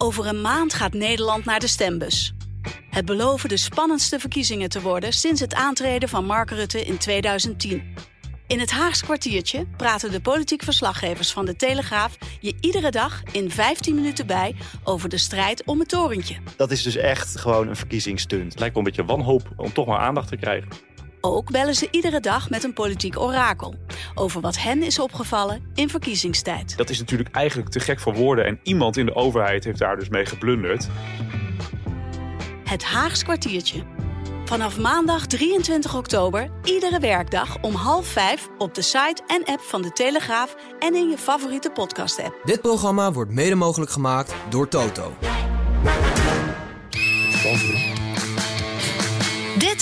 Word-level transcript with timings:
Over 0.00 0.26
een 0.26 0.40
maand 0.40 0.74
gaat 0.74 0.92
Nederland 0.92 1.44
naar 1.44 1.60
de 1.60 1.66
stembus. 1.66 2.34
Het 2.90 3.04
beloven 3.04 3.48
de 3.48 3.56
spannendste 3.56 4.18
verkiezingen 4.18 4.68
te 4.68 4.80
worden 4.80 5.12
sinds 5.12 5.40
het 5.40 5.54
aantreden 5.54 6.08
van 6.08 6.24
Mark 6.24 6.50
Rutte 6.50 6.80
in 6.84 6.98
2010. 6.98 7.94
In 8.46 8.60
het 8.60 8.70
Haags 8.70 9.02
kwartiertje 9.02 9.66
praten 9.76 10.10
de 10.10 10.20
politiek 10.20 10.62
verslaggevers 10.62 11.32
van 11.32 11.44
de 11.44 11.56
Telegraaf 11.56 12.18
je 12.40 12.54
iedere 12.60 12.90
dag 12.90 13.22
in 13.32 13.50
15 13.50 13.94
minuten 13.94 14.26
bij 14.26 14.54
over 14.84 15.08
de 15.08 15.18
strijd 15.18 15.64
om 15.64 15.78
het 15.78 15.88
torentje. 15.88 16.36
Dat 16.56 16.70
is 16.70 16.82
dus 16.82 16.96
echt 16.96 17.38
gewoon 17.38 17.68
een 17.68 17.76
verkiezingsstunt. 17.76 18.50
Het 18.50 18.58
lijkt 18.58 18.74
wel 18.74 18.84
een 18.84 18.90
beetje 18.90 19.08
wanhoop 19.08 19.52
om 19.56 19.72
toch 19.72 19.86
maar 19.86 19.98
aandacht 19.98 20.28
te 20.28 20.36
krijgen. 20.36 20.87
Ook 21.20 21.50
bellen 21.50 21.74
ze 21.74 21.88
iedere 21.90 22.20
dag 22.20 22.50
met 22.50 22.64
een 22.64 22.72
politiek 22.72 23.20
orakel 23.20 23.74
over 24.14 24.40
wat 24.40 24.58
hen 24.58 24.82
is 24.82 24.98
opgevallen 24.98 25.62
in 25.74 25.88
verkiezingstijd. 25.88 26.76
Dat 26.76 26.90
is 26.90 26.98
natuurlijk 26.98 27.34
eigenlijk 27.34 27.68
te 27.68 27.80
gek 27.80 28.00
voor 28.00 28.14
woorden 28.14 28.46
en 28.46 28.60
iemand 28.62 28.96
in 28.96 29.06
de 29.06 29.14
overheid 29.14 29.64
heeft 29.64 29.78
daar 29.78 29.98
dus 29.98 30.08
mee 30.08 30.26
geblunderd. 30.26 30.88
Het 32.64 32.84
Haags 32.84 33.22
kwartiertje. 33.22 33.82
Vanaf 34.44 34.78
maandag 34.78 35.26
23 35.26 35.96
oktober, 35.96 36.50
iedere 36.64 36.98
werkdag 36.98 37.56
om 37.60 37.74
half 37.74 38.06
vijf 38.06 38.48
op 38.58 38.74
de 38.74 38.82
site 38.82 39.22
en 39.26 39.44
app 39.44 39.60
van 39.60 39.82
de 39.82 39.92
Telegraaf 39.92 40.56
en 40.78 40.94
in 40.94 41.08
je 41.08 41.18
favoriete 41.18 41.70
podcast-app. 41.70 42.40
Dit 42.44 42.60
programma 42.60 43.12
wordt 43.12 43.30
mede 43.30 43.54
mogelijk 43.54 43.90
gemaakt 43.90 44.34
door 44.50 44.68
Toto. 44.68 45.12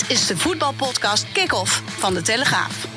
Is 0.07 0.27
de 0.27 0.37
voetbalpodcast 0.37 1.25
Kick-Off 1.31 1.81
van 1.85 2.13
de 2.13 2.21
Telegraaf. 2.21 2.87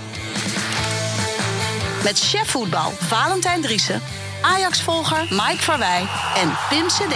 Met 2.05 2.19
chef 2.19 2.51
voetbal 2.51 2.91
Valentijn 2.91 3.61
Driessen, 3.61 4.03
Ajax-volger 4.43 5.27
Mike 5.31 5.57
Verwij 5.63 6.07
en 6.37 6.53
Pim 6.69 6.87
CD. 6.87 7.15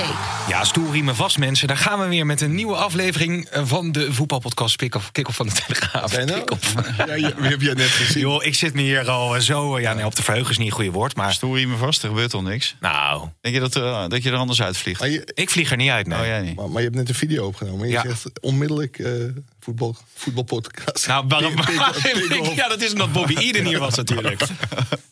Ja, 0.48 0.64
stoel 0.64 0.92
riemen 0.92 1.16
vast 1.16 1.38
mensen. 1.38 1.68
Daar 1.68 1.76
gaan 1.76 1.98
we 2.00 2.06
weer 2.06 2.26
met 2.26 2.40
een 2.40 2.54
nieuwe 2.54 2.74
aflevering 2.76 3.44
eh, 3.48 3.62
van 3.66 3.92
de 3.92 4.12
voetbalpodcast 4.12 4.76
Kick-Off 4.76 5.12
Kick 5.12 5.26
van 5.30 5.46
de 5.46 5.52
Telegraaf. 5.52 6.10
Zijn 6.12 6.26
nou? 6.26 6.38
Kick-Off. 6.38 6.74
Ja, 7.06 7.14
je- 7.14 7.34
heb 7.40 7.60
jij 7.60 7.74
net 7.74 7.88
gezien? 7.88 8.20
Joh, 8.28 8.44
ik 8.44 8.54
zit 8.54 8.74
me 8.74 8.80
hier 8.82 9.10
al 9.10 9.34
eh, 9.36 9.40
zo... 9.40 9.76
eh, 9.76 9.82
Ja, 9.82 9.92
nee, 9.92 10.04
op 10.04 10.14
de 10.14 10.22
verheugen 10.22 10.50
is 10.50 10.58
niet 10.58 10.66
een 10.66 10.72
goede 10.72 10.90
woord, 10.90 11.16
maar... 11.16 11.32
Stoel 11.32 11.56
je 11.56 11.66
me 11.66 11.76
vast, 11.76 12.02
er 12.02 12.08
gebeurt 12.08 12.30
toch 12.30 12.42
niks? 12.42 12.76
Nou, 12.80 13.28
Denk 13.40 13.54
je 13.54 13.60
dat, 13.60 13.72
dat 14.10 14.22
je 14.22 14.30
er 14.30 14.36
anders 14.36 14.62
uitvliegt? 14.62 15.00
Maar 15.00 15.08
je, 15.08 15.28
ik 15.34 15.50
vlieg 15.50 15.70
er 15.70 15.76
niet 15.76 15.90
uit, 15.90 16.06
nee. 16.06 16.18
Oh, 16.20 16.24
jij 16.26 16.40
niet. 16.40 16.56
maar, 16.56 16.68
maar 16.68 16.78
je 16.82 16.84
hebt 16.86 16.96
net 16.98 17.08
een 17.08 17.14
video 17.14 17.46
opgenomen. 17.46 17.80
En 17.80 17.86
je 17.86 17.92
Ja. 17.92 18.02
zegt 18.02 18.40
onmiddellijk 18.40 18.98
eh, 18.98 19.10
voetbal, 19.60 19.96
voetbalpodcast. 20.14 21.06
Nou, 21.06 21.24
waarom? 21.28 21.54
Ja, 22.54 22.68
dat 22.68 22.82
is 22.82 22.92
omdat 22.92 23.12
Bobby 23.12 23.36
Eden 23.36 23.64
hier 23.66 23.78
was 23.78 23.94
natuurlijk. 23.94 24.42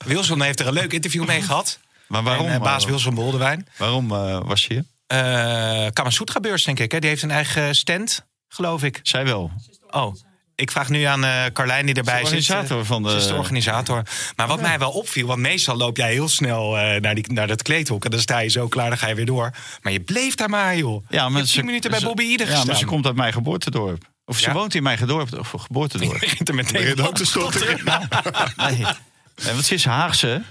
Wilson 0.05 0.43
heeft 0.43 0.61
er 0.61 0.67
een 0.67 0.73
leuk 0.73 0.93
interview 0.93 1.27
mee 1.27 1.43
gehad. 1.43 1.79
Maar 2.13 2.23
waarom, 2.23 2.47
En, 2.47 2.53
eh, 2.55 2.61
baas 2.61 2.83
eh, 2.85 2.89
Wilson 2.91 3.15
Boldewijn. 3.15 3.67
waarom 3.77 4.13
eh, 4.13 4.39
was 4.45 4.67
je 4.67 4.73
hier? 4.75 4.85
Eh 5.07 5.87
Kamasutra-beurs, 5.93 6.65
denk 6.65 6.79
ik. 6.79 6.93
Hè? 6.93 6.99
Die 6.99 7.09
heeft 7.09 7.23
een 7.23 7.31
eigen 7.31 7.75
stand, 7.75 8.25
geloof 8.49 8.83
ik. 8.83 9.01
Zij 9.03 9.25
wel. 9.25 9.51
Oh, 9.91 10.15
ik 10.55 10.71
vraag 10.71 10.89
nu 10.89 11.03
aan 11.03 11.25
eh 11.25 11.45
Carlijn 11.53 11.87
die 11.87 11.95
erbij 11.95 12.25
Ze 12.25 12.37
is 12.37 12.47
zit. 12.47 12.47
de 12.47 12.53
organisator 12.53 12.85
van 12.85 13.03
de- 13.03 13.11
Ze 13.11 13.17
is 13.17 13.27
de 13.27 13.35
organisator. 13.35 14.03
Maar 14.37 14.47
wat 14.47 14.61
mij 14.61 14.79
wel 14.79 14.91
opviel, 14.91 15.27
want 15.27 15.41
meestal 15.41 15.77
loop 15.77 15.97
jij 15.97 16.13
heel 16.13 16.29
snel 16.29 16.79
eh, 16.79 17.01
naar, 17.01 17.15
die, 17.15 17.33
naar 17.33 17.47
dat 17.47 17.63
kleedhok... 17.63 18.05
en 18.05 18.11
dan 18.11 18.21
sta 18.21 18.39
je 18.39 18.49
zo 18.49 18.69
klaar, 18.69 18.89
dan 18.89 18.99
ga 18.99 19.09
je 19.09 19.15
weer 19.15 19.27
door. 19.27 19.51
Maar 19.83 19.93
je 19.93 20.01
bleef 20.01 20.35
daar 20.35 20.51
maar, 20.51 20.77
joh. 20.77 21.05
Ja, 21.09 21.27
je 21.29 21.35
hebt 21.35 21.53
tien 21.53 21.65
minuten 21.65 21.91
bij 21.91 21.99
ze- 22.01 22.07
Bobby 22.07 22.23
Ieder 22.23 22.47
Ja, 22.47 22.53
gestaan. 22.53 22.67
maar 22.69 22.77
ze 22.79 22.85
komt 22.87 23.07
uit 23.07 23.17
mijn 23.17 23.33
geboortedorp. 23.33 24.05
Of 24.25 24.39
ze 24.39 24.47
Ja? 24.49 24.53
woont 24.55 24.75
in 24.75 24.83
mijn 24.83 24.99
gedorp, 24.99 25.39
of 25.39 25.51
geboortedorp. 25.63 26.21
begint 26.27 26.49
er 26.49 26.55
meteen 26.55 27.07
op 27.07 27.15
te 27.15 27.25
stotteren. 27.25 27.81
nee. 28.57 28.85
En 29.35 29.55
wat 29.55 29.65
ze 29.65 29.75
is 29.75 29.85
Haagse. 29.85 30.43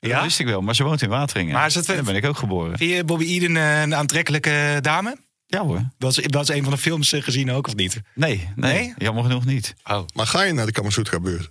Ja? 0.00 0.14
Dat 0.14 0.22
wist 0.22 0.38
ik 0.38 0.46
wel, 0.46 0.60
maar 0.60 0.74
ze 0.74 0.84
woont 0.84 1.02
in 1.02 1.08
Wateringen. 1.08 1.52
Maar 1.54 1.72
Daar 1.86 2.02
ben 2.04 2.16
ik 2.16 2.26
ook 2.26 2.36
geboren. 2.38 2.78
Vind 2.78 2.90
je 2.90 3.04
Bobby 3.04 3.24
Eden 3.24 3.56
eh, 3.56 3.80
een 3.80 3.94
aantrekkelijke 3.94 4.78
dame? 4.80 5.16
Ja 5.46 5.60
hoor. 5.64 5.82
Dat 5.98 6.18
is, 6.18 6.24
dat 6.26 6.48
is 6.48 6.56
een 6.56 6.62
van 6.62 6.72
de 6.72 6.78
films 6.78 7.12
eh, 7.12 7.22
gezien 7.22 7.50
ook, 7.50 7.66
of 7.66 7.74
niet? 7.74 8.00
Nee, 8.14 8.48
nee, 8.56 8.72
Nee? 8.74 8.94
jammer 8.98 9.24
genoeg 9.24 9.44
niet. 9.44 9.74
Oh. 9.84 10.06
Maar 10.14 10.26
ga 10.26 10.42
je 10.42 10.52
naar 10.52 10.66
de 10.66 10.72
Kamasutra-beurs? 10.72 11.48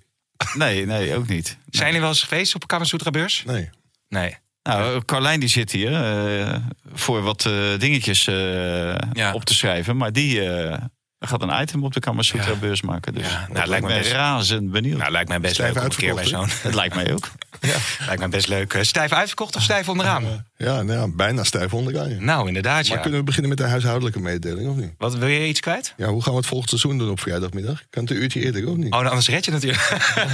Nee, 0.53 0.85
nee, 0.85 1.15
ook 1.15 1.27
niet. 1.27 1.57
Zijn 1.69 1.85
jullie 1.85 2.01
wel 2.01 2.09
eens 2.09 2.23
geweest 2.23 2.55
op 2.55 2.61
een 2.61 2.67
Kamasutra-beurs? 2.67 3.43
Nee. 3.45 3.69
Nee. 4.07 4.35
Nou, 4.63 5.05
Carlijn 5.05 5.39
die 5.39 5.49
zit 5.49 5.71
hier 5.71 5.93
eh, 5.93 6.55
voor 6.93 7.21
wat 7.21 7.45
eh, 7.45 7.53
dingetjes 7.79 8.27
eh, 8.27 8.35
Ja. 9.13 9.33
op 9.33 9.43
te 9.45 9.53
schrijven. 9.53 9.97
Maar 9.97 10.11
die 10.11 10.41
eh, 11.19 11.29
gaat 11.29 11.41
een 11.41 11.61
item 11.61 11.83
op 11.83 11.93
de 11.93 11.99
Kamasutra 11.99 12.49
Ja. 12.49 12.55
beurs 12.55 12.81
maken. 12.81 13.13
Dus 13.13 13.27
Ja, 13.29 13.47
nou, 13.51 13.67
lijkt 13.67 13.87
me 13.87 13.93
best- 13.93 14.11
razend 14.11 14.71
benieuwd. 14.71 14.97
Nou, 14.97 15.11
lijkt 15.11 15.29
mij 15.29 15.39
best 15.39 15.53
Stijf 15.53 15.73
leuk 15.73 15.83
om 15.83 15.89
een 15.89 15.95
keer 15.95 16.15
bij 16.15 16.25
zo'n... 16.25 16.47
Het 16.61 16.73
lijkt 16.75 16.95
mij 16.95 17.13
ook. 17.13 17.29
lijkt 18.05 18.19
mij 18.19 18.29
best 18.29 18.47
leuk. 18.47 18.73
Eh, 18.73 18.81
Stijf 18.81 19.11
uitverkocht 19.11 19.55
of 19.55 19.61
stijf 19.61 19.89
onderaan? 19.89 20.45
Ja, 20.57 20.81
nou 20.81 20.99
ja, 20.99 21.07
bijna 21.15 21.43
stijf 21.43 21.73
onderaan. 21.73 22.09
ja. 22.09 22.19
Nou, 22.19 22.47
inderdaad, 22.47 22.87
Maar 22.87 22.95
ja. 22.97 23.01
kunnen 23.01 23.19
we 23.19 23.25
beginnen 23.25 23.49
met 23.49 23.57
de 23.57 23.65
huishoudelijke 23.67 24.19
mededeling, 24.19 24.69
of 24.69 24.75
niet? 24.75 24.91
Wat, 24.97 25.15
wil 25.15 25.27
je 25.27 25.47
iets 25.47 25.59
kwijt? 25.59 25.93
Ja, 25.97 26.07
hoe 26.07 26.21
gaan 26.21 26.31
we 26.31 26.37
het 26.37 26.47
volgend 26.47 26.69
seizoen 26.69 26.97
doen 26.97 27.09
op 27.09 27.19
vrijdagmiddag? 27.19 27.83
Kan 27.89 28.03
het 28.03 28.11
een 28.11 28.17
uurtje 28.21 28.39
eerder, 28.43 28.67
of 28.67 28.75
niet? 28.75 28.85
Oh, 28.85 28.91
nou, 28.99 29.05
anders 29.07 29.27
red 29.29 29.45
je 29.45 29.51
natuurlijk. 29.51 29.89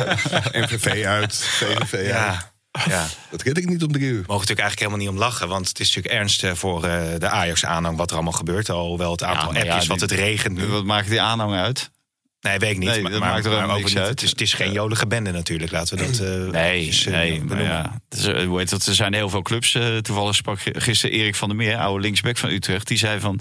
NVV 0.63 1.06
uit, 1.06 1.35
VVV 1.35 2.12
uit. 2.12 2.53
Ja. 2.88 3.08
Dat 3.30 3.41
red 3.41 3.58
ik 3.58 3.69
niet 3.69 3.84
om 3.84 3.91
drie 3.91 4.03
uur. 4.06 4.09
We 4.12 4.24
mogen 4.28 4.47
natuurlijk 4.47 4.59
eigenlijk 4.59 4.80
helemaal 4.80 5.00
niet 5.00 5.09
om 5.09 5.18
lachen. 5.30 5.47
Want 5.47 5.68
het 5.68 5.80
is 5.80 5.88
natuurlijk 5.88 6.16
ernst 6.16 6.44
eh, 6.44 6.53
voor 6.53 6.84
eh, 6.84 7.02
de 7.19 7.30
Ajax-aanhang 7.30 7.97
wat 7.97 8.09
er 8.09 8.16
allemaal 8.16 8.34
gebeurt. 8.34 8.69
Alhoewel 8.69 9.12
het 9.12 9.24
aantal 9.24 9.53
ja, 9.53 9.59
appjes, 9.59 9.88
wat 9.88 10.00
die- 10.00 10.08
het 10.08 10.18
regent 10.18 10.58
nu. 10.58 10.66
Wat 10.66 10.84
maakt 10.85 11.09
die 11.09 11.22
aanhang 11.22 11.53
uit? 11.53 11.91
Nee, 12.40 12.58
weet 12.59 12.72
ik 12.72 12.78
niet. 12.78 12.90
Nee, 12.90 13.02
maar, 13.02 13.12
dat 13.12 13.19
maar- 13.19 13.30
maakt 13.31 13.46
er 13.46 13.52
maar 13.52 13.69
ook 13.69 13.78
niks 13.78 13.90
niet. 13.90 13.97
uit. 14.00 14.09
Het 14.09 14.22
is, 14.22 14.30
het 14.30 14.41
is 14.41 14.53
geen 14.53 14.72
jolige 14.72 15.08
bende 15.08 15.31
natuurlijk. 15.31 15.72
Laten 15.72 15.97
we 15.97 16.06
dat 16.06 16.19
eh, 16.19 16.52
Nee, 16.52 16.90
eh, 16.90 17.06
nee. 17.12 17.38
Maar 17.38 17.47
benoemen. 17.47 17.66
ja, 17.74 18.00
het 18.09 18.19
is, 18.19 18.25
eh, 18.25 18.46
hoe 18.46 18.58
heet 18.59 18.69
dat? 18.69 18.85
Er 18.85 18.96
zijn 18.96 19.14
heel 19.14 19.30
veel 19.30 19.41
clubs. 19.41 19.75
eh, 19.75 19.97
toevallig 19.97 20.35
sprak 20.35 20.59
gisteren 20.74 21.16
Erik 21.16 21.35
van 21.35 21.47
der 21.47 21.58
Meer, 21.58 21.78
oude 21.78 22.02
linksback 22.02 22.38
van 22.38 22.50
Utrecht. 22.50 22.88
Die 22.88 22.97
zei 22.97 23.19
van, 23.19 23.40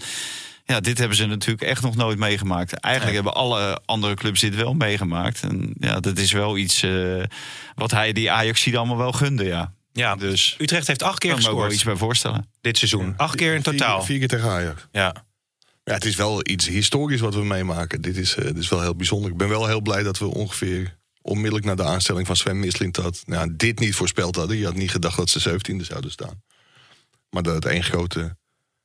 ja, 0.65 0.81
dit 0.81 0.99
hebben 0.99 1.17
ze 1.17 1.27
natuurlijk 1.27 1.69
echt 1.69 1.83
nog 1.83 1.97
nooit 1.97 2.19
meegemaakt. 2.19 2.73
Eigenlijk 2.73 3.15
hebben 3.15 3.35
alle 3.35 3.81
andere 3.85 4.15
clubs 4.15 4.41
dit 4.41 4.55
wel 4.55 4.75
meegemaakt. 4.75 5.43
En 5.43 5.75
ja, 5.79 6.01
dat 6.01 6.19
is 6.19 6.33
wel 6.33 6.57
iets 6.57 6.83
eh, 6.83 7.23
wat 7.75 7.91
hij 7.91 8.13
die 8.13 8.31
ajax 8.31 8.75
allemaal 8.75 8.97
wel 8.97 9.13
gunde, 9.13 9.45
ja. 9.45 9.73
Ja, 9.93 10.17
Dus 10.17 10.55
Utrecht 10.59 10.87
heeft 10.87 11.03
acht 11.03 11.19
keer 11.19 11.33
kan 11.33 11.41
me 11.41 11.49
ook 11.49 11.53
wel 11.55 11.65
gescoord 11.65 11.75
iets 11.75 11.85
bij 11.85 11.97
voorstellen. 12.07 12.51
dit 12.61 12.79
seizoen. 12.79 13.15
Acht 13.17 13.37
keer 13.37 13.55
in 13.55 13.63
totaal. 13.63 13.97
Vier, 13.97 14.07
vier 14.07 14.19
keer 14.19 14.39
tegen 14.39 14.51
Ajax. 14.51 14.87
Ja. 14.93 15.15
Ja, 15.85 15.95
het 15.95 16.05
is 16.05 16.17
wel 16.17 16.49
iets 16.49 16.67
historisch 16.69 17.21
wat 17.21 17.35
we 17.35 17.45
meemaken. 17.45 18.01
Dit 18.01 18.17
is, 18.17 18.35
eh, 18.37 18.45
dit 18.45 18.57
is 18.57 18.69
wel 18.69 18.81
heel 18.81 18.95
bijzonder. 18.97 19.31
Ik 19.31 19.37
ben 19.37 19.49
wel 19.49 19.67
heel 19.67 19.81
blij 19.81 20.03
dat 20.03 20.19
we 20.19 20.27
ongeveer 20.27 20.97
onmiddellijk 21.23 21.65
na 21.65 21.75
de 21.75 21.83
aanstelling 21.85 22.27
van 22.27 22.37
Sven 22.37 22.61
Mislintat... 22.61 23.23
Nou, 23.27 23.57
dit 23.57 23.79
niet 23.79 23.95
voorspeld 23.95 24.37
hadden. 24.37 24.57
Je 24.57 24.65
had 24.65 24.75
niet 24.75 24.91
gedacht 24.91 25.17
dat 25.17 25.31
ze 25.31 25.51
17e 25.51 25.81
zouden 25.81 26.11
staan. 26.11 26.43
Maar 27.31 27.43
dat 27.43 27.55
het 27.55 27.65
één 27.65 27.83
grote, 27.85 28.37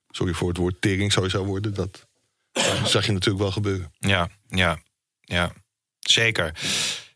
sorry 0.09 0.33
voor 0.33 0.47
het 0.47 0.57
woord, 0.57 0.81
tering 0.81 1.11
zou 1.11 1.29
zou 1.29 1.45
worden... 1.45 1.73
dat 1.73 2.07
zag 2.85 3.05
je 3.05 3.11
natuurlijk 3.11 3.43
wel 3.43 3.51
gebeuren. 3.51 3.93
Ja, 3.97 4.29
ja, 4.47 4.79
ja. 5.21 5.51
Zeker. 5.99 6.59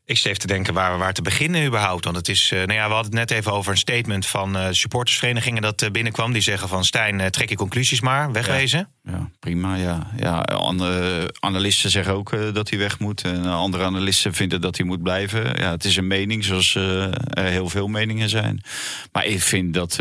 Ik 0.06 0.24
even 0.24 0.40
te 0.40 0.48
denken 0.48 0.74
waar, 0.74 0.98
waar 0.98 1.14
te 1.14 1.22
beginnen 1.22 1.66
überhaupt. 1.66 2.06
Want 2.06 2.18
het 2.18 2.30
is, 2.30 2.52
eh, 2.52 2.58
nou 2.58 2.74
ja, 2.74 2.88
we 2.88 2.94
hadden 2.94 3.20
het 3.20 3.30
net 3.30 3.40
even 3.40 3.52
over 3.52 3.72
een 3.72 3.78
statement 3.78 4.26
van 4.26 4.58
eh, 4.58 4.68
supportersverenigingen 4.72 5.62
dat 5.62 5.82
eh, 5.82 5.92
binnenkwam. 5.92 6.34
Die 6.34 6.42
zeggen 6.42 6.68
van 6.70 6.86
Stijn, 6.86 7.32
trek 7.32 7.50
je 7.50 7.56
conclusies 7.56 8.02
maar, 8.02 8.32
wegwezen. 8.32 8.90
Ja, 9.04 9.30
prima, 9.40 9.76
ja. 9.76 10.08
ja 10.18 10.42
andere 10.42 11.30
analisten 11.40 11.90
zeggen 11.90 12.14
ook 12.14 12.54
dat 12.54 12.70
hij 12.70 12.80
weg 12.80 13.00
moet. 13.00 13.22
En 13.22 13.46
andere 13.46 13.84
analisten 13.84 14.34
vinden 14.34 14.62
dat 14.62 14.78
hij 14.78 14.86
moet 14.86 15.04
blijven. 15.04 15.60
Ja, 15.60 15.72
het 15.72 15.86
is 15.86 15.98
een 15.98 16.08
mening, 16.08 16.44
zoals 16.44 16.76
er 16.76 17.44
heel 17.44 17.70
veel 17.70 17.88
meningen 17.88 18.30
zijn. 18.30 18.64
Maar 19.12 19.26
ik 19.26 19.42
vind 19.42 19.74
dat 19.74 19.96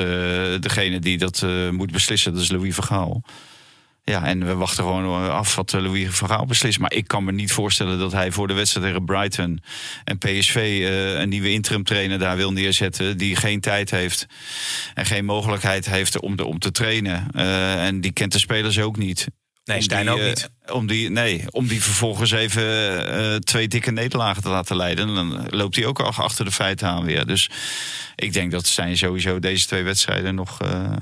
degene 0.61 0.99
die 0.99 1.19
dat 1.19 1.47
moet 1.71 1.93
beslissen, 1.93 2.33
dat 2.33 2.43
is 2.43 2.51
Louis 2.51 2.75
Vergaal. 2.75 3.23
Ja, 4.05 4.25
en 4.25 4.47
we 4.47 4.55
wachten 4.55 4.85
gewoon 4.85 5.31
af 5.31 5.55
wat 5.55 5.75
eh, 5.75 5.81
Louis 5.81 6.09
van 6.11 6.29
Gaal 6.29 6.47
beslist. 6.47 6.79
Maar 6.79 6.93
ik 6.93 7.09
kan 7.09 7.25
me 7.25 7.33
niet 7.33 7.53
voorstellen 7.53 7.99
dat 7.99 8.13
hij 8.13 8.33
voor 8.33 8.49
de 8.49 8.55
wedstrijd 8.55 8.87
tegen 8.87 9.05
Brighton 9.05 9.63
en 10.05 10.19
PSV 10.19 10.57
eh, 10.57 11.21
een 11.21 11.29
nieuwe 11.29 11.51
interim 11.51 11.85
trainer 11.85 12.19
daar 12.19 12.37
wil 12.37 12.53
neerzetten. 12.53 13.19
Die 13.19 13.37
geen 13.37 13.61
tijd 13.61 13.91
heeft 13.91 14.27
en 14.95 15.07
geen 15.07 15.25
mogelijkheid 15.25 15.87
heeft 15.87 16.21
om, 16.21 16.37
de, 16.37 16.45
om 16.45 16.59
te 16.59 16.71
trainen. 16.71 17.29
Eh, 17.33 17.87
en 17.87 18.01
die 18.01 18.13
kent 18.13 18.33
de 18.33 18.39
spelers 18.39 18.79
ook 18.79 18.97
niet. 18.97 19.29
Nee, 19.65 19.77
Om 19.77 19.83
Stijn 19.83 20.05
die, 20.05 20.15
ook 20.15 20.21
eh, 20.21 20.27
niet. 20.27 20.51
Om 20.73 20.87
die, 20.87 21.11
nee, 21.11 21.45
om 21.51 21.67
die 21.67 21.83
vervolgens 21.83 22.31
even 22.31 22.65
eh, 23.07 23.37
twee 23.37 23.69
dikke 23.69 23.91
nederlagen 23.91 24.43
te 24.43 24.49
laten 24.49 24.77
leiden. 24.77 25.15
Dan 25.15 25.47
loopt 25.51 25.77
hij 25.77 25.87
ook 25.87 26.01
al 26.01 26.07
achter 26.07 26.45
de 26.45 26.51
feiten 26.51 26.89
aan 26.89 27.05
weer. 27.05 27.27
Dus 27.27 27.51
ik 28.17 28.33
denk 28.33 28.51
dat 28.51 28.67
Stijn 28.67 28.97
sowieso 28.97 29.39
deze 29.39 29.67
twee 29.67 29.83
wedstrijden 29.83 30.35
nog 30.35 30.61
eh, 30.61 30.93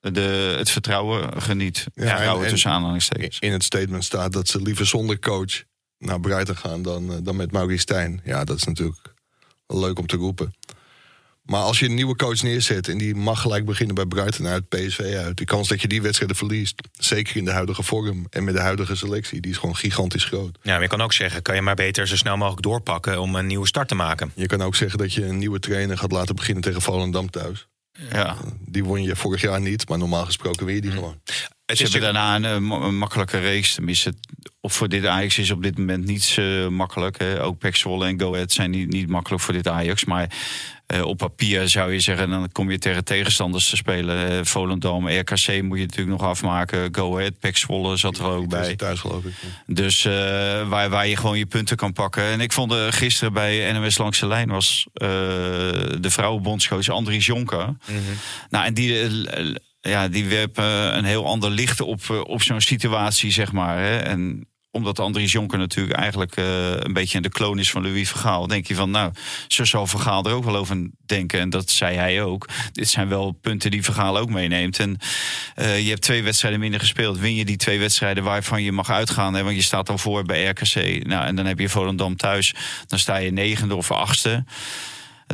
de, 0.00 0.54
het 0.58 0.70
vertrouwen 0.70 1.42
geniet. 1.42 1.86
Ja, 1.94 2.06
vertrouwen 2.06 2.38
en- 2.38 2.44
en- 2.44 2.50
tussen 2.50 2.70
aanhalingstekens. 2.70 3.38
In 3.38 3.52
het 3.52 3.62
statement 3.64 4.04
staat 4.04 4.32
dat 4.32 4.48
ze 4.48 4.62
liever 4.62 4.86
zonder 4.86 5.18
coach 5.18 5.62
naar 5.98 6.20
Brighton 6.20 6.56
gaan 6.56 6.82
dan, 6.82 7.12
eh, 7.12 7.18
dan 7.22 7.36
met 7.36 7.52
Maurice 7.52 7.80
Stijn. 7.80 8.20
Ja, 8.24 8.44
dat 8.44 8.56
is 8.56 8.64
natuurlijk 8.64 9.14
leuk 9.66 9.98
om 9.98 10.06
te 10.06 10.16
roepen. 10.16 10.54
Maar 11.42 11.60
als 11.62 11.78
je 11.78 11.86
een 11.86 11.94
nieuwe 11.94 12.16
coach 12.16 12.42
neerzet 12.42 12.88
en 12.88 12.98
die 12.98 13.14
mag 13.14 13.40
gelijk 13.40 13.64
beginnen 13.64 13.94
bij 13.94 14.06
Brighton 14.06 14.46
uit, 14.46 14.68
PSV 14.68 15.00
uit. 15.16 15.36
De 15.36 15.44
kans 15.44 15.68
dat 15.68 15.80
je 15.82 15.88
die 15.88 16.02
wedstrijden 16.02 16.36
verliest, 16.36 16.74
zeker 16.98 17.36
in 17.36 17.44
de 17.44 17.50
huidige 17.50 17.82
vorm 17.82 18.26
en 18.30 18.44
met 18.44 18.54
de 18.54 18.60
huidige 18.60 18.94
selectie, 18.96 19.40
die 19.40 19.50
is 19.50 19.56
gewoon 19.56 19.76
gigantisch 19.76 20.24
groot. 20.24 20.58
Ja, 20.62 20.72
maar 20.72 20.82
je 20.82 20.88
kan 20.88 21.00
ook 21.00 21.12
zeggen, 21.12 21.42
kan 21.42 21.54
je 21.54 21.62
maar 21.62 21.74
beter 21.74 22.06
zo 22.08 22.16
snel 22.16 22.36
mogelijk 22.36 22.62
doorpakken 22.62 23.20
om 23.20 23.34
een 23.34 23.46
nieuwe 23.46 23.66
start 23.66 23.88
te 23.88 23.94
maken. 23.94 24.32
Je 24.34 24.46
kan 24.46 24.62
ook 24.62 24.74
zeggen 24.76 24.98
dat 24.98 25.12
je 25.12 25.24
een 25.24 25.38
nieuwe 25.38 25.58
trainer 25.58 25.98
gaat 25.98 26.12
laten 26.12 26.34
beginnen 26.36 26.62
tegen 26.62 26.82
Volendam 26.82 27.30
thuis. 27.30 27.66
Ja. 28.12 28.36
Die 28.60 28.84
won 28.84 29.02
je 29.02 29.16
vorig 29.16 29.40
jaar 29.40 29.60
niet, 29.60 29.88
maar 29.88 29.98
normaal 29.98 30.24
gesproken 30.24 30.66
weer 30.66 30.80
die 30.80 30.90
gewoon. 30.90 31.20
Het 31.66 31.76
Ze 31.76 31.84
is 31.84 31.92
hebben 31.92 32.14
daarna 32.14 32.36
een, 32.36 32.70
eh, 32.70 32.86
een 32.86 32.98
makkelijke 32.98 33.40
race. 33.40 33.74
Tenminste, 33.74 34.14
of 34.60 34.72
voor 34.72 34.88
dit 34.88 35.06
Ajax 35.06 35.38
is 35.38 35.50
op 35.50 35.62
dit 35.62 35.78
moment 35.78 36.04
niet 36.04 36.22
zo 36.22 36.70
makkelijk. 36.70 37.18
Hè. 37.18 37.42
Ook 37.42 37.58
Pek 37.58 37.76
Zwolle 37.76 38.06
en 38.06 38.20
Go 38.20 38.34
Ahead 38.34 38.52
zijn 38.52 38.70
niet, 38.70 38.88
niet 38.88 39.08
makkelijk 39.08 39.42
voor 39.42 39.54
dit 39.54 39.68
Ajax. 39.68 40.04
Maar 40.04 40.30
eh, 40.88 41.04
op 41.04 41.16
papier 41.16 41.68
zou 41.68 41.92
je 41.92 42.00
zeggen, 42.00 42.30
dan 42.30 42.52
kom 42.52 42.70
je 42.70 42.78
tegen 42.78 43.04
tegenstanders 43.04 43.68
te 43.68 43.76
spelen. 43.76 44.30
Eh, 44.30 44.44
Volendam, 44.44 45.08
RKC 45.08 45.62
moet 45.62 45.78
je 45.78 45.84
natuurlijk 45.84 46.20
nog 46.20 46.22
afmaken. 46.22 46.94
Go 46.94 47.16
Ahead, 47.16 47.38
Pek 47.38 47.56
Zwolle 47.56 47.96
zat 47.96 48.18
er 48.18 48.24
ook 48.24 48.48
bij. 48.48 48.76
Thuis 48.76 49.00
geloof 49.00 49.24
ik. 49.24 49.32
Dus 49.66 50.04
eh, 50.04 50.12
waar, 50.68 50.88
waar 50.88 51.06
je 51.06 51.16
gewoon 51.16 51.38
je 51.38 51.46
punten 51.46 51.76
kan 51.76 51.92
pakken. 51.92 52.22
En 52.22 52.40
ik 52.40 52.52
vond 52.52 52.72
gisteren 52.72 53.32
bij 53.32 53.72
NOS 53.72 53.98
Langs 53.98 54.20
de 54.20 54.26
Lijn 54.26 54.48
was 54.48 54.86
de 54.92 56.10
vrouwenbondscoach 56.10 56.88
Andries 56.88 57.26
Jonker. 57.26 57.76
Nou, 58.50 58.66
en 58.66 58.74
die, 58.74 59.08
ja, 59.80 60.08
die 60.08 60.24
werpt 60.24 60.58
eh, 60.58 60.88
een 60.92 61.04
heel 61.04 61.26
ander 61.26 61.50
licht 61.50 61.80
op, 61.80 62.24
op 62.26 62.42
zo'n 62.42 62.60
situatie, 62.60 63.30
zeg 63.30 63.52
maar. 63.52 63.78
Hè. 63.78 63.98
En 63.98 64.48
omdat 64.70 64.98
Andries 64.98 65.32
Jonker 65.32 65.58
natuurlijk 65.58 65.96
eigenlijk 65.96 66.36
eh, 66.36 66.70
een 66.70 66.92
beetje 66.92 67.20
de 67.20 67.28
kloon 67.28 67.58
is 67.58 67.70
van 67.70 67.82
Louis 67.82 68.08
Vergaal, 68.08 68.46
denk 68.46 68.66
je 68.66 68.74
van, 68.74 68.90
nou, 68.90 69.12
zo 69.48 69.64
zal 69.64 69.86
Vergaal 69.86 70.24
er 70.24 70.32
ook 70.32 70.44
wel 70.44 70.56
over 70.56 70.90
denken. 71.06 71.40
En 71.40 71.50
dat 71.50 71.70
zei 71.70 71.96
hij 71.96 72.22
ook. 72.22 72.48
Dit 72.72 72.88
zijn 72.88 73.08
wel 73.08 73.32
punten 73.32 73.70
die 73.70 73.82
Vergaal 73.82 74.18
ook 74.18 74.30
meeneemt. 74.30 74.78
En 74.78 74.98
eh, 75.54 75.80
je 75.80 75.88
hebt 75.88 76.02
twee 76.02 76.22
wedstrijden 76.22 76.60
minder 76.60 76.80
gespeeld. 76.80 77.18
Win 77.18 77.34
je 77.34 77.44
die 77.44 77.56
twee 77.56 77.78
wedstrijden 77.78 78.24
waarvan 78.24 78.62
je 78.62 78.72
mag 78.72 78.90
uitgaan, 78.90 79.34
hè, 79.34 79.42
want 79.42 79.56
je 79.56 79.62
staat 79.62 79.88
al 79.88 79.98
voor 79.98 80.24
bij 80.24 80.46
RKC. 80.46 81.06
Nou, 81.06 81.26
en 81.26 81.36
dan 81.36 81.46
heb 81.46 81.58
je 81.58 81.68
Volendam 81.68 82.16
thuis, 82.16 82.54
dan 82.86 82.98
sta 82.98 83.16
je 83.16 83.30
negende 83.30 83.76
of 83.76 83.90
achtste. 83.90 84.44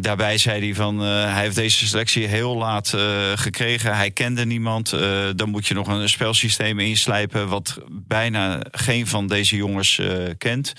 Daarbij 0.00 0.38
zei 0.38 0.64
hij 0.64 0.74
van, 0.74 1.02
eh, 1.02 1.32
hij 1.32 1.42
heeft 1.42 1.56
deze 1.56 1.86
selectie 1.86 2.26
heel 2.26 2.56
laat 2.56 2.92
eh, 2.92 3.00
gekregen. 3.34 3.96
Hij 3.96 4.10
kende 4.10 4.46
niemand. 4.46 4.92
Eh, 4.92 5.00
dan 5.36 5.50
moet 5.50 5.66
je 5.66 5.74
nog 5.74 5.88
een 5.88 6.08
spelsysteem 6.08 6.78
inslijpen 6.78 7.48
wat 7.48 7.78
bijna 7.90 8.60
geen 8.70 9.06
van 9.06 9.26
deze 9.26 9.56
jongens 9.56 10.00
kent. 10.38 10.72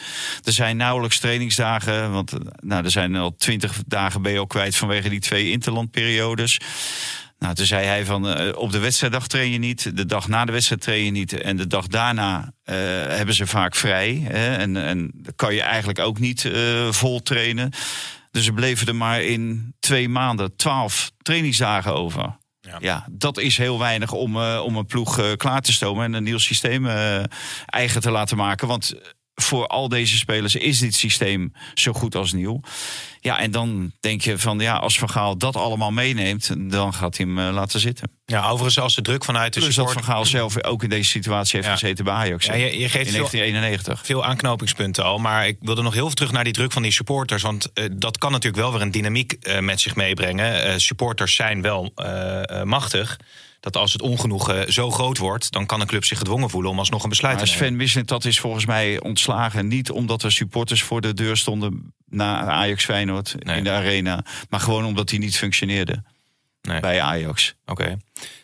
Er 0.43 0.51
zijn 0.51 0.77
nauwelijks 0.77 1.19
trainingsdagen, 1.19 2.11
want 2.11 2.33
nou, 2.59 2.83
er 2.83 2.91
zijn 2.91 3.15
al 3.15 3.35
twintig 3.35 3.81
dagen 3.87 4.21
ben 4.21 4.37
al 4.37 4.47
kwijt 4.47 4.75
vanwege 4.75 5.09
die 5.09 5.19
twee 5.19 5.51
interlandperiodes. 5.51 6.59
Nou, 7.39 7.55
toen 7.55 7.65
zei 7.65 7.85
hij 7.85 8.05
van 8.05 8.55
op 8.55 8.71
de 8.71 8.79
wedstrijddag 8.79 9.27
train 9.27 9.51
je 9.51 9.57
niet, 9.57 9.97
de 9.97 10.05
dag 10.05 10.27
na 10.27 10.45
de 10.45 10.51
wedstrijd 10.51 10.81
train 10.81 11.05
je 11.05 11.11
niet 11.11 11.41
en 11.41 11.57
de 11.57 11.67
dag 11.67 11.87
daarna 11.87 12.51
hebben 13.09 13.35
ze 13.35 13.47
vaak 13.47 13.75
vrij. 13.75 14.21
Hè, 14.27 14.55
en, 14.55 14.77
en 14.77 15.11
kan 15.35 15.53
je 15.53 15.61
eigenlijk 15.61 15.99
ook 15.99 16.19
niet 16.19 16.51
vol 16.89 17.21
trainen. 17.21 17.71
Dus 18.35 18.45
ze 18.45 18.53
bleven 18.53 18.87
er 18.87 18.95
maar 18.95 19.21
in 19.21 19.75
twee 19.79 20.09
maanden 20.09 20.55
twaalf 20.55 21.11
trainingsdagen 21.17 21.93
over. 21.93 22.37
Ja. 22.61 22.77
Ja. 22.79 23.05
dat 23.11 23.37
is 23.37 23.57
heel 23.57 23.79
weinig 23.79 24.11
om, 24.11 24.35
eh, 24.35 24.61
om 24.65 24.75
een 24.75 24.85
ploeg 24.85 25.19
eh, 25.19 25.31
klaar 25.35 25.61
te 25.61 25.73
stomen 25.73 26.05
en 26.05 26.13
een 26.13 26.23
nieuw 26.23 26.37
systeem 26.37 26.85
eh, 26.85 27.23
eigen 27.65 28.01
te 28.01 28.11
laten 28.11 28.37
maken. 28.37 28.67
Want 28.67 28.93
voor 29.35 29.67
al 29.67 29.89
deze 29.89 30.17
spelers 30.17 30.55
is 30.55 30.79
dit 30.79 30.95
systeem 30.95 31.53
zo 31.73 31.93
goed 31.93 32.15
als 32.15 32.33
nieuw. 32.33 32.61
Ja, 33.21 33.39
en 33.39 33.51
dan 33.51 33.91
denk 33.99 34.21
je 34.21 34.37
van 34.37 34.59
ja, 34.59 34.75
als 34.75 34.97
Van 34.99 35.09
Gaal 35.09 35.37
dat 35.37 35.55
allemaal 35.55 35.91
meeneemt, 35.91 36.71
dan 36.71 36.93
gaat 36.93 37.17
hij 37.17 37.25
hem 37.25 37.39
eh, 37.39 37.53
laten 37.53 37.79
zitten. 37.79 38.11
Ja, 38.25 38.43
overigens 38.49 38.79
als 38.79 38.95
de 38.95 39.01
druk 39.01 39.25
vanuit 39.25 39.53
de 39.53 39.59
Dus 39.59 39.75
dat. 39.75 39.93
Van 39.93 40.03
Gaal 40.03 40.25
zelf 40.25 40.63
ook 40.63 40.83
in 40.83 40.89
deze 40.89 41.09
situatie 41.09 41.55
heeft 41.55 41.67
Ja. 41.67 41.73
gezeten 41.77 42.05
bij 42.05 42.13
Ajax. 42.13 42.45
Ja, 42.45 42.53
je, 42.53 42.65
je 42.65 42.89
geeft 42.89 43.05
in 43.05 43.11
veel, 43.11 43.29
1991. 43.29 44.05
veel 44.05 44.25
aanknopingspunten 44.25 45.03
al. 45.03 45.17
Maar 45.17 45.47
ik 45.47 45.57
wilde 45.61 45.81
nog 45.81 45.93
heel 45.93 46.03
even 46.03 46.15
terug 46.15 46.31
naar 46.31 46.43
die 46.43 46.53
druk 46.53 46.71
van 46.71 46.81
die 46.81 46.91
supporters. 46.91 47.41
Want 47.41 47.71
eh, 47.73 47.85
dat 47.91 48.17
kan 48.17 48.31
natuurlijk 48.31 48.61
wel 48.63 48.71
weer 48.71 48.81
een 48.81 48.91
dynamiek 48.91 49.31
eh, 49.31 49.59
met 49.59 49.81
zich 49.81 49.95
meebrengen. 49.95 50.81
Supporters 50.81 51.35
zijn 51.35 51.61
wel 51.61 51.93
machtig. 52.63 53.17
Dat 53.65 53.77
als 53.77 53.93
het 53.93 54.01
ongenoegen 54.01 54.73
zo 54.73 54.91
groot 54.91 55.17
wordt, 55.17 55.51
dan 55.51 55.65
kan 55.65 55.81
een 55.81 55.87
club 55.87 56.05
zich 56.05 56.17
gedwongen 56.17 56.49
voelen 56.49 56.71
om 56.71 56.79
alsnog 56.79 57.03
een 57.03 57.09
besluit 57.09 57.35
Maar 57.35 57.43
te 57.45 57.51
nemen. 57.51 57.67
Sven 57.67 57.77
Misling, 57.77 58.07
dat 58.07 58.25
is 58.25 58.39
volgens 58.39 58.65
mij 58.65 58.99
ontslagen. 59.01 59.67
Niet 59.67 59.91
omdat 59.91 60.23
er 60.23 60.31
supporters 60.31 60.83
voor 60.83 61.01
de 61.01 61.13
deur 61.13 61.37
stonden 61.37 61.93
na 62.09 62.39
Ajax 62.41 62.85
Feyenoord 62.85 63.35
Nee. 63.39 63.57
in 63.57 63.63
de 63.63 63.69
arena. 63.71 64.25
Maar 64.49 64.59
gewoon 64.59 64.85
omdat 64.85 65.09
hij 65.09 65.19
niet 65.19 65.37
functioneerde 65.37 66.03
Nee. 66.61 66.79
bij 66.79 67.01
Ajax. 67.01 67.55
Oké. 67.65 67.97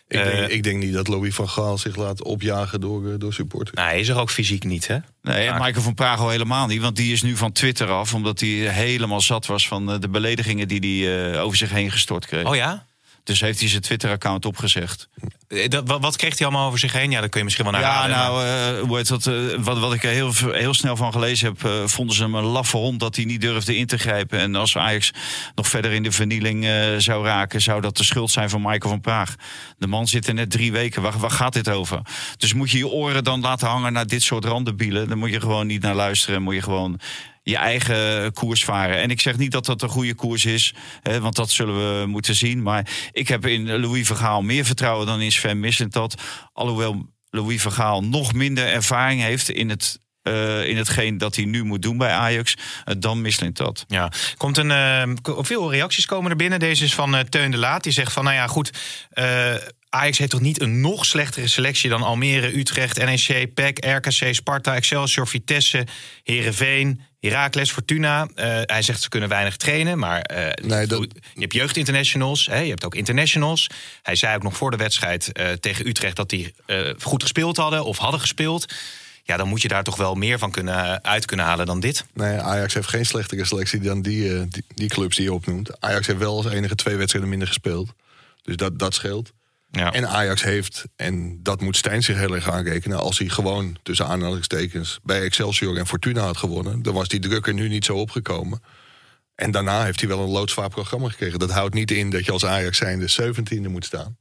Ik, 0.08 0.18
Eh, 0.18 0.24
denk, 0.24 0.48
ik 0.50 0.62
denk 0.62 0.82
niet 0.82 0.92
dat 0.92 1.08
Louis 1.08 1.34
van 1.34 1.48
Gaal 1.48 1.78
zich 1.78 1.96
laat 1.96 2.22
opjagen 2.22 2.80
door, 2.80 3.06
eh, 3.12 3.14
door 3.18 3.32
supporters. 3.32 3.76
Nou, 3.76 3.88
hij 3.88 4.00
is 4.00 4.08
er 4.08 4.18
ook 4.18 4.30
fysiek 4.30 4.64
niet, 4.64 4.86
hè? 4.86 4.96
Nee, 5.22 5.46
en 5.48 5.58
Michael 5.62 5.82
van 5.82 5.94
Praag 5.94 6.18
al 6.18 6.28
helemaal 6.30 6.66
niet. 6.66 6.80
Want 6.80 6.96
die 6.96 7.12
is 7.12 7.22
nu 7.22 7.36
van 7.36 7.52
Twitter 7.52 7.90
af. 7.90 8.14
Omdat 8.14 8.40
hij 8.40 8.48
helemaal 8.50 9.20
zat 9.20 9.46
was 9.46 9.68
van 9.68 9.92
eh, 9.92 10.00
de 10.00 10.08
beledigingen 10.08 10.68
die 10.68 11.04
hij 11.06 11.40
over 11.40 11.56
zich 11.56 11.70
heen 11.70 11.90
gestort 11.90 12.26
kreeg. 12.26 12.44
Oh 12.46 12.54
ja? 12.54 12.86
Dus 13.24 13.40
heeft 13.40 13.60
hij 13.60 13.68
zijn 13.68 13.82
Twitter-account 13.82 14.44
opgezegd. 14.46 15.08
Eh, 15.48 15.68
Dat, 15.68 15.88
wat, 15.88 16.00
wat 16.00 16.16
kreeg 16.16 16.38
hij 16.38 16.46
allemaal 16.46 16.66
over 16.66 16.78
zich 16.78 16.92
heen? 16.92 17.10
Ja, 17.10 17.20
dat 17.20 17.30
kun 17.30 17.38
je 17.38 17.44
misschien 17.44 17.64
wel 17.64 17.74
naar 17.74 17.82
Ja, 17.82 18.06
nou, 18.06 18.44
eh, 18.44 18.88
hoe 18.88 18.96
heet 18.96 19.08
dat, 19.08 19.26
eh, 19.26 19.34
wat, 19.58 19.78
wat 19.78 19.94
ik 19.94 20.04
er 20.04 20.10
heel, 20.10 20.32
heel 20.52 20.74
snel 20.74 20.96
van 20.96 21.12
gelezen 21.12 21.46
heb, 21.58 21.90
vonden 21.90 22.16
ze 22.16 22.22
hem 22.22 22.34
een 22.34 22.44
laffe 22.44 22.76
hond 22.76 23.00
dat 23.00 23.16
hij 23.16 23.24
niet 23.24 23.40
durfde 23.40 23.76
in 23.76 23.86
te 23.86 23.98
grijpen. 23.98 24.38
En 24.38 24.54
als 24.54 24.76
Ajax 24.76 25.10
nog 25.54 25.68
verder 25.68 25.92
in 25.92 26.02
de 26.02 26.12
vernieling 26.12 26.66
zou 26.98 27.24
raken, 27.24 27.60
zou 27.60 27.80
dat 27.80 27.96
de 27.96 28.04
schuld 28.04 28.30
zijn 28.30 28.50
van 28.50 28.60
Michael 28.60 28.90
van 28.90 29.00
Praag. 29.00 29.34
De 29.78 29.86
man 29.86 30.08
zit 30.08 30.26
er 30.26 30.34
net 30.34 30.50
drie 30.50 30.72
weken. 30.72 31.02
Waar, 31.02 31.18
waar 31.18 31.30
gaat 31.30 31.52
dit 31.52 31.68
over? 31.68 32.00
Dus 32.36 32.54
moet 32.54 32.70
je 32.70 32.78
je 32.78 32.88
oren 32.88 33.24
dan 33.24 33.40
laten 33.40 33.68
hangen 33.68 33.92
naar 33.92 34.06
dit 34.06 34.22
soort 34.22 34.44
randenbielen. 34.44 35.08
Dan 35.08 35.18
moet 35.18 35.30
je 35.30 35.40
gewoon 35.40 35.66
niet 35.66 35.82
naar 35.82 35.94
luisteren. 35.94 36.42
Moet 36.42 36.54
je 36.54 36.62
gewoon 36.62 37.00
je 37.42 37.56
eigen 37.56 38.32
koers 38.32 38.64
varen. 38.64 38.96
En 38.96 39.10
ik 39.10 39.20
zeg 39.20 39.36
niet 39.36 39.50
dat 39.52 39.66
dat 39.66 39.82
een 39.82 39.88
goede 39.88 40.14
koers 40.14 40.44
is, 40.44 40.74
hè, 41.02 41.20
want 41.20 41.36
dat 41.36 41.50
zullen 41.50 42.00
we 42.00 42.06
moeten 42.06 42.34
zien. 42.34 42.62
Maar 42.62 42.88
ik 43.12 43.28
heb 43.28 43.46
in 43.46 43.80
Louis 43.80 44.06
Vergaal 44.06 44.42
meer 44.42 44.64
vertrouwen 44.64 45.06
dan 45.06 45.20
in 45.20 45.32
Sven 45.32 45.60
Mislintat. 45.60 46.14
Alhoewel 46.52 47.10
Louis 47.30 47.60
Vergaal 47.62 48.04
nog 48.04 48.32
minder 48.32 48.66
ervaring 48.66 49.20
heeft 49.22 49.48
in 49.50 49.68
het. 49.70 50.00
eh, 50.22 50.68
in 50.68 50.76
hetgeen 50.76 51.18
dat 51.18 51.36
hij 51.36 51.44
nu 51.44 51.64
moet 51.64 51.82
doen 51.82 51.96
bij 51.98 52.10
Ajax, 52.10 52.54
eh, 52.84 52.94
dan 52.98 53.20
Mislintat. 53.20 53.84
Ja, 53.88 54.12
komt 54.36 54.58
een, 54.58 55.18
ko- 55.22 55.42
veel 55.42 55.70
reacties 55.70 56.06
komen 56.06 56.30
er 56.30 56.36
binnen. 56.36 56.58
Deze 56.58 56.84
is 56.84 56.94
van 56.94 57.24
Teun 57.28 57.50
de 57.50 57.56
Laat. 57.56 57.82
Die 57.82 57.92
zegt 57.92 58.12
van, 58.12 58.24
nou 58.24 58.36
ja, 58.36 58.46
goed... 58.46 58.70
Ajax 59.88 60.18
heeft 60.18 60.30
toch 60.30 60.40
niet 60.40 60.60
een 60.60 60.80
nog 60.80 61.06
slechtere 61.06 61.46
selectie 61.48 61.90
dan 61.90 62.02
Almere, 62.02 62.58
Utrecht, 62.58 62.98
NEC, 62.98 63.54
PEC, 63.54 63.84
RKC, 63.86 64.34
Sparta, 64.34 64.74
Excelsior, 64.74 65.28
Vitesse, 65.28 65.86
Herenveen, 66.22 67.00
Heracles, 67.30 67.70
Fortuna. 67.72 68.28
Eh, 68.34 68.60
hij 68.62 68.82
zegt 68.82 69.02
ze 69.02 69.08
kunnen 69.08 69.28
weinig 69.28 69.56
trainen, 69.56 69.98
maar 69.98 70.20
eh, 70.20 70.64
Nee, 70.66 70.86
dat- 70.86 71.06
je 71.34 71.40
hebt 71.40 71.52
jeugdinternationals, 71.54 72.46
hè, 72.46 72.58
je 72.58 72.68
hebt 72.70 72.84
ook 72.84 72.94
internationals. 72.94 73.66
Hij 74.02 74.14
zei 74.16 74.36
ook 74.36 74.42
nog 74.42 74.56
voor 74.56 74.70
de 74.70 74.76
wedstrijd 74.76 75.32
eh, 75.32 75.50
tegen 75.52 75.86
Utrecht 75.88 76.16
dat 76.16 76.28
die 76.30 76.54
goed 77.00 77.22
gespeeld 77.22 77.56
hadden 77.56 77.84
of 77.84 77.98
hadden 77.98 78.20
gespeeld. 78.20 78.72
Ja, 79.24 79.36
dan 79.36 79.48
moet 79.48 79.62
je 79.62 79.68
daar 79.68 79.82
toch 79.82 79.96
wel 79.96 80.14
meer 80.14 80.38
van 80.38 80.50
kunnen, 80.50 81.04
uit 81.04 81.24
kunnen 81.24 81.46
halen 81.46 81.66
dan 81.66 81.80
dit. 81.80 82.04
Nee, 82.14 82.38
Ajax 82.38 82.74
heeft 82.74 82.88
geen 82.88 83.06
slechtere 83.06 83.44
selectie 83.44 83.80
dan 83.80 84.02
die, 84.02 84.48
die, 84.48 84.64
die 84.74 84.88
clubs 84.88 85.16
die 85.16 85.24
je 85.24 85.32
opnoemt. 85.32 85.80
Ajax 85.80 86.06
heeft 86.06 86.18
wel 86.18 86.36
als 86.36 86.46
enige 86.46 86.74
twee 86.74 86.96
wedstrijden 86.96 87.30
minder 87.30 87.48
gespeeld. 87.48 87.92
Dus 88.42 88.56
dat, 88.56 88.78
dat 88.78 88.94
scheelt. 88.94 89.32
En 89.72 90.08
Ajax 90.08 90.42
heeft, 90.42 90.84
en 90.96 91.42
dat 91.42 91.60
moet 91.60 91.76
Stijn 91.76 92.02
zich 92.02 92.16
heel 92.16 92.34
erg 92.34 92.50
aanrekenen... 92.50 92.98
als 92.98 93.18
hij 93.18 93.28
gewoon 93.28 93.76
tussen 93.82 94.06
aanhalingstekens 94.06 94.98
bij 95.02 95.22
Excelsior 95.22 95.76
en 95.76 95.86
Fortuna 95.86 96.22
had 96.22 96.36
gewonnen... 96.36 96.82
dan 96.82 96.94
was 96.94 97.08
die 97.08 97.20
druk 97.20 97.46
er 97.46 97.54
nu 97.54 97.68
niet 97.68 97.84
zo 97.84 97.96
opgekomen. 97.96 98.62
En 99.34 99.50
daarna 99.50 99.84
heeft 99.84 100.00
hij 100.00 100.08
wel 100.08 100.20
een 100.20 100.30
loodzwaar 100.30 100.68
programma 100.68 101.08
gekregen. 101.08 101.38
Dat 101.38 101.50
houdt 101.50 101.74
niet 101.74 101.90
in 101.90 102.10
dat 102.10 102.24
je 102.24 102.32
als 102.32 102.44
Ajax 102.44 102.78
zijnde 102.78 103.12
17e 103.22 103.70
moet 103.70 103.84
staan. 103.84 104.16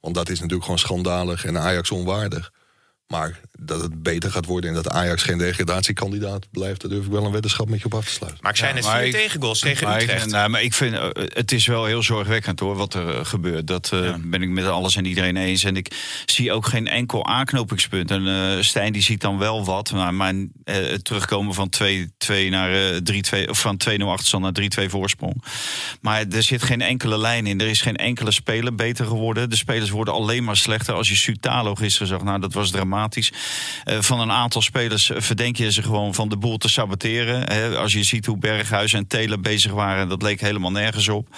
Want 0.00 0.14
dat 0.14 0.28
is 0.28 0.36
natuurlijk 0.36 0.64
gewoon 0.64 0.78
schandalig 0.78 1.44
en 1.44 1.58
Ajax 1.58 1.90
onwaardig. 1.90 2.52
Maar 3.10 3.40
dat 3.58 3.80
het 3.82 4.02
beter 4.02 4.30
gaat 4.30 4.46
worden 4.46 4.70
en 4.70 4.76
dat 4.76 4.88
Ajax 4.88 5.22
geen 5.22 5.38
degradatiekandidaat 5.38 6.50
blijft... 6.50 6.80
daar 6.80 6.90
durf 6.90 7.04
ik 7.04 7.10
wel 7.12 7.24
een 7.24 7.32
weddenschap 7.32 7.68
met 7.68 7.78
je 7.78 7.84
op 7.84 7.94
af 7.94 8.04
te 8.04 8.10
sluiten. 8.10 8.42
Maar 8.42 8.50
ik 8.50 8.56
zei 8.58 8.68
Ja, 8.68 8.74
net 8.74 8.84
maar 8.84 8.96
vier 8.98 9.06
ik- 9.06 9.12
tegengoals 9.14 9.58
tegen 9.60 9.88
Maar 9.88 10.02
ik, 10.02 10.26
nou, 10.26 10.48
maar 10.48 10.62
ik 10.62 10.74
vind, 10.74 10.94
eh, 10.94 11.08
het 11.14 11.52
is 11.52 11.66
wel 11.66 11.84
heel 11.84 12.02
zorgwekkend 12.02 12.60
hoor, 12.60 12.76
wat 12.76 12.94
er 12.94 13.14
eh, 13.14 13.24
gebeurt. 13.24 13.66
Dat 13.66 13.90
eh, 13.92 14.04
Ja. 14.04 14.16
ben 14.20 14.42
ik 14.42 14.48
met 14.48 14.64
alles 14.66 14.96
en 14.96 15.04
iedereen 15.04 15.36
eens. 15.36 15.64
En 15.64 15.76
ik 15.76 16.22
zie 16.26 16.52
ook 16.52 16.66
geen 16.66 16.88
enkel 16.88 17.26
aanknopingspunt. 17.26 18.10
En 18.10 18.26
eh, 18.26 18.62
Stijn 18.62 18.92
die 18.92 19.02
ziet 19.02 19.20
dan 19.20 19.38
wel 19.38 19.64
wat. 19.64 19.92
Maar, 19.92 20.14
maar 20.14 20.34
eh, 20.64 20.74
het 20.76 21.04
terugkomen 21.04 21.54
van 21.54 21.68
2-2 21.68 22.48
naar 22.50 22.72
eh, 22.74 22.96
3-2, 23.44 23.48
of 23.48 23.60
van 23.60 23.76
2-0 23.76 24.10
achterstand 24.10 24.42
naar 24.42 24.52
3-2 24.86 24.90
voorsprong. 24.90 25.42
Maar 26.00 26.24
er 26.30 26.42
zit 26.42 26.62
geen 26.62 26.80
enkele 26.80 27.18
lijn 27.18 27.46
in. 27.46 27.60
Er 27.60 27.68
is 27.68 27.82
geen 27.82 27.96
enkele 27.96 28.30
speler 28.30 28.74
beter 28.74 29.06
geworden. 29.06 29.50
De 29.50 29.56
spelers 29.56 29.90
worden 29.90 30.14
alleen 30.14 30.44
maar 30.44 30.56
slechter. 30.56 30.94
Als 30.94 31.08
je 31.08 31.16
Sutalo 31.16 31.74
gisteren 31.74 32.08
zag, 32.08 32.22
nou 32.22 32.40
dat 32.40 32.52
was 32.52 32.70
dramatisch. 32.70 32.98
Eh, 33.08 33.98
van 34.00 34.20
een 34.20 34.32
aantal 34.32 34.62
spelers 34.62 35.10
verdenk 35.14 35.56
je 35.56 35.72
ze 35.72 35.82
gewoon 35.82 36.14
van 36.14 36.28
de 36.28 36.36
boel 36.36 36.56
te 36.56 36.68
saboteren. 36.68 37.78
Als 37.78 37.92
je 37.92 38.02
ziet 38.02 38.26
hoe 38.26 38.38
Berghuis 38.38 38.92
en 38.92 39.06
Taylor 39.06 39.40
bezig 39.40 39.72
waren, 39.72 40.08
dat 40.08 40.22
leek 40.22 40.40
helemaal 40.40 40.70
nergens 40.70 41.08
op. 41.08 41.28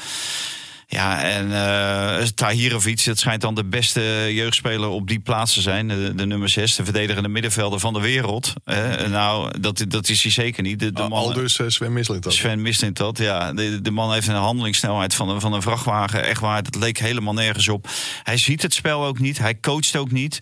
Ja, 0.93 1.23
en 1.23 1.49
uh, 1.49 2.27
Tahirovic, 2.35 3.05
dat 3.05 3.19
schijnt 3.19 3.41
dan 3.41 3.55
de 3.55 3.65
beste 3.65 4.29
jeugdspeler 4.31 4.89
op 4.89 5.09
die 5.09 5.19
plaats 5.19 5.55
te 5.55 5.61
zijn. 5.61 5.89
De, 5.89 6.15
de 6.15 6.27
nummer 6.27 6.49
6, 6.49 6.77
de 6.77 6.85
verdedigende 6.85 7.29
middenvelder 7.29 7.81
van 7.81 7.93
de 7.93 8.01
wereld. 8.01 8.53
Uh, 8.65 8.77
nou, 9.07 9.61
dat, 9.61 9.85
dat 9.89 10.09
is 10.09 10.23
hij 10.23 10.33
zeker 10.33 10.63
niet. 10.63 10.79
De, 10.79 10.93
de 10.93 11.03
man, 11.03 11.13
Al 11.13 11.33
dus 11.33 11.59
uh, 11.59 11.69
Sven 11.69 11.93
Mislint 11.93 12.23
dat. 12.23 12.33
Sven 12.33 12.63
Mislint 12.63 12.97
dat, 12.97 13.19
ja. 13.19 13.53
De, 13.53 13.83
de 13.83 13.91
man 13.91 14.13
heeft 14.13 14.29
een 14.29 14.35
handelingssnelheid 14.35 15.15
van, 15.15 15.41
van 15.41 15.53
een 15.53 15.63
vrachtwagen. 15.63 16.25
Echt 16.25 16.41
waar, 16.41 16.63
dat 16.63 16.75
leek 16.75 16.99
helemaal 16.99 17.35
nergens 17.35 17.69
op. 17.69 17.89
Hij 18.23 18.37
ziet 18.37 18.63
het 18.63 18.75
spel 18.75 19.05
ook 19.05 19.19
niet, 19.19 19.39
hij 19.39 19.61
coacht 19.61 19.97
ook 19.97 20.11
niet. 20.11 20.41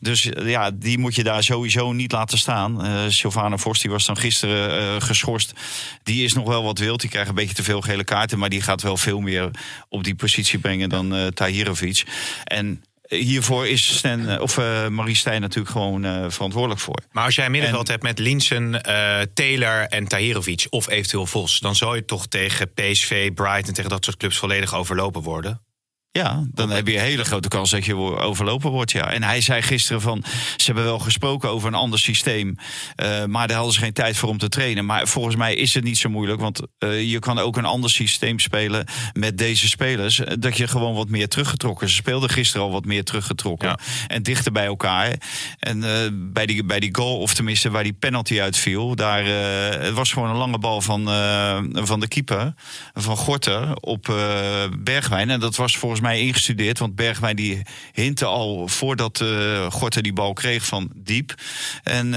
Dus 0.00 0.28
ja, 0.44 0.70
die 0.70 0.98
moet 0.98 1.14
je 1.14 1.22
daar 1.22 1.42
sowieso 1.42 1.92
niet 1.92 2.12
laten 2.12 2.38
staan. 2.38 2.86
Uh, 2.86 3.00
Sylvana 3.08 3.56
Vos, 3.56 3.80
die 3.80 3.90
was 3.90 4.06
dan 4.06 4.16
gisteren 4.16 5.02
geschorst. 5.02 5.52
Die 6.02 6.24
is 6.24 6.32
nog 6.32 6.46
wel 6.46 6.62
wat 6.62 6.78
wild. 6.78 7.00
Die 7.00 7.10
krijgt 7.10 7.28
een 7.28 7.34
beetje 7.34 7.54
te 7.54 7.62
veel 7.62 7.80
gele 7.80 8.04
kaarten. 8.04 8.38
Maar 8.38 8.48
die 8.48 8.60
gaat 8.60 8.82
wel 8.82 8.96
veel 8.96 9.20
meer 9.20 9.50
op 9.92 10.04
die 10.04 10.14
positie 10.14 10.58
brengen 10.58 10.88
dan 10.88 11.14
uh, 11.14 11.26
Tahirovic. 11.26 12.04
En 12.44 12.84
hiervoor 13.08 13.68
is 13.68 13.96
Stan, 13.96 14.40
of 14.40 14.58
uh, 14.58 14.88
Marie 14.88 15.16
Stijn 15.16 15.40
natuurlijk 15.40 15.72
gewoon 15.72 16.04
uh, 16.04 16.24
verantwoordelijk 16.28 16.80
voor. 16.80 16.98
Maar 17.10 17.24
als 17.24 17.34
jij 17.34 17.50
middenveld 17.50 17.86
en, 17.86 17.90
hebt 17.90 18.02
met 18.02 18.18
Linsen, 18.18 18.74
uh, 18.74 19.20
Taylor 19.34 19.86
en 19.88 20.08
Tahirovic 20.08 20.66
of 20.70 20.88
eventueel 20.88 21.26
Vos, 21.26 21.60
dan 21.60 21.76
zou 21.76 21.96
je 21.96 22.04
toch 22.04 22.26
tegen 22.26 22.72
PSV, 22.72 23.32
Brighton, 23.32 23.74
tegen 23.74 23.90
dat 23.90 24.04
soort 24.04 24.16
clubs 24.16 24.38
volledig 24.38 24.74
overlopen 24.74 25.22
worden? 25.22 25.60
Ja, 26.12 26.44
dan 26.50 26.70
heb 26.70 26.86
je 26.86 26.94
een 26.94 27.00
hele 27.00 27.24
grote 27.24 27.48
kans 27.48 27.70
dat 27.70 27.84
je 27.84 27.96
overlopen 27.96 28.70
wordt. 28.70 28.92
Ja. 28.92 29.12
En 29.12 29.22
hij 29.22 29.40
zei 29.40 29.62
gisteren 29.62 30.00
van, 30.00 30.24
ze 30.56 30.64
hebben 30.64 30.84
wel 30.84 30.98
gesproken 30.98 31.50
over 31.50 31.68
een 31.68 31.74
ander 31.74 31.98
systeem. 31.98 32.56
Uh, 32.96 33.24
maar 33.24 33.46
daar 33.46 33.56
hadden 33.56 33.74
ze 33.74 33.80
geen 33.80 33.92
tijd 33.92 34.16
voor 34.16 34.28
om 34.28 34.38
te 34.38 34.48
trainen. 34.48 34.84
Maar 34.84 35.08
volgens 35.08 35.36
mij 35.36 35.54
is 35.54 35.74
het 35.74 35.84
niet 35.84 35.98
zo 35.98 36.08
moeilijk. 36.08 36.40
Want 36.40 36.60
uh, 36.78 37.10
je 37.10 37.18
kan 37.18 37.38
ook 37.38 37.56
een 37.56 37.64
ander 37.64 37.90
systeem 37.90 38.38
spelen 38.38 38.86
met 39.12 39.38
deze 39.38 39.68
spelers. 39.68 40.20
Dat 40.38 40.56
je 40.56 40.66
gewoon 40.66 40.94
wat 40.94 41.08
meer 41.08 41.28
teruggetrokken. 41.28 41.88
Ze 41.88 41.94
speelden 41.94 42.30
gisteren 42.30 42.66
al 42.66 42.72
wat 42.72 42.84
meer 42.84 43.04
teruggetrokken. 43.04 43.68
Ja. 43.68 43.78
En 44.06 44.22
dichter 44.22 44.52
bij 44.52 44.66
elkaar. 44.66 45.12
En 45.58 45.78
uh, 45.78 45.90
bij, 46.12 46.46
die, 46.46 46.64
bij 46.64 46.80
die 46.80 46.94
goal, 46.94 47.18
of 47.18 47.34
tenminste 47.34 47.70
waar 47.70 47.82
die 47.82 47.92
penalty 47.92 48.40
uitviel. 48.40 48.94
Daar 48.94 49.24
het 49.24 49.94
was 49.94 50.12
gewoon 50.12 50.30
een 50.30 50.36
lange 50.36 50.58
bal 50.58 50.80
van, 50.80 51.04
van 51.72 52.00
de 52.00 52.08
keeper. 52.08 52.54
Van 52.94 53.16
Gorter 53.16 53.74
op 53.74 54.04
Bergwijn. 54.78 55.30
En 55.30 55.40
dat 55.40 55.56
was 55.56 55.76
volgens 55.76 56.00
mij 56.02 56.20
ingestudeerd. 56.20 56.78
Want 56.78 56.94
Bergwijn 56.94 57.36
die 57.36 57.62
hintte 57.92 58.24
al 58.24 58.68
voordat 58.68 59.20
uh, 59.20 59.70
Gorter 59.70 60.02
die 60.02 60.12
bal 60.12 60.32
kreeg 60.32 60.64
van 60.64 60.90
diep. 60.94 61.34
En 61.82 62.06
uh, 62.06 62.12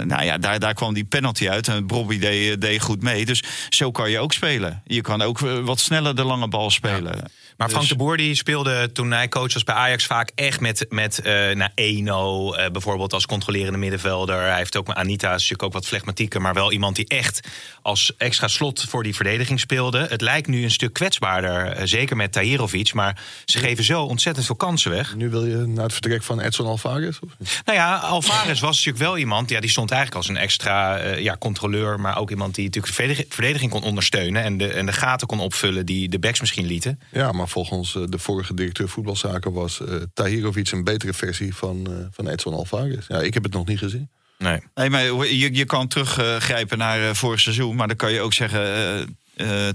nou 0.00 0.22
ja, 0.22 0.38
daar, 0.38 0.58
daar 0.58 0.74
kwam 0.74 0.94
die 0.94 1.04
penalty 1.04 1.48
uit. 1.48 1.68
En 1.68 1.86
Bobby 1.86 2.18
deed, 2.18 2.60
deed 2.60 2.80
goed 2.80 3.02
mee. 3.02 3.24
Dus 3.24 3.42
zo 3.68 3.90
kan 3.90 4.10
je 4.10 4.18
ook 4.18 4.32
spelen. 4.32 4.82
Je 4.84 5.00
kan 5.00 5.22
ook 5.22 5.38
wat 5.38 5.80
sneller 5.80 6.16
de 6.16 6.24
lange 6.24 6.48
bal 6.48 6.70
spelen. 6.70 7.30
Maar 7.58 7.68
Frank 7.68 7.82
dus... 7.82 7.92
de 7.92 8.04
Boer 8.04 8.16
die 8.16 8.34
speelde 8.34 8.92
toen 8.92 9.10
hij 9.10 9.28
coach 9.28 9.52
was 9.52 9.64
bij 9.64 9.74
Ajax 9.74 10.06
vaak 10.06 10.30
echt 10.34 10.60
met, 10.60 10.86
met 10.88 11.20
uh, 11.24 11.32
nou, 11.50 11.70
Eno 11.74 12.54
uh, 12.56 12.66
bijvoorbeeld 12.70 13.12
als 13.12 13.26
controlerende 13.26 13.78
middenvelder. 13.78 14.40
Hij 14.40 14.56
heeft 14.56 14.76
ook 14.76 14.86
met 14.86 14.96
Anita 14.96 15.26
is 15.26 15.32
natuurlijk 15.32 15.62
ook 15.62 15.72
wat 15.72 15.86
flegmatieker, 15.86 16.40
maar 16.40 16.54
wel 16.54 16.72
iemand 16.72 16.96
die 16.96 17.08
echt 17.08 17.48
als 17.82 18.16
extra 18.16 18.48
slot 18.48 18.84
voor 18.88 19.02
die 19.02 19.14
verdediging 19.14 19.60
speelde. 19.60 20.06
Het 20.08 20.20
lijkt 20.20 20.46
nu 20.46 20.62
een 20.62 20.70
stuk 20.70 20.92
kwetsbaarder, 20.92 21.78
uh, 21.78 21.82
zeker 21.84 22.16
met 22.16 22.32
Tahirovic, 22.32 22.94
maar 22.94 23.22
ze 23.44 23.58
geven 23.58 23.84
zo 23.84 24.02
ontzettend 24.02 24.46
veel 24.46 24.56
kansen 24.56 24.90
weg. 24.90 25.14
Nu 25.14 25.30
wil 25.30 25.46
je 25.46 25.56
naar 25.56 25.84
het 25.84 25.92
vertrek 25.92 26.22
van 26.22 26.40
Edson 26.40 26.66
Alvarez? 26.66 27.18
Of? 27.18 27.30
Nou 27.64 27.78
ja, 27.78 27.96
Alvarez 27.96 28.60
was 28.60 28.76
natuurlijk 28.76 29.04
wel 29.04 29.18
iemand, 29.18 29.50
ja, 29.50 29.60
die 29.60 29.70
stond 29.70 29.90
eigenlijk 29.90 30.20
als 30.20 30.36
een 30.36 30.42
extra 30.42 31.06
ja, 31.06 31.36
controleur, 31.38 32.00
maar 32.00 32.18
ook 32.18 32.30
iemand 32.30 32.54
die 32.54 32.64
natuurlijk 32.64 32.96
de 32.96 33.26
verdediging 33.28 33.70
kon 33.70 33.82
ondersteunen 33.82 34.42
en 34.42 34.58
de, 34.58 34.68
en 34.68 34.86
de 34.86 34.92
gaten 34.92 35.26
kon 35.26 35.40
opvullen 35.40 35.86
die 35.86 36.08
de 36.08 36.18
backs 36.18 36.40
misschien 36.40 36.66
lieten. 36.66 37.00
Ja, 37.12 37.32
maar 37.32 37.47
volgens 37.48 37.92
de 37.92 38.18
vorige 38.18 38.54
directeur 38.54 38.88
voetbalzaken 38.88 39.52
was 39.52 39.80
uh, 39.80 39.94
Tahirovic 40.14 40.70
een 40.70 40.84
betere 40.84 41.14
versie 41.14 41.54
van, 41.54 41.86
uh, 41.90 41.96
van 42.10 42.28
Edson 42.28 42.54
Alvarez. 42.54 43.06
Ja, 43.08 43.20
ik 43.20 43.34
heb 43.34 43.42
het 43.42 43.52
nog 43.52 43.66
niet 43.66 43.78
gezien. 43.78 44.10
Nee, 44.38 44.60
nee 44.74 44.90
maar 44.90 45.04
je, 45.26 45.54
je 45.54 45.64
kan 45.64 45.88
teruggrijpen 45.88 46.78
naar 46.78 47.00
uh, 47.00 47.14
vorig 47.14 47.40
seizoen, 47.40 47.76
maar 47.76 47.88
dan 47.88 47.96
kan 47.96 48.12
je 48.12 48.20
ook 48.20 48.34
zeggen, 48.34 49.18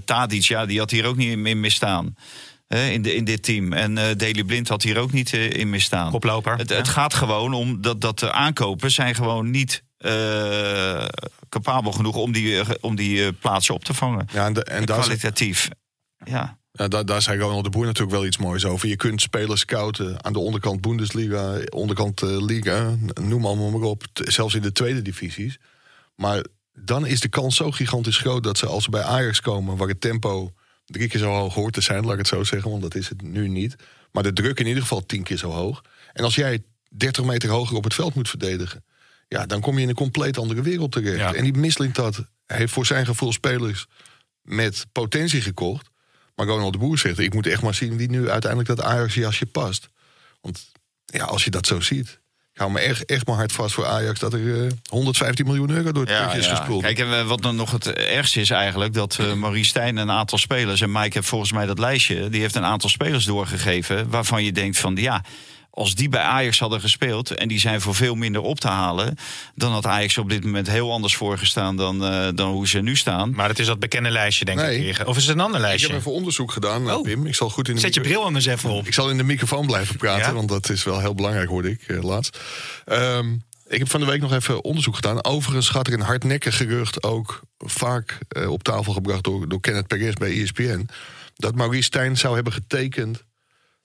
Tadic, 0.04 0.44
ja, 0.44 0.66
die 0.66 0.78
had 0.78 0.90
hier 0.90 1.06
ook 1.06 1.16
niet 1.16 1.46
in 1.46 1.60
misstaan. 1.60 2.16
In, 2.68 3.02
de, 3.02 3.14
in 3.14 3.24
dit 3.24 3.42
team. 3.42 3.72
En 3.72 3.96
uh, 3.96 4.04
Daley 4.16 4.44
Blind 4.44 4.68
had 4.68 4.82
hier 4.82 4.98
ook 4.98 5.12
niet 5.12 5.32
uh, 5.32 5.50
in 5.50 5.70
misstaan. 5.70 6.10
Koploper. 6.10 6.56
Het, 6.56 6.68
ja. 6.68 6.76
het, 6.76 6.88
gaat 6.88 7.14
gewoon 7.14 7.52
om 7.52 7.80
dat, 7.80 8.00
dat 8.00 8.18
de 8.18 8.32
aankopen 8.32 8.90
zijn 8.90 9.14
gewoon 9.14 9.50
niet 9.50 9.82
uh, 9.98 11.04
capabel 11.48 11.92
genoeg 11.92 12.16
om 12.16 12.32
die, 12.32 12.82
om 12.82 12.96
die 12.96 13.32
plaatsen 13.32 13.74
op 13.74 13.84
te 13.84 13.94
vangen. 13.94 14.26
Ja, 14.32 14.46
en, 14.46 14.52
de, 14.52 14.64
en 14.64 14.84
kwalitatief. 14.84 15.68
Ja. 16.24 16.58
Ja, 16.76 16.88
daar, 16.88 17.04
daar 17.04 17.22
zei 17.22 17.40
Ronald 17.40 17.64
de 17.64 17.70
Boer 17.70 17.84
natuurlijk 17.84 18.16
wel 18.16 18.26
iets 18.26 18.38
moois 18.38 18.64
over. 18.64 18.88
Je 18.88 18.96
kunt 18.96 19.20
spelers 19.20 19.60
scouten 19.60 20.24
aan 20.24 20.32
de 20.32 20.38
onderkant 20.38 20.80
Bundesliga, 20.80 21.60
onderkant 21.68 22.22
uh, 22.22 22.44
Liga, 22.44 22.96
noem 23.20 23.46
allemaal 23.46 23.70
maar 23.70 23.88
op. 23.88 24.04
Zelfs 24.12 24.54
in 24.54 24.62
de 24.62 24.72
tweede 24.72 25.02
divisies. 25.02 25.58
Maar 26.14 26.44
dan 26.72 27.06
is 27.06 27.20
de 27.20 27.28
kans 27.28 27.56
zo 27.56 27.70
gigantisch 27.70 28.18
groot 28.18 28.42
dat 28.42 28.58
ze 28.58 28.66
als 28.66 28.84
ze 28.84 28.90
bij 28.90 29.02
Ajax 29.02 29.40
komen, 29.40 29.76
waar 29.76 29.88
het 29.88 30.00
tempo 30.00 30.52
drie 30.86 31.08
keer 31.08 31.20
zo 31.20 31.30
hoog 31.30 31.54
hoort 31.54 31.74
te 31.74 31.80
zijn, 31.80 32.02
laat 32.02 32.12
ik 32.12 32.18
het 32.18 32.26
zo 32.26 32.44
zeggen, 32.44 32.70
want 32.70 32.82
dat 32.82 32.94
is 32.94 33.08
het 33.08 33.22
nu 33.22 33.48
niet. 33.48 33.76
Maar 34.12 34.22
de 34.22 34.32
druk 34.32 34.60
in 34.60 34.66
ieder 34.66 34.82
geval 34.82 35.06
tien 35.06 35.22
keer 35.22 35.36
zo 35.36 35.50
hoog. 35.50 35.82
En 36.12 36.24
als 36.24 36.34
jij 36.34 36.62
30 36.88 37.24
meter 37.24 37.50
hoger 37.50 37.76
op 37.76 37.84
het 37.84 37.94
veld 37.94 38.14
moet 38.14 38.28
verdedigen, 38.28 38.84
ja, 39.28 39.46
dan 39.46 39.60
kom 39.60 39.76
je 39.76 39.82
in 39.82 39.88
een 39.88 39.94
compleet 39.94 40.38
andere 40.38 40.62
wereld 40.62 40.92
terecht. 40.92 41.18
Ja. 41.18 41.34
En 41.34 41.44
die 41.44 41.54
Mislint 41.54 41.94
dat 41.94 42.24
heeft 42.46 42.72
voor 42.72 42.86
zijn 42.86 43.06
gevoel 43.06 43.32
spelers 43.32 43.86
met 44.42 44.86
potentie 44.92 45.40
gekocht. 45.40 45.92
Maar 46.34 46.46
Ronald 46.46 46.72
de 46.72 46.78
Boer 46.78 46.98
zegt, 46.98 47.18
ik 47.18 47.34
moet 47.34 47.46
echt 47.46 47.62
maar 47.62 47.74
zien 47.74 47.96
wie 47.96 48.10
nu 48.10 48.30
uiteindelijk 48.30 48.76
dat 48.76 48.86
Ajax-jasje 48.86 49.46
past. 49.46 49.88
Want 50.40 50.72
ja, 51.04 51.24
als 51.24 51.44
je 51.44 51.50
dat 51.50 51.66
zo 51.66 51.80
ziet, 51.80 52.20
ik 52.52 52.60
hou 52.60 52.72
me 52.72 52.80
echt, 52.80 53.04
echt 53.04 53.26
maar 53.26 53.36
hard 53.36 53.52
vast 53.52 53.74
voor 53.74 53.86
Ajax 53.86 54.18
dat 54.20 54.32
er 54.32 54.40
uh, 54.40 54.70
115 54.88 55.46
miljoen 55.46 55.70
euro 55.70 55.92
door 55.92 56.02
het 56.02 56.12
ja, 56.12 56.32
is 56.32 56.46
ja. 56.46 56.54
gespoeld. 56.54 56.82
Kijk, 56.82 56.98
en 56.98 57.26
wat 57.26 57.42
dan 57.42 57.56
nog 57.56 57.70
het 57.70 57.86
ergste 57.92 58.40
is 58.40 58.50
eigenlijk, 58.50 58.92
dat 58.92 59.18
uh, 59.20 59.32
Marie 59.32 59.64
Stijn 59.64 59.96
een 59.96 60.10
aantal 60.10 60.38
spelers, 60.38 60.80
en 60.80 60.92
Mike 60.92 61.10
heeft 61.12 61.28
volgens 61.28 61.52
mij 61.52 61.66
dat 61.66 61.78
lijstje, 61.78 62.28
die 62.28 62.40
heeft 62.40 62.54
een 62.54 62.64
aantal 62.64 62.88
spelers 62.88 63.24
doorgegeven 63.24 64.10
waarvan 64.10 64.44
je 64.44 64.52
denkt 64.52 64.78
van 64.78 64.96
ja 64.96 65.24
als 65.74 65.94
die 65.94 66.08
bij 66.08 66.20
Ajax 66.20 66.58
hadden 66.58 66.80
gespeeld 66.80 67.30
en 67.30 67.48
die 67.48 67.58
zijn 67.58 67.80
voor 67.80 67.94
veel 67.94 68.14
minder 68.14 68.42
op 68.42 68.60
te 68.60 68.68
halen, 68.68 69.16
dan 69.54 69.72
had 69.72 69.86
Ajax 69.86 70.18
op 70.18 70.28
dit 70.28 70.44
moment 70.44 70.70
heel 70.70 70.92
anders 70.92 71.16
voorgestaan 71.16 71.76
dan, 71.76 72.04
uh, 72.04 72.28
dan 72.34 72.50
hoe 72.50 72.68
ze 72.68 72.80
nu 72.80 72.96
staan. 72.96 73.34
Maar 73.34 73.48
het 73.48 73.58
is 73.58 73.66
dat 73.66 73.78
bekende 73.78 74.10
lijstje, 74.10 74.44
denk 74.44 74.58
nee. 74.58 74.88
ik. 74.88 75.06
Of 75.06 75.16
is 75.16 75.26
het 75.26 75.36
een 75.36 75.42
ander 75.42 75.60
lijstje? 75.60 75.86
Ik 75.86 75.92
heb 75.92 76.00
even 76.00 76.12
onderzoek 76.12 76.52
gedaan, 76.52 76.90
oh. 76.90 77.02
Pim. 77.02 77.26
Ik 77.26 77.34
zal 77.34 77.50
goed 77.50 77.68
in 77.68 77.74
de 77.74 77.80
Zet 77.80 77.94
je 77.94 78.00
bril 78.00 78.24
anders 78.24 78.46
even 78.46 78.70
op. 78.70 78.86
Ik 78.86 78.94
zal 78.94 79.10
in 79.10 79.16
de 79.16 79.22
microfoon 79.22 79.66
blijven 79.66 79.96
praten, 79.96 80.26
ja? 80.26 80.32
want 80.32 80.48
dat 80.48 80.68
is 80.68 80.84
wel 80.84 81.00
heel 81.00 81.14
belangrijk, 81.14 81.48
hoorde 81.48 81.70
ik 81.70 81.88
uh, 81.88 82.02
laatst. 82.02 82.38
Um, 82.86 83.42
ik 83.68 83.78
heb 83.78 83.90
van 83.90 84.00
de 84.00 84.06
week 84.06 84.20
nog 84.20 84.32
even 84.32 84.64
onderzoek 84.64 84.94
gedaan. 84.94 85.24
Overigens 85.24 85.68
gaat 85.68 85.86
er 85.86 85.92
een 85.92 86.00
hardnekkig 86.00 86.56
gerucht 86.56 87.02
ook 87.02 87.40
vaak 87.58 88.18
uh, 88.36 88.50
op 88.50 88.62
tafel 88.62 88.92
gebracht 88.92 89.24
door, 89.24 89.48
door 89.48 89.60
Kenneth 89.60 89.86
Perez 89.86 90.12
bij 90.12 90.42
ESPN. 90.42 90.88
Dat 91.36 91.54
Maurice 91.54 91.82
Stijn 91.82 92.16
zou 92.16 92.34
hebben 92.34 92.52
getekend 92.52 93.24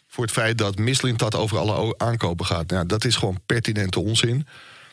voor 0.10 0.24
het 0.24 0.34
feit 0.34 0.58
dat 0.58 0.78
Misslint 0.78 1.20
dat 1.20 1.36
over 1.36 1.58
alle 1.58 1.94
aankopen 1.98 2.46
gaat. 2.46 2.70
Nou, 2.70 2.86
dat 2.86 3.06
is 3.06 3.16
gewoon 3.16 3.42
pertinente 3.46 4.00
onzin. 4.00 4.48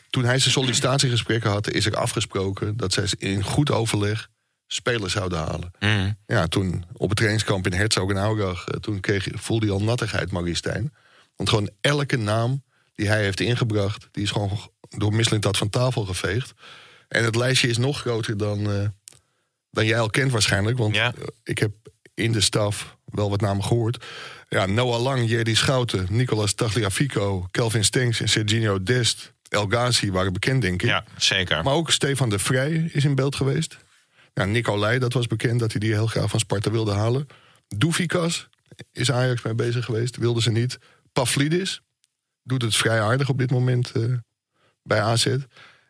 Toen 0.09 0.23
hij 0.23 0.39
zijn 0.39 0.51
sollicitatiegesprekken 0.51 1.49
had, 1.49 1.69
is 1.69 1.85
er 1.85 1.95
afgesproken 1.95 2.77
dat 2.77 2.93
zij 2.93 3.07
in 3.17 3.43
goed 3.43 3.71
overleg 3.71 4.29
spelers 4.67 5.13
zouden 5.13 5.37
halen. 5.37 5.71
Mm. 5.79 6.17
Ja, 6.25 6.47
toen 6.47 6.85
op 6.93 7.07
het 7.07 7.17
trainingskamp 7.17 7.65
in 7.65 7.73
Herzog 7.73 8.09
en 8.09 8.17
Aurach, 8.17 8.63
toen 8.79 8.99
kreeg, 8.99 9.27
voelde 9.31 9.65
hij 9.65 9.75
al 9.75 9.83
nattigheid, 9.83 10.31
Maurice 10.31 10.55
Stijn. 10.55 10.93
Want 11.35 11.49
gewoon 11.49 11.69
elke 11.81 12.17
naam 12.17 12.63
die 12.95 13.07
hij 13.07 13.23
heeft 13.23 13.39
ingebracht, 13.39 14.07
die 14.11 14.23
is 14.23 14.31
gewoon 14.31 14.59
door 14.89 15.13
Mislintat 15.13 15.57
van 15.57 15.69
tafel 15.69 16.05
geveegd. 16.05 16.53
En 17.07 17.23
het 17.23 17.35
lijstje 17.35 17.67
is 17.67 17.77
nog 17.77 17.99
groter 17.99 18.37
dan, 18.37 18.59
uh, 18.69 18.87
dan 19.71 19.85
jij 19.85 19.99
al 19.99 20.09
kent 20.09 20.31
waarschijnlijk. 20.31 20.77
Want 20.77 20.95
ja. 20.95 21.13
ik 21.43 21.57
heb 21.57 21.71
in 22.17 22.31
de 22.31 22.41
staf 22.41 22.97
wel 23.05 23.29
wat 23.29 23.41
namen 23.41 23.63
gehoord. 23.63 24.05
Ja, 24.49 24.65
Noah 24.65 25.01
Lang, 25.01 25.29
Jerry 25.29 25.53
Schouten, 25.53 26.07
Nicolas 26.09 26.53
Tagliafico, 26.53 27.47
Kelvin 27.51 27.83
Stenks 27.83 28.21
en 28.21 28.29
Serginho 28.29 28.83
Dest, 28.83 29.33
El 29.49 29.67
Ghazi 29.67 30.11
waren 30.11 30.33
bekend, 30.33 30.61
denk 30.61 30.81
ik. 30.81 30.87
Ja, 30.87 31.03
zeker. 31.17 31.63
Maar 31.63 31.73
ook 31.73 31.91
Stefan 31.91 32.29
de 32.29 32.39
Vrij 32.39 32.89
is 32.93 33.05
in 33.05 33.15
beeld 33.15 33.35
geweest. 33.35 33.77
Ja, 34.33 34.45
Nicolai, 34.45 34.99
dat 34.99 35.13
was 35.13 35.27
bekend 35.27 35.59
dat 35.59 35.71
hij 35.71 35.79
die 35.79 35.93
heel 35.93 36.07
graag 36.07 36.29
van 36.29 36.39
Sparta 36.39 36.71
wilde 36.71 36.93
halen. 36.93 37.27
Doefikas 37.67 38.49
is 38.91 39.11
Ajax 39.11 39.41
mee 39.41 39.55
bezig 39.55 39.85
geweest, 39.85 40.17
wilde 40.17 40.41
ze 40.41 40.51
niet. 40.51 40.79
Pavlidis 41.13 41.81
doet 42.43 42.61
het 42.61 42.75
vrij 42.75 43.01
aardig 43.01 43.29
op 43.29 43.37
dit 43.37 43.51
moment 43.51 43.91
uh, 43.95 44.13
bij 44.83 45.01
AZ. 45.01 45.37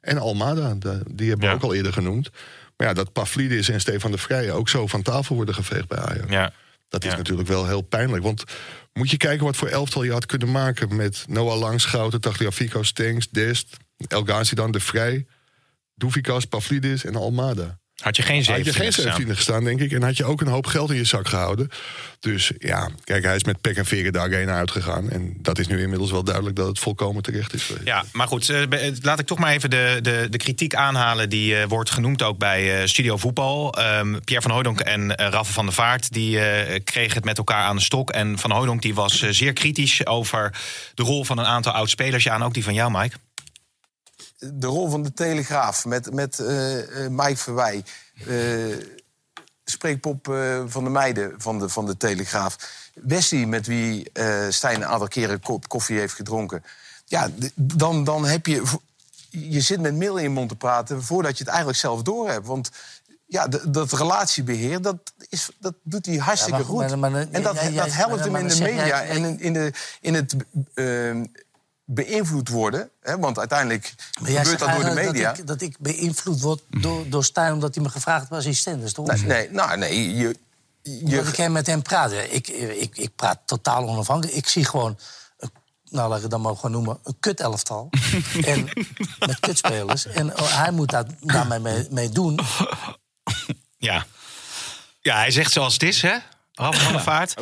En 0.02 0.18
Almada, 0.18 0.74
die 1.06 1.30
hebben 1.30 1.40
we 1.40 1.46
ja. 1.46 1.54
ook 1.54 1.64
al 1.64 1.74
eerder 1.74 1.94
genoemd. 1.94 2.30
Maar 2.78 2.88
ja, 2.88 2.94
dat 2.94 3.14
Pavlidis 3.14 3.70
en 3.70 3.82
Stefan 3.82 4.12
de 4.12 4.18
Vrij 4.18 4.52
ook 4.52 4.70
zo 4.70 4.88
van 4.88 5.02
tafel 5.02 5.36
worden 5.36 5.56
geveegd 5.56 5.88
bij 5.88 5.98
Ajax. 5.98 6.32
Ja. 6.32 6.54
Dat 6.90 7.04
is 7.04 7.12
ja. 7.12 7.18
natuurlijk 7.18 7.48
wel 7.48 7.68
heel 7.68 7.82
pijnlijk. 7.82 8.24
Want 8.24 8.44
moet 8.94 9.10
je 9.10 9.18
kijken 9.18 9.46
wat 9.46 9.58
voor 9.58 9.68
elftal 9.68 10.04
je 10.04 10.12
had 10.12 10.26
kunnen 10.26 10.52
maken... 10.52 10.96
met 10.96 11.26
Noah 11.28 11.60
Langschouten, 11.60 12.22
Tagliafico, 12.22 12.84
Stengs, 12.84 13.30
Dest... 13.30 13.78
El 14.08 14.24
Ghazi 14.24 14.56
dan, 14.56 14.72
De 14.72 14.80
Vrij, 14.80 15.26
Doufikas, 15.96 16.46
Pavlidis 16.46 17.06
en 17.06 17.16
Almada. 17.16 17.80
Had 18.04 18.16
je 18.16 18.22
geen 18.22 18.36
Had 18.36 18.46
je 18.46 18.52
17 18.54 18.82
geen 18.82 18.92
17 18.92 19.36
gestaan, 19.36 19.64
denk 19.64 19.80
ik. 19.80 19.92
En 19.92 20.04
had 20.04 20.18
je 20.18 20.26
ook 20.26 20.42
een 20.42 20.48
hoop 20.48 20.66
geld 20.66 20.90
in 20.90 20.96
je 20.96 21.04
zak 21.04 21.28
gehouden. 21.28 21.70
Dus 22.20 22.52
ja, 22.58 22.90
kijk, 23.04 23.24
hij 23.24 23.36
is 23.36 23.44
met 23.44 23.62
pek 23.62 23.78
en 23.78 23.86
veren 23.86 24.14
de 24.14 24.20
arena 24.20 24.54
uitgegaan. 24.58 25.10
En 25.10 25.34
dat 25.42 25.60
is 25.60 25.68
nu 25.68 25.82
inmiddels 25.82 26.12
wel 26.12 26.24
duidelijk 26.24 26.56
dat 26.56 26.68
het 26.68 26.80
volkomen 26.80 27.24
terecht 27.24 27.54
is. 27.54 27.70
Ja, 27.84 28.04
maar 28.12 28.28
goed, 28.28 28.50
eh, 28.50 28.68
be- 28.68 28.94
laat 29.02 29.20
ik 29.20 29.26
toch 29.26 29.38
maar 29.40 29.52
even 29.54 29.70
de, 29.70 30.00
de, 30.02 30.28
de 30.30 30.38
kritiek 30.38 30.76
aanhalen. 30.76 31.30
Die 31.30 31.58
eh, 31.58 31.68
wordt 31.68 31.90
genoemd 31.90 32.24
ook 32.24 32.38
bij 32.38 32.82
eh, 32.82 32.88
Studio 32.88 33.18
Voetbal. 33.18 33.74
Ehm, 33.74 34.20
Pierre 34.24 34.42
van 34.44 34.52
Hooydonk 34.52 34.80
en 34.80 35.16
eh 35.16 35.30
Raffe 35.30 35.54
van 35.54 35.66
der 35.66 35.74
Vaart 35.74 36.14
die, 36.14 36.40
eh, 36.40 36.80
kregen 36.84 37.16
het 37.16 37.26
met 37.26 37.38
elkaar 37.38 37.64
aan 37.64 37.76
de 37.76 37.82
stok. 37.82 38.10
En 38.10 38.38
Van 38.40 38.52
Hooydonk 38.52 38.82
die 38.82 38.96
was 38.96 39.22
eh, 39.22 39.30
zeer 39.32 39.54
kritisch 39.54 40.06
over 40.06 40.54
de 40.94 41.04
rol 41.04 41.24
van 41.24 41.38
een 41.38 41.46
aantal 41.46 41.72
oud-spelers. 41.74 42.24
Ja, 42.24 42.36
en 42.36 42.42
ook 42.44 42.54
die 42.54 42.64
van 42.64 42.74
jou, 42.74 42.92
Mike. 42.92 43.16
De 44.38 44.68
rol 44.68 44.90
van 44.90 45.04
de 45.04 45.14
Telegraaf 45.14 45.86
met, 45.86 46.14
met 46.14 46.40
eh, 46.40 47.08
Mike 47.10 47.38
Verwij. 47.38 47.84
eh, 48.28 48.76
spreekpop 49.64 50.26
van 50.68 50.84
de 50.84 50.90
meiden 50.90 51.34
van 51.38 51.60
de, 51.60 51.70
van 51.70 51.86
de 51.86 51.98
Telegraaf. 51.98 52.58
Wesley, 52.94 53.46
met 53.46 53.68
wie 53.68 54.12
Stijn 54.50 54.76
een 54.76 54.86
aantal 54.88 55.08
keren 55.08 55.40
kop 55.42 55.68
koffie 55.68 56.00
heeft 56.00 56.14
gedronken. 56.14 56.64
Ja, 57.06 57.30
dan, 57.56 58.04
dan 58.04 58.26
heb 58.26 58.46
je... 58.46 58.64
Je 59.30 59.62
zit 59.62 59.82
met 59.82 59.96
meel 59.96 60.18
in 60.18 60.24
je 60.24 60.30
mond 60.30 60.50
te 60.50 60.56
praten 60.56 61.04
voordat 61.04 61.32
je 61.32 61.38
het 61.44 61.48
eigenlijk 61.48 61.80
zelf 61.80 62.02
doorhebt. 62.02 62.48
Want 62.48 62.70
ja, 63.26 63.48
dat 63.68 63.92
relatiebeheer, 63.94 64.82
dat, 64.82 64.98
is, 65.30 65.50
dat 65.60 65.74
doet 65.84 66.06
hij 66.06 66.16
hartstikke 66.16 66.60
Ja, 66.60 66.66
maar 66.66 66.76
goed, 66.76 66.90
goed. 66.92 67.00
maar- 67.00 67.12
maar- 67.12 67.28
en 67.32 67.42
dat, 67.44 67.56
dat 67.76 67.92
helpt 67.94 68.24
hem 68.24 68.36
in 68.36 68.48
de 68.48 68.60
media 68.62 69.04
en 69.04 69.24
in, 69.24 69.40
in, 69.40 69.54
de, 69.54 69.72
in 70.02 70.14
het 70.14 70.36
eh, 70.74 70.86
beïnvloed 71.90 72.50
worden. 72.50 72.90
Hè, 73.02 73.18
want 73.20 73.40
uiteindelijk 73.40 73.94
Maar 74.22 74.32
jij 74.32 74.42
gebeurt 74.42 74.60
dat 74.60 74.70
door 74.72 74.84
de 74.84 74.94
media. 74.94 75.30
Dat 75.32 75.40
ik, 75.40 75.48
dat 75.48 75.62
ik 75.62 75.76
beïnvloed 75.80 76.42
word 76.42 76.62
door, 76.70 77.10
door 77.10 77.24
Stijn 77.26 77.54
omdat 77.54 77.76
hij 77.76 77.84
me 77.84 77.90
gevraagd 77.90 78.20
heeft 78.20 78.32
als 78.32 78.46
assistent. 78.46 78.78
Dat 78.78 78.88
is 78.88 78.94
toch 78.94 79.08
Nee, 79.08 79.24
nee, 79.24 79.52
nou, 79.52 79.78
nee, 79.78 80.16
je, 80.16 80.36
Omdat 80.84 81.10
je, 81.10 81.22
ik 81.32 81.36
hem 81.36 81.52
met 81.52 81.68
hem 81.68 81.82
praat. 81.82 82.12
Ik, 82.12 82.48
ik, 82.48 82.98
ik 82.98 83.16
praat 83.16 83.40
totaal 83.46 83.88
onafhankelijk. 83.88 84.38
Ik 84.38 84.48
zie 84.48 84.66
gewoon, 84.66 84.98
een- 85.38 85.52
nou 85.90 86.08
laat 86.08 86.16
ik 86.16 86.22
het 86.24 86.32
dan 86.32 86.42
maar 86.42 86.56
gewoon 86.56 86.72
noemen, 86.72 87.00
een 87.04 87.18
kut 87.20 87.40
elftal. 87.40 87.90
en, 88.46 88.70
met 89.20 89.40
kutspelers. 89.40 90.06
En 90.06 90.40
oh, 90.40 90.58
hij 90.62 90.72
moet 90.72 90.90
daar, 90.90 91.06
daarmee 91.20 91.60
mee, 91.60 91.88
mee 91.92 92.10
doen. 92.10 92.40
Ja. 93.78 94.06
ja, 95.02 95.16
hij 95.18 95.32
zegt 95.32 95.52
zoals 95.52 95.74
het 95.74 95.84
is, 95.84 96.02
hè? 96.02 96.18
Raffe 96.58 96.82
van 96.84 96.92
der 96.98 97.02
Vaart. 97.02 97.34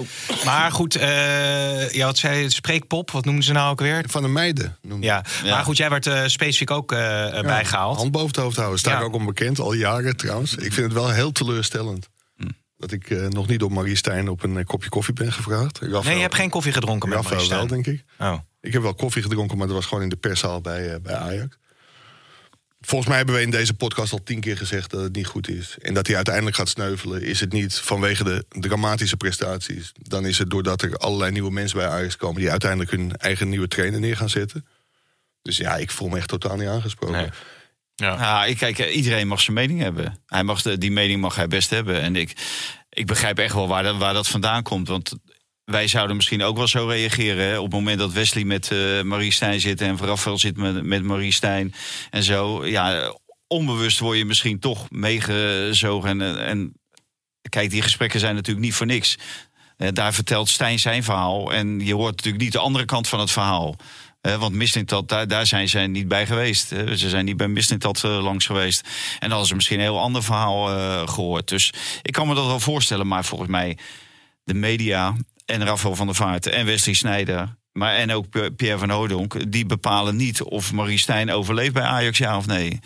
Maar 0.46 0.72
goed, 0.72 0.96
eh, 0.96 1.92
ja, 1.92 2.06
wat 2.06 2.18
zei 2.18 2.42
je? 2.42 2.50
Spreekpop, 2.50 3.12
wat 3.12 3.26
noemden 3.26 3.44
ze 3.44 3.52
nou 3.54 3.72
ook 3.72 3.80
weer? 3.80 4.04
Van 4.08 4.22
de 4.22 4.28
meiden. 4.28 4.78
noemde 4.82 5.06
Ja, 5.06 5.24
maar 5.44 5.64
goed, 5.64 5.78
jij 5.78 5.90
werd 5.90 6.08
eh, 6.08 6.24
specifiek 6.26 6.72
ook 6.72 6.92
eh, 6.92 7.38
eh, 7.38 7.46
bijgehaald. 7.46 7.98
Hand 7.98 8.12
boven 8.12 8.28
het 8.28 8.36
hoofd 8.38 8.56
houden. 8.58 8.80
Sta 8.80 8.98
ik 8.98 9.04
ook 9.04 9.14
onbekend, 9.14 9.60
al 9.60 9.74
jaren 9.74 10.18
trouwens. 10.18 10.56
Ik 10.56 10.74
vind 10.74 10.86
het 10.86 10.94
wel 10.94 11.10
heel 11.10 11.32
teleurstellend. 11.32 12.10
Hm. 12.38 12.48
Dat 12.78 12.92
ik 12.92 13.10
eh, 13.10 13.28
nog 13.28 13.48
niet 13.48 13.60
door 13.60 13.72
Marie 13.72 13.96
Stijn 13.96 14.30
op 14.30 14.44
een 14.44 14.66
kopje 14.66 14.90
koffie 14.90 15.14
ben 15.14 15.32
gevraagd. 15.34 15.80
Rafael, 15.80 16.04
Nee, 16.04 16.16
je 16.16 16.22
hebt 16.22 16.36
geen 16.36 16.50
koffie 16.50 16.72
gedronken 16.74 17.10
met 17.10 17.18
Rafael 17.18 17.34
Marie 17.36 17.50
wel, 17.50 17.66
Stijn. 17.66 17.82
denk 17.84 17.98
ik. 18.00 18.06
Oh. 18.20 18.38
Ik 18.62 18.74
heb 18.74 18.82
wel 18.82 18.94
koffie 18.94 19.22
gedronken, 19.22 19.58
maar 19.58 19.68
dat 19.68 19.76
was 19.76 19.86
gewoon 19.86 20.04
in 20.04 20.10
de 20.10 20.16
perszaal 20.16 20.62
bij, 20.62 20.94
eh, 20.94 21.00
bij 21.02 21.16
Ajax. 21.16 21.58
Volgens 22.86 23.10
mij 23.10 23.18
hebben 23.18 23.36
we 23.36 23.42
in 23.42 23.52
deze 23.52 23.74
podcast 23.74 24.12
al 24.12 24.24
tien 24.24 24.40
keer 24.40 24.58
gezegd 24.58 24.92
dat 24.92 25.02
het 25.02 25.16
niet 25.16 25.28
goed 25.28 25.50
is. 25.50 25.78
En 25.82 25.94
dat 25.94 26.08
hij 26.08 26.16
uiteindelijk 26.16 26.56
gaat 26.56 26.70
sneuvelen. 26.70 27.22
Is 27.22 27.40
het 27.40 27.52
niet 27.52 27.76
vanwege 27.76 28.24
de 28.24 28.46
dramatische 28.50 29.18
prestaties. 29.18 29.92
Dan 29.94 30.26
is 30.26 30.38
het 30.38 30.50
doordat 30.50 30.82
er 30.82 30.98
allerlei 30.98 31.32
nieuwe 31.32 31.52
mensen 31.52 31.78
bij 31.78 31.88
Ajax 31.88 32.18
komen... 32.18 32.42
die 32.42 32.52
uiteindelijk 32.52 32.92
hun 32.92 33.18
eigen 33.18 33.50
nieuwe 33.50 33.68
trainer 33.68 34.00
neer 34.00 34.18
gaan 34.18 34.30
zetten. 34.30 34.66
Dus 35.42 35.58
ja, 35.58 35.76
ik 35.76 35.92
voel 35.92 36.10
me 36.10 36.18
echt 36.18 36.28
totaal 36.28 36.56
niet 36.56 36.68
aangesproken. 36.68 37.18
Nee. 37.18 37.30
Ja. 37.96 38.14
Ja, 38.14 38.46
ik, 38.46 38.58
kijk, 38.58 38.90
iedereen 38.90 39.28
mag 39.28 39.42
zijn 39.42 39.56
mening 39.56 39.80
hebben. 39.80 40.20
Hij 40.26 40.44
mag 40.44 40.62
de, 40.62 40.78
die 40.78 40.92
mening 40.92 41.22
mag 41.22 41.36
hij 41.36 41.48
best 41.48 41.70
hebben. 41.70 42.02
En 42.02 42.16
ik, 42.16 42.34
ik 42.90 43.06
begrijp 43.06 43.40
echt 43.40 43.54
wel 43.54 43.68
waar 43.68 43.84
dat, 43.84 43.98
waar 43.98 44.14
dat 44.14 44.28
vandaan 44.28 44.64
komt. 44.64 44.88
Want 44.88 45.16
wij 45.66 45.88
zouden 45.88 46.16
misschien 46.16 46.44
ook 46.44 46.58
wel 46.58 46.68
zo 46.68 46.88
reageren. 46.88 47.46
Hè? 47.46 47.58
Op 47.58 47.64
het 47.64 47.74
moment 47.74 48.00
dat 48.00 48.14
Wesley 48.14 48.44
met 48.44 48.72
eh, 48.72 49.02
Marie 49.02 49.32
Stijn 49.32 49.62
zit 49.62 49.82
en 49.82 49.98
Rafael 49.98 50.38
zit 50.38 50.58
met, 50.58 50.84
met 50.84 51.04
Marie 51.04 51.32
Stijn 51.32 51.74
en 52.10 52.24
zo. 52.24 52.66
Ja, 52.66 53.16
onbewust 53.48 54.00
word 54.00 54.18
je 54.18 54.26
misschien 54.26 54.60
toch 54.60 54.90
meegezogen. 54.90 56.22
En, 56.22 56.46
en 56.46 56.74
kijk, 57.50 57.70
die 57.70 57.82
gesprekken 57.82 58.20
zijn 58.20 58.36
natuurlijk 58.36 58.66
niet 58.66 58.76
voor 58.76 58.86
niks. 58.86 59.18
Eh, 59.78 59.88
daar 59.94 60.14
vertelt 60.14 60.50
Stijn 60.50 60.80
zijn 60.80 61.04
verhaal. 61.04 61.54
En 61.54 61.80
je 61.80 61.94
hoort 61.94 62.16
natuurlijk 62.16 62.44
niet 62.44 62.54
de 62.54 62.60
andere 62.60 62.86
kant 62.86 63.08
van 63.08 63.20
het 63.20 63.32
verhaal. 63.32 63.76
Eh, 64.26 64.36
want 64.36 64.54
Mislintat, 64.54 65.10
daar, 65.10 65.28
daar 65.28 65.46
zijn 65.46 65.70
ze 65.70 65.80
niet 65.80 66.08
bij 66.08 66.26
geweest. 66.26 66.72
Eh, 66.72 66.92
ze 66.92 67.10
zijn 67.10 67.26
niet 67.26 67.38
bij 67.38 67.48
Mislintat 67.48 68.04
eh, 68.04 68.24
langs 68.24 68.46
geweest. 68.46 68.82
En 68.82 69.20
dan 69.20 69.30
hadden 69.30 69.48
ze 69.48 69.56
misschien 69.56 69.78
een 69.78 69.84
heel 69.84 70.00
ander 70.00 70.24
verhaal 70.24 70.70
eh, 70.70 71.08
gehoord. 71.08 71.48
Dus 71.48 71.74
ik 72.02 72.14
kan 72.14 72.28
me 72.28 72.36
dat 72.36 72.46
wel 72.46 72.60
voorstellen. 72.60 73.08
Maar 73.08 73.26
volgens 73.26 73.50
mij, 73.50 73.78
de 74.44 74.54
media 74.54 75.16
en 75.46 75.66
Rafael 75.66 75.96
van 75.96 76.06
der 76.06 76.16
Vaart 76.16 76.48
en 76.48 76.66
Wesley 76.66 76.96
Snijder... 76.96 77.56
Maar 77.76 77.96
en 77.96 78.12
ook 78.12 78.56
Pierre 78.56 78.78
van 78.78 78.90
Hoodonk, 78.90 79.52
die 79.52 79.66
bepalen 79.66 80.16
niet 80.16 80.42
of 80.44 80.72
Marie 80.74 80.98
Stijn 80.98 81.32
overleeft 81.32 81.74
bij 81.74 81.84
Ajax, 81.84 82.18
ja 82.18 82.38
of 82.38 82.46
nee. 82.46 82.80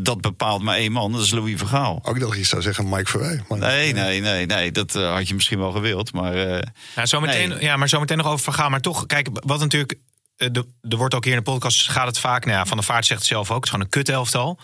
Dat 0.00 0.20
bepaalt 0.20 0.62
maar 0.62 0.76
één 0.76 0.92
man, 0.92 1.12
dat 1.12 1.20
is 1.20 1.30
Louis 1.30 1.58
Vergaal. 1.58 2.00
Ook 2.02 2.20
dat 2.20 2.34
je 2.36 2.44
zou 2.44 2.62
zeggen 2.62 2.88
Mike 2.88 3.10
Verwij. 3.10 3.42
Maar, 3.48 3.58
Nee, 3.58 3.92
nee, 3.92 4.20
nee, 4.20 4.46
nee, 4.46 4.72
dat 4.72 4.94
eh, 4.94 5.12
had 5.12 5.28
je 5.28 5.34
misschien 5.34 5.58
wel 5.58 5.72
gewild. 5.72 6.12
Maar 6.12 6.34
eh, 6.34 6.62
Ja, 6.96 7.06
zometeen, 7.06 7.48
Nee. 7.48 7.60
ja, 7.62 7.76
maar 7.76 7.88
zometeen 7.88 8.16
nog 8.16 8.26
over 8.26 8.44
vergaan. 8.44 8.70
Maar 8.70 8.80
toch, 8.80 9.06
kijk, 9.06 9.28
wat 9.32 9.60
natuurlijk. 9.60 9.94
eh, 10.36 10.48
de- 10.52 10.66
Er 10.88 10.96
wordt 10.96 11.14
ook 11.14 11.24
hier 11.24 11.32
in 11.32 11.38
de 11.38 11.50
podcast 11.50 11.88
gaat 11.90 12.06
het 12.06 12.18
vaak. 12.18 12.44
Nou 12.44 12.56
ja, 12.58 12.66
van 12.66 12.76
der 12.76 12.86
Vaart 12.86 13.06
zegt 13.06 13.20
het 13.20 13.28
zelf 13.28 13.48
ook. 13.50 13.54
Het 13.56 13.64
is 13.64 13.70
gewoon 13.70 13.84
een 13.84 13.90
kut 13.90 14.08
elftal. 14.08 14.58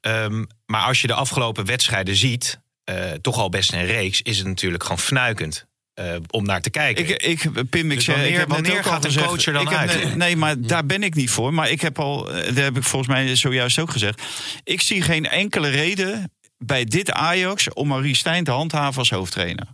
Ehm, 0.00 0.44
maar 0.66 0.82
als 0.86 1.00
je 1.00 1.06
de 1.06 1.14
afgelopen 1.14 1.64
wedstrijden 1.66 2.16
ziet. 2.16 2.60
eh, 2.84 3.10
toch 3.10 3.36
al 3.36 3.48
best 3.48 3.72
een 3.72 3.86
reeks. 3.86 4.22
Is 4.22 4.38
het 4.38 4.46
natuurlijk 4.46 4.82
gewoon 4.82 4.98
fnuikend. 4.98 5.66
Eh, 5.94 6.14
om 6.30 6.44
naar 6.44 6.60
te 6.60 6.70
kijken. 6.70 7.08
Ik, 7.08 7.22
ik, 7.22 7.70
Pim, 7.70 7.90
ik 7.90 7.96
Dus 7.96 8.06
wanneer- 8.06 8.26
ik 8.26 8.36
heb 8.36 8.48
wanneer 8.48 8.84
gaat 8.84 9.04
een 9.04 9.10
gezegd- 9.10 9.26
coach 9.26 9.44
er 9.46 9.52
dan 9.52 9.68
heb 9.68 9.88
uit? 9.90 10.16
nee, 10.16 10.36
maar 10.36 10.60
daar 10.60 10.86
ben 10.86 11.02
ik 11.02 11.14
niet 11.14 11.30
voor. 11.30 11.54
Maar 11.54 11.70
ik 11.70 11.80
heb 11.80 11.98
al, 11.98 12.30
eh, 12.32 12.44
dat 12.46 12.56
heb 12.64 12.76
ik 12.76 12.82
volgens 12.82 13.10
mij 13.12 13.36
zojuist 13.36 13.78
ook 13.78 13.90
gezegd. 13.90 14.22
Ik 14.64 14.80
zie 14.80 15.02
geen 15.02 15.28
enkele 15.28 15.68
reden 15.68 16.32
bij 16.58 16.84
dit 16.84 17.10
Ajax 17.12 17.72
om 17.72 17.88
Marie 17.88 18.16
Stijn 18.16 18.44
te 18.44 18.50
handhaven 18.50 18.98
als 18.98 19.10
hoofdtrainer. 19.10 19.66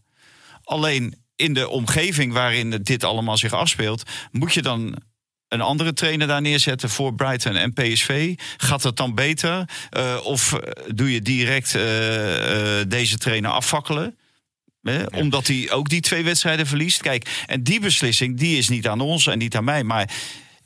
Alleen 0.65 1.15
in 1.37 1.55
de 1.55 1.69
omgeving 1.69 2.33
waarin 2.33 2.79
dit 2.83 3.05
allemaal 3.05 3.37
zich 3.37 3.53
afspeelt, 3.53 4.03
moet 4.31 4.55
je 4.55 4.63
dan 4.63 4.97
een 5.49 5.61
andere 5.61 5.93
trainer 5.93 6.27
daar 6.27 6.41
neerzetten 6.41 6.91
voor 6.91 7.15
Brighton 7.15 7.57
en 7.57 7.73
PSV? 7.73 8.35
Gaat 8.57 8.83
dat 8.83 8.97
dan 8.97 9.15
beter? 9.15 9.69
Eh, 9.91 10.17
of 10.23 10.59
doe 10.95 11.13
je 11.13 11.21
direct 11.23 11.73
deze 12.91 13.19
trainer 13.19 13.51
afvakkelen? 13.51 14.17
Hè, 14.83 15.05
Omdat 15.05 15.47
hij 15.47 15.71
ook 15.71 15.88
die 15.88 16.01
twee 16.01 16.25
wedstrijden 16.25 16.67
verliest. 16.67 17.01
Kijk, 17.01 17.45
en 17.47 17.62
die 17.62 17.81
beslissing 17.81 18.38
die 18.38 18.59
is 18.59 18.69
niet 18.69 18.88
aan 18.88 19.01
ons 19.01 19.27
en 19.27 19.38
niet 19.38 19.57
aan 19.57 19.64
mij. 19.64 19.85
Maar 19.85 20.11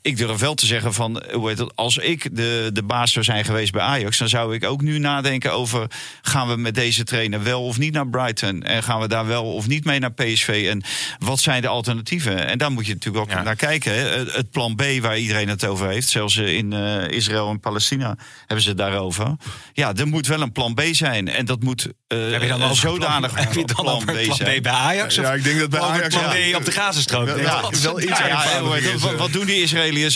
ik 0.03 0.17
durf 0.17 0.39
wel 0.39 0.53
te 0.55 0.65
zeggen 0.65 0.93
van, 0.93 1.23
hoe 1.31 1.49
heet 1.49 1.57
het, 1.57 1.75
als 1.75 1.97
ik 1.97 2.35
de, 2.35 2.69
de 2.73 2.83
baas 2.83 3.11
zou 3.11 3.25
zijn 3.25 3.45
geweest 3.45 3.71
bij 3.71 3.81
Ajax, 3.81 4.17
dan 4.17 4.29
zou 4.29 4.55
ik 4.55 4.63
ook 4.65 4.81
nu 4.81 4.97
nadenken 4.99 5.51
over 5.53 5.87
gaan 6.21 6.47
we 6.47 6.55
met 6.57 6.75
deze 6.75 7.03
trainer 7.03 7.43
wel 7.43 7.63
of 7.65 7.77
niet 7.77 7.93
naar 7.93 8.07
Brighton 8.07 8.63
en 8.63 8.83
gaan 8.83 8.99
we 8.99 9.07
daar 9.07 9.27
wel 9.27 9.53
of 9.53 9.67
niet 9.67 9.85
mee 9.85 9.99
naar 9.99 10.11
PSV 10.13 10.67
en 10.69 10.83
wat 11.19 11.39
zijn 11.39 11.61
de 11.61 11.67
alternatieven? 11.67 12.47
En 12.47 12.57
daar 12.57 12.71
moet 12.71 12.85
je 12.85 12.93
natuurlijk 12.93 13.23
ook 13.23 13.31
Ja. 13.31 13.43
naar 13.43 13.55
kijken. 13.55 13.93
Hè. 13.93 13.99
Het- 13.99 14.51
plan 14.51 14.75
B 14.75 14.83
waar 15.01 15.17
iedereen 15.17 15.47
het 15.49 15.65
over 15.65 15.87
heeft, 15.89 16.09
zelfs 16.09 16.35
in 16.37 16.73
eh, 16.73 17.07
Israël 17.09 17.49
en 17.49 17.59
Palestina 17.59 18.15
hebben 18.39 18.61
ze 18.61 18.69
het 18.69 18.77
daarover. 18.77 19.35
Ja, 19.73 19.93
er 19.95 20.07
moet 20.07 20.27
wel 20.27 20.41
een 20.41 20.51
plan 20.51 20.73
B 20.73 20.81
zijn 20.91 21.27
en 21.27 21.45
dat 21.45 21.63
moet 21.63 21.87
eh, 22.07 22.31
heb 22.31 22.41
je 22.41 22.47
dan 22.47 22.61
een 22.61 22.69
over 22.69 22.89
zodanig 22.89 23.35
Heb 23.35 23.53
je 23.53 23.59
het 23.59 23.67
dan 23.67 23.75
plan 23.85 23.95
over 23.95 24.13
B 24.13 24.21
plan. 24.23 24.37
B 24.37 24.61
bij 24.61 24.71
Ajax? 24.71 25.15
Ja, 25.15 25.33
ik 25.33 25.43
denk 25.43 25.59
dat 25.59 25.69
bij 25.69 25.79
Ajax... 25.79 26.15
plan 26.15 26.37
ja, 26.37 26.51
B 26.53 26.55
op 26.59 26.65
de 26.65 26.71
Gazastrook. 26.71 27.27
Ja. 27.27 27.35
wel, 27.35 27.71
wel 27.81 28.01
iets 28.01 28.19
Ja, 28.19 28.27
ja, 28.27 28.43
eenvoudiger 28.43 28.89
ja, 28.89 28.95
is, 28.95 29.01
wat, 29.01 29.15
wat 29.15 29.31
doen 29.33 29.45
die 29.45 29.61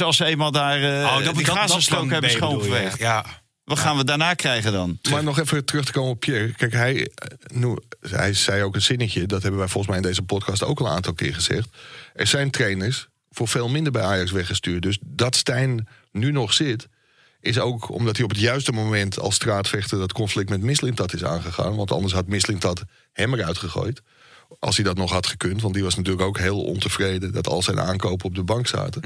Als 0.05 0.17
ze 0.17 0.25
eenmaal 0.25 0.51
daar 0.51 0.83
eh 0.83 1.03
Oh, 1.03 1.23
dat, 1.25 1.35
die 1.35 1.45
hebben 2.11 2.29
schoongeveegd? 2.31 2.99
Ja. 2.99 3.25
Wat 3.63 3.79
gaan 3.79 3.97
we 3.97 4.03
daarna 4.03 4.33
krijgen 4.33 4.71
dan? 4.71 4.99
Maar 5.11 5.23
nog 5.23 5.39
even 5.39 5.65
terug 5.65 5.85
te 5.85 5.91
komen 5.91 6.09
op 6.11 6.19
Pierre. 6.19 6.53
Kijk, 6.53 6.73
hij, 6.73 7.07
eh, 7.07 7.37
noem- 7.53 7.79
hij 8.09 8.33
zei 8.33 8.63
ook 8.63 8.75
een 8.75 8.81
zinnetje. 8.81 9.25
Dat 9.25 9.41
hebben 9.41 9.59
wij 9.59 9.69
volgens 9.69 9.87
mij 9.93 10.01
in 10.01 10.07
deze 10.07 10.21
podcast 10.21 10.63
ook 10.63 10.79
al 10.79 10.85
een 10.85 10.91
aantal 10.91 11.13
keer 11.13 11.33
gezegd. 11.33 11.69
Er 12.13 12.27
zijn 12.27 12.51
trainers 12.51 13.07
voor 13.31 13.47
veel 13.47 13.69
minder 13.69 13.91
bij 13.91 14.01
Ajax 14.01 14.31
weggestuurd. 14.31 14.81
Dus 14.81 14.97
dat 15.01 15.35
Stijn 15.35 15.87
nu 16.11 16.31
nog 16.31 16.53
zit... 16.53 16.87
is 17.41 17.59
ook 17.59 17.89
omdat 17.89 18.15
hij 18.15 18.23
op 18.25 18.31
het 18.31 18.39
juiste 18.39 18.71
moment 18.71 19.19
als 19.19 19.35
straatvechter... 19.35 19.99
dat 19.99 20.13
conflict 20.13 20.49
met 20.49 20.61
Mislintat 20.61 21.13
is 21.13 21.23
aangegaan. 21.23 21.75
Want 21.75 21.91
anders 21.91 22.13
had 22.13 22.27
Mislintat 22.27 22.83
hem 23.13 23.33
eruit 23.33 23.57
gegooid. 23.57 24.01
Als 24.59 24.75
hij 24.75 24.85
dat 24.85 24.97
nog 24.97 25.11
had 25.11 25.27
gekund. 25.27 25.61
Want 25.61 25.73
die 25.73 25.83
was 25.83 25.95
natuurlijk 25.95 26.25
ook 26.25 26.37
heel 26.37 26.63
ontevreden... 26.63 27.31
dat 27.33 27.47
al 27.47 27.61
zijn 27.61 27.79
aankopen 27.79 28.25
op 28.25 28.35
de 28.35 28.43
bank 28.43 28.67
zaten. 28.67 29.01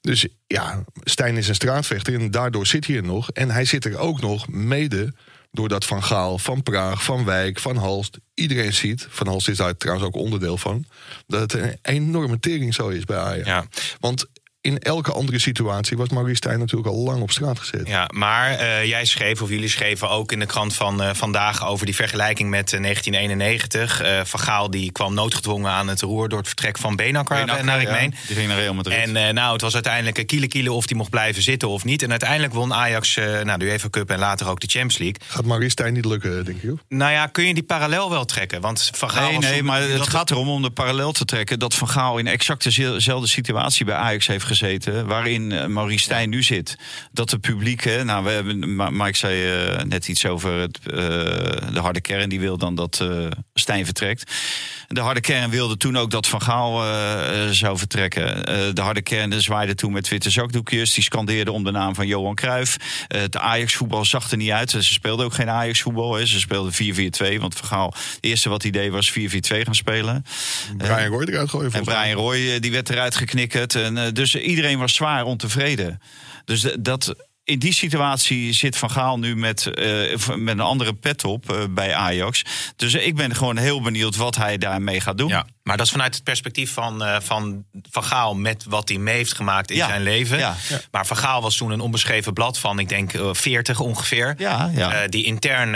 Dus 0.00 0.26
ja, 0.46 0.84
Stijn 1.04 1.36
is 1.36 1.48
een 1.48 1.54
straatvechter 1.54 2.14
en 2.14 2.30
daardoor 2.30 2.66
zit 2.66 2.86
hij 2.86 2.96
er 2.96 3.02
nog. 3.02 3.30
En 3.30 3.50
hij 3.50 3.64
zit 3.64 3.84
er 3.84 3.98
ook 3.98 4.20
nog 4.20 4.48
mede 4.48 5.12
doordat 5.50 5.84
Van 5.84 6.02
Gaal, 6.02 6.38
Van 6.38 6.62
Praag, 6.62 7.04
Van 7.04 7.24
Wijk, 7.24 7.58
Van 7.58 7.76
Halst... 7.76 8.18
iedereen 8.34 8.72
ziet, 8.72 9.06
Van 9.10 9.26
Halst 9.26 9.48
is 9.48 9.56
daar 9.56 9.76
trouwens 9.76 10.06
ook 10.06 10.22
onderdeel 10.22 10.58
van... 10.58 10.84
dat 11.26 11.40
het 11.40 11.62
een 11.62 11.78
enorme 11.82 12.38
tering 12.38 12.74
zo 12.74 12.88
is 12.88 13.04
bij 13.04 13.18
Ajax. 13.18 13.46
Ja. 13.46 13.66
Want 14.00 14.26
in 14.68 14.78
elke 14.78 15.12
andere 15.12 15.38
situatie 15.38 15.96
was 15.96 16.08
Maurice 16.08 16.36
Stijn 16.36 16.58
natuurlijk 16.58 16.88
al 16.88 17.02
lang 17.02 17.22
op 17.22 17.30
straat 17.30 17.58
gezet. 17.58 17.88
Ja, 17.88 18.10
maar 18.14 18.50
eh, 18.50 18.84
jij 18.84 19.04
schreef, 19.04 19.42
of 19.42 19.48
jullie 19.48 19.68
schreven 19.68 20.10
ook 20.10 20.32
in 20.32 20.38
de 20.38 20.46
krant 20.46 20.74
van 20.74 21.02
eh, 21.02 21.10
vandaag 21.14 21.66
over 21.66 21.86
die 21.86 21.94
vergelijking 21.94 22.50
met 22.50 22.72
eh, 22.72 22.80
1991. 22.82 24.00
Eh 24.00 24.20
van 24.24 24.40
Gaal 24.40 24.70
die 24.70 24.92
kwam 24.92 25.14
noodgedwongen 25.14 25.70
aan 25.70 25.88
het 25.88 26.00
roer 26.00 26.28
door 26.28 26.38
het 26.38 26.46
vertrek 26.46 26.78
van 26.78 26.96
Benakker, 26.96 27.40
Benakker, 27.40 27.64
naar 27.64 27.80
ik 27.80 27.88
ja. 27.88 27.94
meen. 27.94 28.14
Die 28.26 28.36
ging 28.36 28.48
naar 28.48 28.58
Real 28.58 28.74
Madrid. 28.74 28.98
En 28.98 29.16
eh, 29.16 29.32
nou, 29.32 29.52
het 29.52 29.60
was 29.60 29.74
uiteindelijk 29.74 30.18
een 30.18 30.26
kiele 30.26 30.48
kiele 30.48 30.72
of 30.72 30.86
die 30.86 30.96
mocht 30.96 31.10
blijven 31.10 31.42
zitten 31.42 31.68
of 31.68 31.84
niet. 31.84 32.02
En 32.02 32.10
uiteindelijk 32.10 32.52
won 32.52 32.74
Ajax 32.74 33.16
eh 33.16 33.40
nou, 33.40 33.58
de 33.58 33.64
UEFA 33.64 33.88
Cup 33.90 34.10
en 34.10 34.18
later 34.18 34.48
ook 34.48 34.60
de 34.60 34.66
Champions 34.66 34.98
League. 34.98 35.16
Gaat 35.26 35.44
Maurice 35.44 35.70
Stijn 35.70 35.92
niet 35.92 36.04
lukken, 36.04 36.44
denk 36.44 36.62
je? 36.62 36.74
Nou 36.88 37.12
ja, 37.12 37.26
kun 37.26 37.46
je 37.46 37.54
die 37.54 37.62
parallel 37.62 38.10
wel 38.10 38.24
trekken? 38.24 38.60
Want 38.60 38.90
Van 38.94 39.10
Gaal 39.10 39.26
Nee, 39.26 39.34
was 39.34 39.44
nee, 39.44 39.62
maar 39.62 39.80
het 39.80 40.08
gaat 40.08 40.30
erom 40.30 40.48
om 40.48 40.62
de 40.62 40.70
parallel 40.70 41.12
te 41.12 41.24
trekken... 41.24 41.58
dat 41.58 41.74
Van 41.74 41.88
Gaal 41.88 42.18
in 42.18 42.26
exact 42.26 42.74
dezelfde 42.74 43.28
situatie 43.28 43.84
bij 43.84 43.94
Ajax 43.94 44.26
heeft 44.26 44.44
gezeten... 44.44 44.57
waarin 45.06 45.52
eh, 45.52 45.66
Maurice 45.66 46.04
Stijn 46.04 46.28
nu 46.30 46.42
zit. 46.42 46.76
Dat 47.12 47.30
de 47.30 47.38
publiek... 47.38 47.84
Hè, 47.84 48.04
nou, 48.04 48.24
we 48.24 48.30
hebben, 48.30 48.76
Mike 48.96 49.16
zei 49.16 49.66
eh, 49.76 49.82
net 49.84 50.08
iets 50.08 50.26
over 50.26 50.52
het, 50.52 50.78
eh, 50.84 50.92
de 51.72 51.80
harde 51.80 52.00
kern. 52.00 52.28
Die 52.28 52.40
wil 52.40 52.58
dan 52.58 52.74
dat 52.74 53.00
eh, 53.00 53.26
Stijn 53.54 53.84
vertrekt. 53.84 54.32
De 54.88 55.00
harde 55.00 55.20
kern 55.20 55.50
wilde 55.50 55.76
toen 55.76 55.96
ook 55.98 56.10
dat 56.10 56.26
Van 56.26 56.42
Gaal 56.42 56.82
zou 57.54 57.78
vertrekken. 57.78 58.44
Eh, 58.44 58.74
de 58.74 58.80
harde 58.80 59.02
kern 59.02 59.42
zwaaide 59.42 59.74
toen 59.74 59.92
met 59.92 60.08
witte 60.08 60.30
zakdoekjes. 60.30 60.94
Die 60.94 61.02
scandeerde 61.02 61.52
om 61.52 61.64
de 61.64 61.70
naam 61.70 61.94
van 61.94 62.06
Johan 62.06 62.34
Cruijff. 62.34 62.76
Eh, 63.08 63.20
het 63.20 63.36
Ajax-voetbal 63.36 64.04
zag 64.04 64.30
er 64.30 64.36
niet 64.36 64.50
uit. 64.50 64.70
Ze 64.70 64.82
speelden 64.82 65.24
ook 65.24 65.34
geen 65.34 65.50
Ajax-voetbal. 65.50 66.14
hè. 66.14 66.26
Ze 66.26 66.38
speelden 66.40 66.72
4-4-2. 66.72 67.40
Want 67.40 67.54
Van 67.54 67.68
Gaal, 67.68 67.94
het 68.14 68.18
eerste 68.20 68.48
wat 68.48 68.62
hij 68.62 68.70
deed 68.70 68.90
was 68.90 69.10
4-4-2 69.10 69.64
gaan 69.64 69.74
spelen. 69.74 70.24
Brian 70.76 71.06
Roy 71.06 71.24
eruit 71.24 71.50
gooien 71.50 71.72
En. 71.72 71.84
Brian 71.84 72.12
Roy 72.18 72.60
die 72.60 72.72
werd 72.72 72.90
eruit 72.90 73.16
geknikkerd. 73.16 73.74
En, 73.74 73.98
eh, 73.98 74.12
dus 74.12 74.34
iedereen 74.42 74.78
was 74.78 74.94
zwaar 74.94 75.24
ontevreden. 75.24 76.00
Dus 76.44 76.66
dat, 76.80 77.14
in 77.44 77.58
die 77.58 77.72
situatie 77.72 78.52
zit 78.52 78.76
Van 78.76 78.90
Gaal 78.90 79.18
nu 79.18 79.36
met, 79.36 79.66
eh, 79.66 80.16
met 80.36 80.54
een 80.54 80.60
andere 80.60 80.94
pet 80.94 81.24
op 81.24 81.50
eh, 81.52 81.64
bij 81.70 81.94
Ajax. 81.94 82.42
Dus 82.76 82.94
ik 82.94 83.16
ben 83.16 83.34
gewoon 83.34 83.56
heel 83.56 83.80
benieuwd 83.82 84.16
wat 84.16 84.36
hij 84.36 84.58
daarmee 84.58 85.00
gaat 85.00 85.18
doen. 85.18 85.28
Ja, 85.28 85.46
maar 85.62 85.76
dat 85.76 85.86
is 85.86 85.92
vanuit 85.92 86.14
het 86.14 86.24
perspectief 86.24 86.72
van, 86.72 87.04
eh, 87.04 87.16
van 87.20 87.64
Van 87.90 88.04
Gaal 88.04 88.34
met 88.34 88.64
wat 88.64 88.88
hij 88.88 88.98
mee 88.98 89.14
heeft 89.14 89.32
gemaakt 89.34 89.70
in 89.70 89.76
Ja, 89.76 89.86
zijn 89.86 90.02
leven. 90.02 90.38
ja. 90.38 90.56
Maar 90.90 91.06
Van 91.06 91.16
Gaal 91.16 91.42
was 91.42 91.56
toen 91.56 91.70
een 91.70 91.80
onbeschreven 91.80 92.32
blad 92.32 92.58
van, 92.58 92.78
ik 92.78 92.88
denk, 92.88 93.12
eh, 93.12 93.28
40 93.32 93.80
ongeveer. 93.80 94.34
Ja, 94.38 94.70
ja. 94.74 94.92
Eh, 94.92 95.08
die 95.08 95.24
intern 95.24 95.70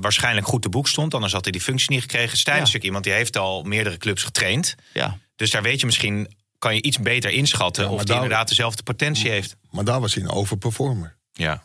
waarschijnlijk 0.00 0.46
goed 0.46 0.62
te 0.62 0.68
boek 0.68 0.88
stond. 0.88 1.14
Anders 1.14 1.32
had 1.32 1.42
hij 1.42 1.52
die 1.52 1.60
functie 1.60 1.90
niet 1.90 2.00
gekregen. 2.00 2.38
Stijn 2.38 2.62
is 2.62 2.74
iemand 2.74 3.04
die 3.04 3.12
heeft 3.12 3.36
al 3.36 3.62
meerdere 3.62 3.96
clubs 3.96 4.22
getraind. 4.22 4.74
ja. 4.92 5.18
Dus 5.36 5.50
daar 5.50 5.62
weet 5.62 5.80
je 5.80 5.86
misschien, 5.86 6.34
kan 6.58 6.74
je 6.74 6.82
iets 6.82 6.98
beter 6.98 7.30
inschatten... 7.30 7.84
Ja, 7.84 7.90
of 7.90 8.04
die 8.04 8.14
inderdaad 8.14 8.48
dezelfde 8.48 8.82
potentie 8.82 9.30
heeft. 9.30 9.56
Maar 9.70 9.84
daar 9.84 10.00
was 10.00 10.14
hij 10.14 10.22
een 10.22 10.30
overperformer. 10.30 11.16
Ja, 11.32 11.62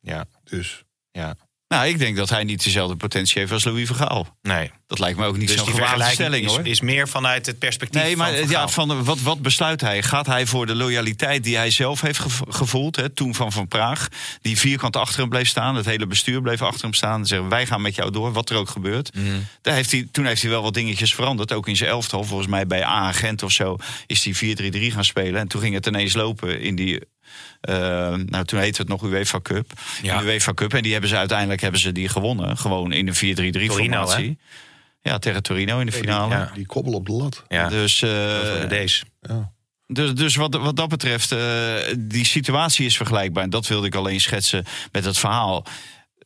ja, 0.00 0.24
Dus 0.44 0.84
ja. 1.10 1.36
Nou, 1.68 1.86
ik 1.86 1.98
denk 1.98 2.16
dat 2.16 2.28
hij 2.30 2.44
niet 2.44 2.64
dezelfde 2.64 2.96
potentie 2.96 3.38
heeft 3.40 3.52
als 3.52 3.64
Louis 3.64 3.86
van 3.86 3.96
Gaal. 3.96 4.36
Nee. 4.42 4.70
Dat 4.86 4.98
lijkt 4.98 5.18
me 5.18 5.26
ook 5.26 5.36
niet 5.36 5.48
Dus 5.48 5.56
zo'n 5.56 5.66
gewaagde 5.66 6.04
stelling, 6.04 6.44
is, 6.46 6.50
hoor. 6.56 6.66
is 6.66 6.80
meer 6.80 7.08
vanuit 7.08 7.46
het 7.46 7.58
perspectief 7.58 8.02
Nee, 8.02 8.16
maar 8.16 8.36
van 8.36 8.48
ja, 8.48 8.68
van, 8.68 9.04
wat, 9.04 9.20
wat 9.20 9.42
besluit 9.42 9.80
hij? 9.80 10.02
Gaat 10.02 10.26
hij 10.26 10.46
voor 10.46 10.66
de 10.66 10.74
loyaliteit 10.74 11.44
die 11.44 11.56
hij 11.56 11.70
zelf 11.70 12.00
heeft 12.00 12.18
gev- 12.18 12.40
gevoeld, 12.48 12.96
hè, 12.96 13.08
toen 13.08 13.34
van 13.34 13.52
Van 13.52 13.68
Praag, 13.68 14.08
die 14.40 14.58
vierkant 14.58 14.96
achter 14.96 15.20
hem 15.20 15.28
bleef 15.28 15.48
staan, 15.48 15.74
het 15.74 15.86
hele 15.86 16.06
bestuur 16.06 16.42
bleef 16.42 16.62
achter 16.62 16.80
hem 16.82 16.94
staan, 16.94 17.20
en 17.20 17.26
zeggen 17.26 17.48
wij 17.48 17.66
gaan 17.66 17.80
met 17.82 17.94
jou 17.94 18.10
door, 18.10 18.32
wat 18.32 18.50
er 18.50 18.56
ook 18.56 18.68
gebeurt. 18.68 19.14
Mhm. 19.14 19.26
Daar 19.62 19.74
heeft 19.74 19.90
hij, 19.90 20.08
toen 20.12 20.26
heeft 20.26 20.42
hij 20.42 20.50
wel 20.50 20.62
wat 20.62 20.74
dingetjes 20.74 21.14
veranderd, 21.14 21.52
ook 21.52 21.68
in 21.68 21.76
zijn 21.76 21.90
elftal. 21.90 22.24
Volgens 22.24 22.48
mij 22.48 22.66
bij 22.66 22.84
A 22.84 23.12
Gent 23.12 23.42
of 23.42 23.52
zo 23.52 23.76
is 24.06 24.24
hij 24.24 24.34
4-3-3 24.34 24.92
gaan 24.92 25.04
spelen. 25.04 25.40
En 25.40 25.48
toen 25.48 25.60
ging 25.60 25.74
het 25.74 25.86
ineens 25.86 26.14
lopen 26.14 26.60
in 26.60 26.76
die. 26.76 27.00
Eh, 27.60 27.74
nou, 28.14 28.44
toen 28.44 28.60
heette 28.60 28.80
het 28.80 28.90
nog 28.90 29.02
UEFA 29.02 29.40
Cup. 29.40 29.72
Ja. 30.02 30.18
In 30.18 30.26
de 30.26 30.32
UEFA 30.32 30.54
Cup. 30.54 30.74
En 30.74 30.82
die 30.82 30.92
hebben 30.92 31.10
ze 31.10 31.16
uiteindelijk 31.16 31.60
hebben 31.60 31.80
ze 31.80 31.92
die 31.92 32.08
gewonnen. 32.08 32.56
Gewoon 32.58 32.92
in 32.92 33.08
een 33.08 33.14
4-3-3 33.14 33.18
Torino, 33.18 33.74
formatie. 33.74 34.38
Ja, 35.02 35.18
tegen 35.18 35.42
Torino 35.42 35.78
in 35.78 35.86
de 35.86 35.92
finale. 35.92 36.34
Ja. 36.34 36.50
die 36.54 36.66
kobbel 36.66 36.92
op 36.92 37.06
de 37.06 37.12
lat. 37.12 37.44
Ja, 37.48 37.68
Dus, 37.68 38.02
eh, 38.02 38.68
deze. 38.68 39.04
Ja. 39.20 39.52
dus, 39.86 40.14
dus 40.14 40.36
wat, 40.36 40.54
wat 40.54 40.76
dat 40.76 40.88
betreft, 40.88 41.32
eh, 41.32 41.40
die 41.98 42.24
situatie 42.24 42.86
is 42.86 42.96
vergelijkbaar. 42.96 43.42
En 43.42 43.50
dat 43.50 43.66
wilde 43.66 43.86
ik 43.86 43.94
alleen 43.94 44.20
schetsen 44.20 44.64
met 44.92 45.04
het 45.04 45.18
verhaal. 45.18 45.64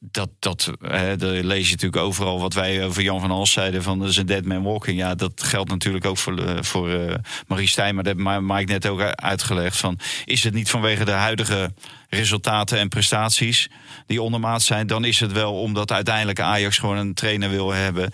Dat, 0.02 0.30
dat 0.38 0.72
eh, 0.80 0.90
daar 0.90 1.32
lees 1.32 1.64
je 1.64 1.70
natuurlijk 1.70 2.02
overal 2.02 2.40
wat 2.40 2.54
wij 2.54 2.84
over 2.84 3.02
Jan 3.02 3.20
van 3.20 3.30
Hals 3.30 3.52
zeiden: 3.52 3.82
van 3.82 3.98
dat 3.98 4.08
is 4.08 4.16
een 4.16 4.26
dead 4.26 4.44
man 4.44 4.62
walking. 4.62 4.98
Ja, 4.98 5.14
dat 5.14 5.42
geldt 5.42 5.70
natuurlijk 5.70 6.04
ook 6.04 6.18
voor, 6.18 6.38
eh, 6.38 6.62
voor 6.62 6.90
eh, 6.90 7.14
Marie 7.46 7.68
Stijn. 7.68 7.94
Maar 7.94 8.04
dat 8.04 8.16
Ma- 8.16 8.40
Mike 8.40 8.72
net 8.72 8.86
ook 8.86 9.00
uitgelegd. 9.00 9.76
Van, 9.76 9.98
is 10.24 10.44
het 10.44 10.54
niet 10.54 10.70
vanwege 10.70 11.04
de 11.04 11.10
huidige 11.10 11.72
resultaten 12.08 12.78
en 12.78 12.88
prestaties 12.88 13.70
die 14.06 14.22
ondermaat 14.22 14.62
zijn? 14.62 14.86
Dan 14.86 15.04
is 15.04 15.20
het 15.20 15.32
wel 15.32 15.60
omdat 15.60 15.92
uiteindelijk 15.92 16.40
Ajax 16.40 16.78
gewoon 16.78 16.96
een 16.96 17.14
trainer 17.14 17.50
wil 17.50 17.70
hebben. 17.70 18.10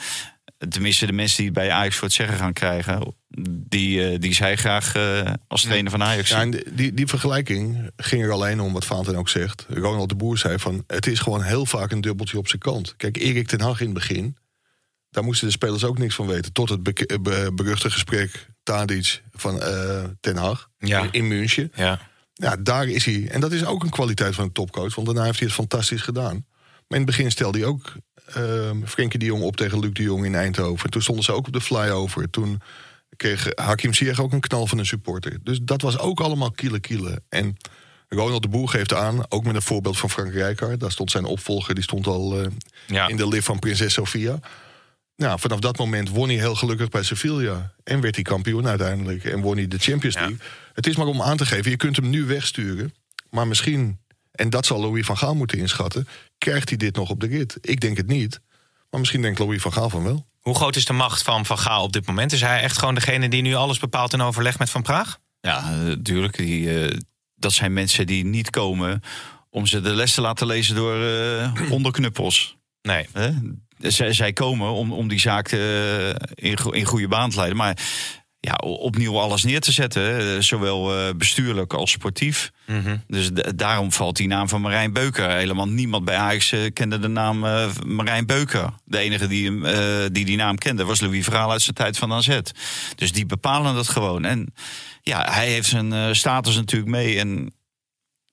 Tenminste, 0.68 1.06
de 1.06 1.12
mensen 1.12 1.42
die 1.42 1.52
bij 1.52 1.70
Ajax 1.70 1.96
voor 1.96 2.06
het 2.06 2.16
zeggen 2.16 2.36
gaan 2.36 2.52
krijgen, 2.52 3.14
die, 3.50 4.08
eh, 4.10 4.20
die 4.20 4.34
zij 4.34 4.56
graag 4.56 4.94
eh, 4.94 5.32
als 5.48 5.62
trainer 5.62 5.90
van 5.90 6.02
Ajax 6.02 6.28
Ja, 6.28 6.40
en 6.40 6.50
die, 6.72 6.94
die 6.94 7.06
vergelijking 7.06 7.90
ging 7.96 8.22
er 8.22 8.30
alleen 8.32 8.60
om 8.60 8.72
wat 8.72 8.84
Vaanten 8.84 9.16
ook 9.16 9.28
zegt. 9.28 9.66
Ronald 9.68 10.08
de 10.08 10.14
Boer 10.14 10.38
zei 10.38 10.58
van 10.58 10.84
het 10.86 11.06
is 11.06 11.18
gewoon 11.20 11.42
heel 11.42 11.66
vaak 11.66 11.90
een 11.90 12.00
dubbeltje 12.00 12.38
op 12.38 12.48
zijn 12.48 12.60
kant. 12.60 12.94
Kijk, 12.96 13.16
Erik 13.16 13.46
ten 13.48 13.60
Hag 13.60 13.78
in 13.80 13.84
het 13.86 13.94
begin, 13.94 14.36
daar 15.10 15.24
moesten 15.24 15.46
de 15.46 15.52
spelers 15.52 15.84
ook 15.84 15.98
niks 15.98 16.14
van 16.14 16.26
weten. 16.26 16.52
Tot 16.52 16.68
het 16.68 16.82
be- 16.82 17.50
beruchte 17.54 17.90
gesprek 17.90 18.46
Tadic 18.62 19.22
van 19.32 19.62
eh, 19.62 20.04
ten 20.20 20.36
Hag 20.36 20.70
Ja. 20.78 21.08
in, 21.10 21.28
München. 21.28 21.72
Ja. 21.74 22.00
Ja, 22.32 22.56
daar 22.60 22.86
is 22.88 23.04
hij. 23.04 23.28
En 23.30 23.40
dat 23.40 23.52
is 23.52 23.64
ook 23.64 23.82
een 23.82 23.90
kwaliteit 23.90 24.34
van 24.34 24.44
een 24.44 24.52
topcoach. 24.52 24.94
Want 24.94 25.06
daarna 25.06 25.24
heeft 25.24 25.38
hij 25.38 25.46
het 25.48 25.56
fantastisch 25.56 26.02
gedaan. 26.02 26.34
Maar 26.88 26.98
in 26.98 27.06
het 27.06 27.16
begin 27.16 27.30
stelde 27.30 27.58
hij 27.58 27.66
ook 27.66 27.92
ehm 28.26 28.84
Frenkie 28.84 29.18
de 29.18 29.24
Jong 29.24 29.42
op 29.42 29.56
tegen 29.56 29.78
Luc 29.78 29.92
de 29.92 30.02
Jong 30.02 30.24
in 30.24 30.34
Eindhoven. 30.34 30.90
Toen 30.90 31.02
stonden 31.02 31.24
ze 31.24 31.32
ook 31.32 31.46
op 31.46 31.52
de 31.52 31.60
flyover. 31.60 32.30
Toen 32.30 32.60
kreeg 33.16 33.48
Hakim 33.54 33.94
Ziyech 33.94 34.20
ook 34.20 34.32
een 34.32 34.40
knal 34.40 34.66
van 34.66 34.78
een 34.78 34.86
supporter. 34.86 35.38
Dus 35.42 35.58
dat 35.62 35.82
was 35.82 35.98
ook 35.98 36.20
allemaal 36.20 36.50
kiele 36.50 36.80
kiele. 36.80 37.22
En 37.28 37.56
Ronald 38.08 38.42
de 38.42 38.48
Boer 38.48 38.68
geeft 38.68 38.94
aan, 38.94 39.30
ook 39.30 39.44
met 39.44 39.54
een 39.54 39.62
voorbeeld 39.62 39.98
van 39.98 40.10
Frank 40.10 40.32
Rijkaard. 40.32 40.80
Daar 40.80 40.90
stond 40.92 41.10
zijn 41.10 41.24
opvolger, 41.24 41.74
die 41.74 41.82
stond 41.84 42.06
al 42.06 42.40
eh, 42.40 42.46
Ja. 42.86 43.08
in 43.08 43.16
de 43.16 43.28
lift 43.28 43.46
van 43.46 43.58
Prinses 43.58 43.92
Sofia. 43.92 44.38
Nou, 45.16 45.40
vanaf 45.40 45.58
dat 45.60 45.78
moment 45.78 46.08
won 46.10 46.28
hij 46.28 46.36
heel 46.36 46.54
gelukkig 46.54 46.88
bij 46.88 47.02
Sevilla. 47.02 47.72
En 47.84 48.00
werd 48.00 48.14
hij 48.14 48.24
kampioen 48.24 48.66
uiteindelijk. 48.66 49.24
En 49.24 49.40
won 49.40 49.56
hij 49.56 49.68
de 49.68 49.78
Champions 49.78 50.14
Ja. 50.14 50.20
League. 50.20 50.38
Het 50.72 50.86
is 50.86 50.96
maar 50.96 51.06
om 51.06 51.22
aan 51.22 51.36
te 51.36 51.46
geven, 51.46 51.70
je 51.70 51.76
kunt 51.76 51.96
hem 51.96 52.10
nu 52.10 52.24
wegsturen. 52.24 52.94
Maar 53.30 53.46
misschien, 53.46 53.98
en 54.32 54.50
dat 54.50 54.66
zal 54.66 54.80
Louis 54.80 55.06
van 55.06 55.16
Gaal 55.18 55.34
moeten 55.34 55.58
inschatten... 55.58 56.08
krijgt 56.38 56.68
hij 56.68 56.78
dit 56.78 56.96
nog 56.96 57.10
op 57.10 57.20
de 57.20 57.26
rit? 57.26 57.58
Ik 57.60 57.80
denk 57.80 57.96
het 57.96 58.06
niet. 58.06 58.40
Maar 58.90 59.00
misschien 59.00 59.22
denkt 59.22 59.38
Louis 59.38 59.62
van 59.62 59.72
Gaal 59.72 59.90
van 59.90 60.02
wel. 60.04 60.26
Hoe 60.46 60.54
groot 60.54 60.76
is 60.76 60.84
de 60.84 60.92
macht 60.92 61.22
van 61.22 61.46
Van 61.46 61.58
Gaal 61.58 61.82
op 61.82 61.92
dit 61.92 62.06
moment? 62.06 62.32
Is 62.32 62.40
hij 62.40 62.60
echt 62.60 62.78
gewoon 62.78 62.94
degene 62.94 63.28
die 63.28 63.42
nu 63.42 63.54
alles 63.54 63.78
bepaalt 63.78 64.12
in 64.12 64.20
overleg 64.20 64.58
met 64.58 64.70
Van 64.70 64.82
Praag? 64.82 65.18
Ja, 65.40 65.70
natuurlijk. 65.70 66.36
Die, 66.36 66.84
eh, 66.84 66.96
dat 67.34 67.52
zijn 67.52 67.72
mensen 67.72 68.06
die 68.06 68.24
niet 68.24 68.50
komen 68.50 69.02
om 69.50 69.66
ze 69.66 69.80
de 69.80 69.94
les 69.94 70.14
te 70.14 70.20
laten 70.20 70.46
lezen 70.46 70.74
door 70.74 71.04
eh, 71.04 71.70
onderknuppels. 71.78 72.56
Nee. 72.82 73.06
Zij, 73.78 74.12
zij 74.12 74.32
komen 74.32 74.70
om, 74.70 74.92
om 74.92 75.08
die 75.08 75.20
zaak 75.20 75.48
eh, 75.48 76.08
in, 76.34 76.56
in 76.70 76.84
goede 76.84 77.08
baan 77.08 77.30
te 77.30 77.36
leiden. 77.36 77.56
Maar 77.56 77.78
ja, 78.46 78.54
opnieuw 78.66 79.18
alles 79.18 79.44
neer 79.44 79.60
te 79.60 79.72
zetten, 79.72 80.02
hè, 80.02 80.42
zowel 80.42 80.98
eh, 80.98 81.14
bestuurlijk 81.14 81.72
als 81.72 81.90
sportief. 81.90 82.50
Mhm. 82.66 82.96
Dus 83.06 83.30
daarom 83.54 83.92
valt 83.92 84.16
die 84.16 84.26
naam 84.26 84.48
van 84.48 84.60
Marijn 84.60 84.92
Beuker. 84.92 85.30
Helemaal 85.30 85.68
niemand 85.68 86.04
bij 86.04 86.16
Ajax 86.16 86.52
eh, 86.52 86.72
kende 86.72 86.98
de 86.98 87.08
naam 87.08 87.44
eh, 87.44 87.68
Marijn 87.86 88.26
Beuker. 88.26 88.72
De 88.84 88.98
enige 88.98 89.26
die, 89.26 89.44
hem, 89.44 89.64
eh, 89.64 90.06
die 90.12 90.24
die 90.24 90.36
naam 90.36 90.58
kende 90.58 90.84
was 90.84 91.00
Louis 91.00 91.24
Verhaal 91.24 91.50
uit 91.50 91.62
zijn 91.62 91.74
tijd 91.74 91.98
van 91.98 92.12
AZ. 92.12 92.38
Dus 92.94 93.12
die 93.12 93.26
bepalen 93.26 93.74
dat 93.74 93.88
gewoon. 93.88 94.24
En 94.24 94.54
ja, 95.02 95.32
hij 95.32 95.48
heeft 95.48 95.68
zijn 95.68 95.92
eh, 95.92 96.12
status 96.12 96.54
natuurlijk 96.54 96.90
mee 96.90 97.18
en 97.18 97.54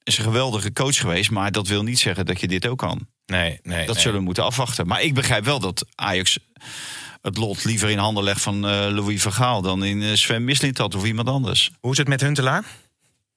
is 0.04 0.18
een 0.18 0.24
geweldige 0.24 0.74
coach 0.74 0.98
geweest. 0.98 1.32
Maar 1.32 1.52
dat 1.52 1.68
wil 1.68 1.84
niet 1.84 2.00
zeggen 2.00 2.26
dat 2.26 2.40
je 2.40 2.48
dit 2.48 2.68
ook 2.68 2.78
kan. 2.78 3.08
Nee, 3.26 3.60
nee. 3.64 3.86
Dat 3.86 3.96
nee. 3.96 4.04
zullen 4.04 4.20
we 4.20 4.26
moeten 4.26 4.44
afwachten. 4.44 4.88
Maar 4.88 5.02
ik 5.02 5.14
begrijp 5.14 5.46
wel 5.46 5.60
dat 5.60 5.86
Ajax 5.96 6.40
het 7.24 7.38
lot 7.38 7.64
liever 7.64 7.90
in 7.90 7.98
handen 7.98 8.24
legt 8.24 8.42
van 8.42 8.68
eh, 8.68 8.88
Louis 8.90 9.22
Vergaal... 9.22 9.62
dan 9.62 9.84
in 9.84 10.02
eh, 10.02 10.14
Sven 10.14 10.44
Mislintat 10.44 10.96
of 10.96 11.06
iemand 11.06 11.28
anders. 11.28 11.72
Hoe 11.80 11.92
is 11.92 11.98
het 11.98 12.08
met 12.08 12.22
Huntelaar? 12.22 12.64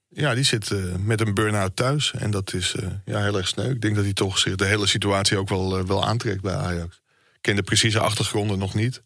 Ja, 0.08 0.34
die 0.34 0.44
zit 0.44 0.70
eh, 0.70 0.78
met 0.98 1.20
een 1.20 1.34
burn-out 1.34 1.76
thuis. 1.76 2.12
En 2.12 2.30
dat 2.30 2.52
is 2.52 2.74
eh, 2.74 2.88
ja, 3.04 3.22
heel 3.22 3.36
erg 3.36 3.48
sneu. 3.48 3.70
Ik 3.70 3.80
denk 3.80 3.94
dat 3.94 4.04
hij 4.04 4.12
toch 4.12 4.38
zich 4.38 4.54
de 4.54 4.64
hele 4.64 4.86
situatie 4.86 5.38
ook 5.38 5.48
wel, 5.48 5.86
wel 5.86 6.04
aantrekt 6.04 6.40
bij 6.40 6.54
Ajax. 6.54 7.00
Ik 7.34 7.42
ken 7.42 7.56
de 7.56 7.62
precieze 7.62 8.00
achtergronden 8.00 8.58
nog 8.58 8.74
niet. 8.74 9.02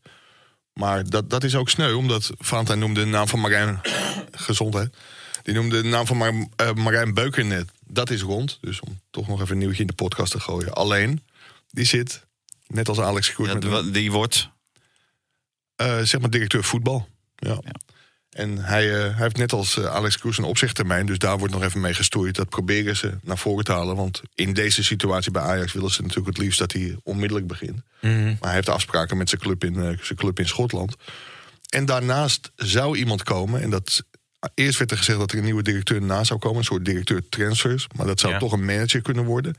Maar 0.72 1.10
dat, 1.10 1.30
dat 1.30 1.44
is 1.44 1.54
ook 1.54 1.70
sneu, 1.70 1.94
omdat 1.94 2.30
Valentijn 2.38 2.78
noemde 2.78 3.00
de 3.00 3.06
naam 3.06 3.28
van 3.28 3.40
Marijn... 3.40 3.80
Gezondheid. 4.32 4.96
Die 5.42 5.54
noemde 5.54 5.82
de 5.82 5.88
naam 5.88 6.06
van 6.06 6.16
Mar, 6.16 6.32
Marijn 6.74 7.14
Beuker 7.14 7.44
net. 7.44 7.70
Dat 7.86 8.10
is 8.10 8.22
rond, 8.22 8.58
dus 8.60 8.80
om 8.80 9.00
toch 9.10 9.28
nog 9.28 9.40
even 9.40 9.52
een 9.52 9.58
nieuwtje 9.58 9.80
in 9.80 9.86
de 9.86 9.92
podcast 9.92 10.32
te 10.32 10.40
gooien. 10.40 10.72
Alleen, 10.72 11.22
die 11.70 11.84
zit, 11.84 12.26
net 12.66 12.88
als 12.88 13.00
Alex 13.00 13.32
Kroes... 13.32 13.48
Ja, 13.48 13.82
die 13.82 14.12
wordt... 14.12 14.50
eh, 15.80 15.98
zeg 16.02 16.20
maar 16.20 16.30
directeur 16.30 16.64
voetbal. 16.64 17.08
Ja. 17.36 17.60
En 18.30 18.58
hij, 18.58 18.94
eh, 18.94 19.00
hij 19.00 19.12
heeft 19.22 19.36
net 19.36 19.52
als 19.52 19.76
eh, 19.76 19.84
Alex 19.84 20.18
Kroes 20.18 20.38
een 20.38 20.44
opzichttermijn. 20.44 21.06
Dus 21.06 21.18
daar 21.18 21.38
wordt 21.38 21.54
nog 21.54 21.62
even 21.62 21.80
mee 21.80 21.94
gestoeid. 21.94 22.34
Dat 22.34 22.48
proberen 22.48 22.96
ze 22.96 23.18
naar 23.22 23.38
voren 23.38 23.64
te 23.64 23.72
halen. 23.72 23.96
Want 23.96 24.20
in 24.34 24.52
deze 24.52 24.84
situatie 24.84 25.30
bij 25.30 25.42
Ajax 25.42 25.72
willen 25.72 25.90
ze 25.90 26.02
natuurlijk 26.02 26.28
het 26.28 26.38
liefst 26.38 26.58
dat 26.58 26.72
hij 26.72 26.96
onmiddellijk 27.02 27.46
begint. 27.46 27.82
Maar 28.00 28.36
hij 28.40 28.54
heeft 28.54 28.68
afspraken 28.68 29.16
met 29.16 29.28
zijn 29.28 29.40
club 29.40 29.64
in, 29.64 29.74
zijn 30.02 30.18
club 30.18 30.38
in 30.38 30.48
Schotland. 30.48 30.96
En 31.68 31.84
daarnaast 31.84 32.52
zou 32.56 32.96
iemand 32.96 33.22
komen. 33.22 33.62
En 33.62 33.70
dat, 33.70 34.02
eerst 34.54 34.78
werd 34.78 34.90
er 34.90 34.96
gezegd 34.96 35.18
dat 35.18 35.32
er 35.32 35.38
een 35.38 35.44
nieuwe 35.44 35.62
directeur 35.62 36.02
na 36.02 36.24
zou 36.24 36.38
komen. 36.38 36.58
Een 36.58 36.64
soort 36.64 36.84
directeur 36.84 37.28
transfers. 37.28 37.86
Maar 37.96 38.06
dat 38.06 38.20
zou 38.20 38.32
Ja. 38.32 38.38
toch 38.38 38.52
een 38.52 38.64
manager 38.64 39.02
kunnen 39.02 39.24
worden. 39.24 39.54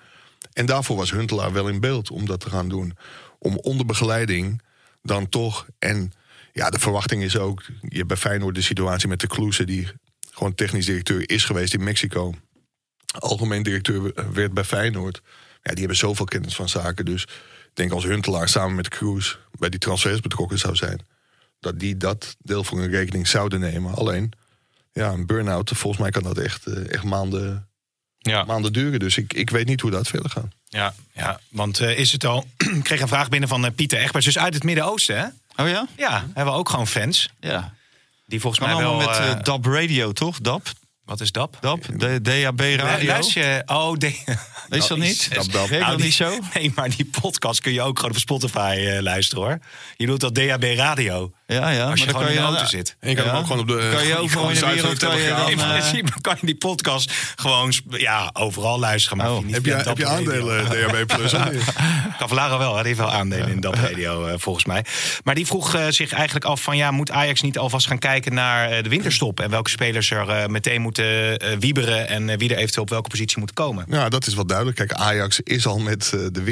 En 0.54 0.66
daarvoor 0.66 0.98
was 0.98 1.12
Huntelaar 1.12 1.54
wel 1.54 1.68
in 1.68 1.80
beeld 1.80 2.12
om 2.12 2.26
dat 2.26 2.40
te 2.40 2.50
gaan 2.50 2.70
doen. 2.70 2.98
Om 3.40 3.58
onder 3.58 3.86
begeleiding 3.86 4.62
dan 5.02 5.30
toch. 5.30 5.68
En 5.80 6.12
ja, 6.54 6.70
de 6.70 6.80
verwachting 6.80 7.24
is 7.24 7.38
ook. 7.38 7.64
Je 7.82 7.96
hebt 7.96 8.08
bij 8.08 8.18
Feyenoord 8.18 8.56
de 8.56 8.62
situatie 8.62 9.08
met 9.08 9.20
de 9.20 9.28
Kloese, 9.28 9.64
die 9.64 9.88
gewoon 10.32 10.56
technisch 10.56 10.86
directeur 10.86 11.30
is 11.30 11.46
geweest 11.46 11.74
in 11.74 11.84
Mexico. 11.84 12.34
Algemeen 13.20 13.64
directeur 13.64 14.14
werd 14.34 14.54
bij 14.54 14.64
Feyenoord. 14.64 15.22
Ja, 15.62 15.70
die 15.72 15.80
hebben 15.80 15.98
zoveel 15.98 16.26
kennis 16.26 16.56
van 16.56 16.70
zaken. 16.70 17.06
Dus 17.06 17.24
ik 17.24 17.72
denk 17.74 17.92
als 17.92 18.04
Huntelaar 18.04 18.50
samen 18.50 18.76
met 18.76 18.88
Cruz 18.90 19.38
bij 19.60 19.70
die 19.70 19.80
transfers 19.80 20.20
betrokken 20.20 20.58
zou 20.60 20.76
zijn. 20.76 21.06
Dat 21.60 21.80
die 21.80 21.98
dat 21.98 22.36
deel 22.40 22.64
voor 22.64 22.80
hun 22.80 22.90
rekening 22.90 23.28
zouden 23.28 23.60
nemen. 23.60 23.94
Alleen, 23.94 24.32
ja, 24.92 25.12
een 25.12 25.26
burn-out, 25.26 25.70
volgens 25.74 26.02
mij 26.02 26.12
kan 26.12 26.24
dat 26.24 26.38
echt, 26.38 26.66
eh, 26.68 26.92
echt 26.94 27.04
maanden, 27.04 27.70
Ja. 28.18 28.44
maanden 28.44 28.74
duren. 28.74 29.00
Dus 29.00 29.18
ik, 29.18 29.34
ik 29.34 29.50
weet 29.50 29.68
niet 29.68 29.82
hoe 29.82 29.92
dat 29.92 30.08
verder 30.08 30.30
gaat. 30.32 30.54
Ja, 30.72 30.94
ja, 31.14 31.40
want 31.50 31.80
eh, 31.80 31.98
is 31.98 32.12
het 32.12 32.26
al... 32.26 32.46
ik 32.78 32.84
kreeg 32.84 33.02
een 33.02 33.08
vraag 33.08 33.30
binnen 33.30 33.50
van 33.50 33.66
eh, 33.66 33.72
Pieter 33.76 34.00
Egberts. 34.00 34.26
Dus 34.26 34.38
uit 34.38 34.54
het 34.54 34.64
Midden-Oosten, 34.64 35.18
hè? 35.18 35.26
Oh 35.64 35.70
ja? 35.70 35.88
Ja, 35.98 36.26
hebben 36.34 36.54
we 36.54 36.60
ook 36.60 36.70
gewoon 36.70 36.88
fans. 36.88 37.30
Ja. 37.40 37.74
Die 38.26 38.40
volgens 38.40 38.66
mij 38.66 38.76
wel... 38.76 38.88
allemaal 38.90 39.08
met 39.08 39.18
eh, 39.38 39.44
DAB 39.44 39.66
Radio, 39.66 40.12
toch? 40.12 40.40
DAB? 40.40 40.68
wat 41.06 41.22
is 41.22 41.32
DAP? 41.32 41.58
DAB? 41.62 41.84
De 42.00 42.22
DAB 42.22 42.60
Radio? 42.60 43.08
Luister 43.08 43.48
je... 43.48 43.64
Oh, 43.66 43.98
de, 43.98 44.08
Is 44.70 44.88
dat 44.88 44.98
niet? 44.98 45.34
Dab, 45.34 45.52
dab. 45.52 45.70
Nou, 45.70 45.86
dat 45.86 45.96
die- 45.96 46.06
niet 46.06 46.14
zo? 46.14 46.40
Nee, 46.54 46.72
maar 46.76 46.90
die 46.90 47.10
podcast 47.22 47.62
kun 47.62 47.74
je 47.74 47.82
ook 47.82 48.00
gewoon 48.00 48.12
op 48.12 48.20
Spotify 48.20 48.98
luisteren, 49.02 49.44
hoor. 49.44 49.60
Je 49.98 50.06
doet 50.06 50.20
dat 50.20 50.36
DHB 50.36 50.64
Radio. 50.64 51.32
Ja, 51.54 51.70
ja. 51.70 51.90
Als 51.90 52.00
je 52.00 52.06
maar 52.06 52.14
dan 52.14 52.24
gewoon 52.24 52.28
in 52.28 52.34
de 52.36 52.48
auto 52.48 52.66
zit. 52.66 52.96
En 53.00 53.10
je 53.10 53.16
kan 53.16 53.24
Ja. 53.26 53.30
hem 53.32 53.40
ook 53.40 53.46
gewoon 53.46 53.62
op 53.62 53.68
de. 53.68 53.90
Kan 53.94 54.06
je 54.08 54.18
overal 54.24 54.50
in 54.50 54.54
de 54.60 54.66
wereld 54.66 54.98
kan 54.98 55.18
je 55.18 55.30
dan... 55.30 55.50
In 55.50 55.60
eh, 55.60 55.70
principe 55.78 56.12
kan 56.22 56.36
je 56.40 56.46
die 56.46 56.56
podcast 56.56 57.12
gewoon 57.36 57.74
ja, 57.90 58.30
overal 58.34 58.80
luisteren. 58.80 59.18
Maar 59.18 59.32
Oh. 59.32 59.44
niet 59.44 59.54
Heb 59.56 59.66
je, 59.66 59.74
heb 59.74 59.98
je 59.98 60.06
aandelen 60.06 60.66
DHB 60.66 61.06
Plus? 61.16 61.34
Cavallaro 62.18 62.58
wel, 62.58 62.74
die 62.76 62.84
heeft 62.84 62.98
wel 62.98 63.12
aandelen 63.12 63.50
in 63.50 63.60
dat 63.60 63.76
radio 63.76 64.26
eh, 64.26 64.34
volgens 64.38 64.66
mij. 64.66 64.86
Maar 65.24 65.36
die 65.36 65.46
vroeg 65.46 65.76
eh, 65.76 65.86
zich 65.90 66.12
eigenlijk 66.12 66.46
af 66.46 66.62
van 66.62 66.78
ja, 66.78 66.92
moet 66.92 67.12
Ajax 67.12 67.42
niet 67.42 67.58
alvast 67.58 67.88
gaan 67.88 68.00
kijken 68.00 68.34
naar 68.34 68.70
eh, 68.70 68.84
de 68.84 68.90
winterstop 68.90 69.40
en 69.40 69.50
welke 69.50 69.70
spelers 69.70 70.12
er 70.12 70.30
eh, 70.30 70.46
meteen 70.48 70.82
moeten 70.82 71.38
eh, 71.40 71.58
wieberen 71.60 72.08
en 72.08 72.30
eh, 72.30 72.38
wie 72.38 72.50
er 72.50 72.58
eventueel 72.58 72.84
op 72.84 72.90
welke 72.90 73.10
positie 73.10 73.40
moet 73.40 73.54
komen. 73.54 73.86
Ja, 73.90 74.10
dat 74.10 74.28
is 74.28 74.34
wel 74.36 74.46
duidelijk. 74.46 74.78
Kijk, 74.78 74.94
Ajax 74.94 75.40
is 75.40 75.66
al 75.66 75.80
met 75.80 76.12
eh, 76.14 76.20
de 76.32 76.44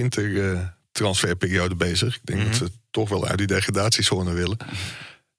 wintertransferperiode 1.04 1.76
bezig. 1.76 2.16
Ik 2.16 2.22
denk 2.24 2.46
dat 2.46 2.56
ze 2.56 2.72
toch 2.92 3.10
wel 3.10 3.28
uit 3.28 3.38
die 3.38 3.48
degradatiezone 3.48 4.34
willen. 4.34 4.58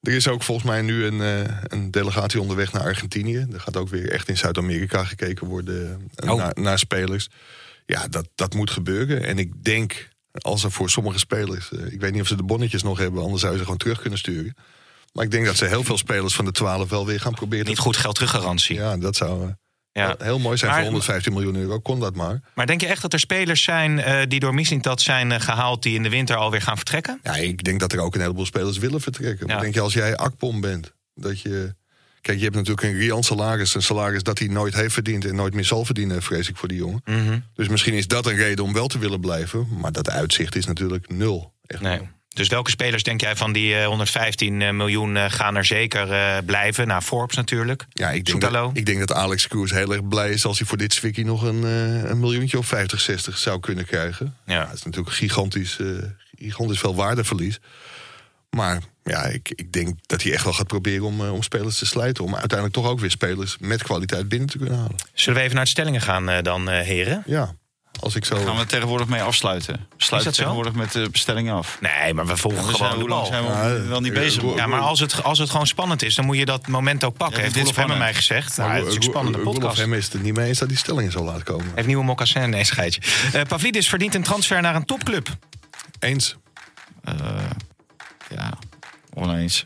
Er 0.01 0.13
is 0.13 0.29
ook 0.29 0.43
volgens 0.43 0.67
mij 0.67 0.83
nu 0.83 1.05
een, 1.05 1.21
eh, 1.21 1.57
een 1.63 1.91
delegatie 1.91 2.41
onderweg 2.41 2.73
naar 2.73 2.83
Argentinië. 2.83 3.47
Er 3.53 3.61
gaat 3.61 3.77
ook 3.77 3.89
weer 3.89 4.11
echt 4.11 4.29
in 4.29 4.37
Zuid-Amerika 4.37 5.05
gekeken 5.05 5.47
worden 5.47 6.11
eh, 6.15 6.31
Oh. 6.31 6.37
naar, 6.39 6.53
naar 6.55 6.79
spelers. 6.79 7.29
Ja, 7.87 8.09
dat, 8.09 8.29
dat 8.35 8.55
moet 8.55 8.71
gebeuren. 8.71 9.23
En 9.25 9.39
ik 9.39 9.65
denk, 9.65 10.09
als 10.33 10.65
er 10.65 10.71
voor 10.73 10.91
sommige 10.91 11.19
spelers... 11.19 11.73
eh, 11.73 11.93
ik 11.93 12.01
weet 12.01 12.13
niet 12.13 12.21
of 12.23 12.27
ze 12.29 12.37
de 12.37 12.43
bonnetjes 12.43 12.83
nog 12.83 12.99
hebben, 12.99 13.23
anders 13.23 13.41
zou 13.41 13.53
je 13.53 13.59
ze 13.59 13.65
gewoon 13.65 13.79
terug 13.79 14.01
kunnen 14.01 14.19
sturen. 14.19 14.55
Maar 15.13 15.25
ik 15.25 15.31
denk 15.31 15.47
dat 15.47 15.57
ze 15.57 15.65
heel 15.65 15.85
veel 15.85 15.99
spelers 15.99 16.35
van 16.35 16.45
de 16.45 16.53
12 16.53 16.89
wel 16.89 17.07
weer 17.07 17.21
gaan 17.21 17.35
proberen. 17.35 17.67
Niet 17.67 17.79
goed 17.79 17.97
geld 17.97 18.15
teruggarantie. 18.15 18.75
Ja, 18.77 18.97
dat 18.97 19.17
zou 19.17 19.55
Ja. 19.93 20.15
heel 20.19 20.39
mooi 20.39 20.57
zijn 20.57 20.73
voor 20.75 20.83
115 20.83 21.33
miljoen 21.33 21.57
euro. 21.57 21.79
Kon 21.81 22.01
dat 22.01 22.15
maar. 22.15 22.41
Maar 22.55 22.67
denk 22.67 22.81
je 22.81 22.87
echt 22.87 23.03
dat 23.03 23.13
er 23.13 23.19
spelers 23.19 23.63
zijn 23.63 23.99
eh, 24.01 24.23
die 24.29 24.41
door 24.41 24.55
Mislintat 24.55 25.01
zijn 25.01 25.33
eh, 25.33 25.41
gehaald 25.41 25.83
die 25.83 25.95
in 25.95 26.03
de 26.03 26.09
winter 26.09 26.37
alweer 26.37 26.63
gaan 26.63 26.77
vertrekken? 26.77 27.21
Ja, 27.23 27.35
ik 27.37 27.65
denk 27.65 27.81
dat 27.81 27.93
er 27.93 28.01
ook 28.01 28.15
een 28.15 28.21
heleboel 28.21 28.47
spelers 28.47 28.79
willen 28.79 29.01
vertrekken. 29.01 29.47
Maar 29.47 29.57
Ja. 29.57 29.63
denk 29.63 29.75
je 29.75 29.81
als 29.81 29.93
jij 29.93 30.17
Akpom 30.17 30.61
bent, 30.61 30.95
dat 31.15 31.41
je... 31.41 31.75
Kijk, 32.21 32.39
je 32.39 32.45
hebt 32.45 32.57
natuurlijk 32.57 32.87
een 32.87 32.97
Rian 32.99 33.23
salaris. 33.23 33.75
Een 33.75 33.83
salaris 33.83 34.23
dat 34.23 34.39
hij 34.39 34.49
nooit 34.49 34.75
heeft 34.75 34.93
verdiend 34.95 35.25
en 35.25 35.35
nooit 35.35 35.55
meer 35.55 35.65
zal 35.65 35.85
verdienen, 35.85 36.23
vrees 36.23 36.49
ik 36.49 36.57
voor 36.57 36.69
die 36.69 36.79
jongen. 36.79 37.45
Dus 37.55 37.69
misschien 37.69 37.95
is 37.95 38.07
dat 38.07 38.27
een 38.27 38.37
reden 38.37 38.65
om 38.65 38.73
wel 38.73 38.87
te 38.87 38.99
willen 38.99 39.21
blijven. 39.21 39.69
Maar 39.81 39.93
dat 39.93 40.11
uitzicht 40.11 40.57
is 40.57 40.67
natuurlijk 40.67 41.11
nul. 41.11 41.53
Echt 41.67 41.81
Nee. 41.83 41.97
nul. 41.97 42.09
Dus 42.35 42.49
welke 42.49 42.71
spelers 42.71 43.03
denk 43.03 43.21
jij 43.21 43.37
van 43.37 43.53
die 43.53 43.77
eh, 43.77 43.87
115 43.87 44.77
miljoen 44.77 45.17
eh, 45.17 45.25
gaan 45.29 45.57
er 45.57 45.65
zeker 45.65 46.13
eh, 46.13 46.37
blijven? 46.47 46.87
Nou, 46.87 47.03
Forbes 47.03 47.37
natuurlijk. 47.37 47.87
Ja, 47.93 48.11
ik 48.11 48.25
denk, 48.25 48.41
dat, 48.41 48.71
ik 48.73 48.87
denk 48.87 48.99
dat 48.99 49.13
Alex 49.13 49.49
Kroes 49.49 49.71
heel 49.71 49.93
erg 49.93 50.09
blij 50.09 50.31
is 50.31 50.45
als 50.45 50.59
hij 50.59 50.67
voor 50.67 50.79
dit 50.79 50.95
zwikkie 50.95 51.25
nog 51.25 51.43
een, 51.43 51.65
eh, 51.65 52.11
een 52.11 52.21
miljoentje 52.21 52.59
of 52.59 52.67
50, 52.67 53.01
60 53.01 53.39
zou 53.39 53.61
kunnen 53.61 53.87
krijgen. 53.87 54.37
Ja. 54.45 54.65
Dat 54.65 54.75
is 54.75 54.83
natuurlijk 54.83 55.17
gigantisch, 55.17 55.79
eh, 55.79 55.87
gigantisch 56.39 56.79
veel 56.79 56.95
waardeverlies. 56.95 57.61
Maar 58.51 58.81
ja, 59.05 59.25
ik, 59.25 59.53
ik 59.55 59.73
denk 59.73 59.97
dat 60.07 60.23
hij 60.23 60.33
echt 60.33 60.45
wel 60.45 60.53
gaat 60.53 60.67
proberen 60.67 61.05
om, 61.05 61.21
eh, 61.25 61.33
om 61.33 61.43
spelers 61.43 61.79
te 61.79 61.87
slijten. 61.87 62.25
Om 62.25 62.35
uiteindelijk 62.35 62.73
toch 62.73 62.89
ook 62.89 63.01
weer 63.01 63.11
spelers 63.11 63.57
met 63.61 63.83
kwaliteit 63.83 64.29
binnen 64.29 64.49
te 64.49 64.59
kunnen 64.59 64.77
halen. 64.77 64.95
Zullen 65.13 65.39
we 65.39 65.45
even 65.45 65.57
naar 65.57 65.65
de 65.65 65.71
stellingen 65.71 66.01
gaan 66.01 66.29
eh, 66.29 66.43
dan, 66.43 66.71
eh, 66.71 66.81
heren? 66.81 67.23
Ja, 67.27 67.55
als 68.01 68.15
ik 68.15 68.25
zo... 68.25 68.37
Gaan 68.45 68.57
we 68.57 68.67
tegenwoordig 68.67 69.07
mee 69.07 69.23
afsluiten? 69.23 69.87
Sluiten 69.97 70.35
zo? 70.35 70.41
tegenwoordig 70.41 70.73
met 70.73 70.93
de 70.93 71.09
bestelling 71.13 71.51
af. 71.51 71.79
Nee, 71.81 72.15
maar 72.15 72.27
we 72.27 72.37
volgen 72.37 72.67
We 72.67 72.73
gewoon 72.75 72.91
de 72.91 72.99
hoe 72.99 73.09
lang 73.09 73.21
bal. 73.21 73.31
zijn 73.31 73.45
we 73.45 73.83
Ja, 73.83 73.89
wel 73.89 74.01
niet 74.01 74.13
bezig? 74.13 74.43
Ja, 74.57 74.67
maar 74.67 74.81
als 74.81 75.01
het, 75.01 75.23
als 75.23 75.39
het 75.39 75.51
gewoon 75.51 75.67
spannend 75.67 76.03
is, 76.03 76.15
dan 76.15 76.25
moet 76.25 76.37
je 76.37 76.45
dat 76.45 76.67
moment 76.69 77.05
ook 77.05 77.17
pakken. 77.17 77.37
Ja, 77.37 77.43
Heeft 77.43 77.57
is 77.69 77.77
Hemmen 77.77 77.99
mij 77.99 78.15
gezegd. 78.15 78.57
Nou, 78.57 78.71
het 78.73 78.87
is 78.87 78.95
een 78.95 79.03
spannende 79.03 79.39
podcast. 79.39 79.77
Hem 79.79 79.95
is 79.95 80.13
het 80.13 80.23
niet 80.23 80.37
mee 80.37 80.49
eens 80.49 80.59
dat 80.59 80.69
die 80.69 80.79
stellingen 80.79 81.13
zo 81.13 81.25
laat 81.25 81.43
komen. 81.43 81.67
Heeft 81.75 81.87
nieuwe 81.87 82.05
moccasin? 82.05 82.51
Nee, 82.51 82.65
scheidje. 82.65 83.01
Eh 83.33 83.43
Pavlidis 83.43 83.89
verdient 83.89 84.15
een 84.15 84.23
transfer 84.23 84.61
naar 84.63 84.75
een 84.75 84.85
topclub. 84.85 85.29
Eens. 85.99 86.37
Eh, 87.05 87.15
ja, 88.31 88.53
oneens. 89.15 89.63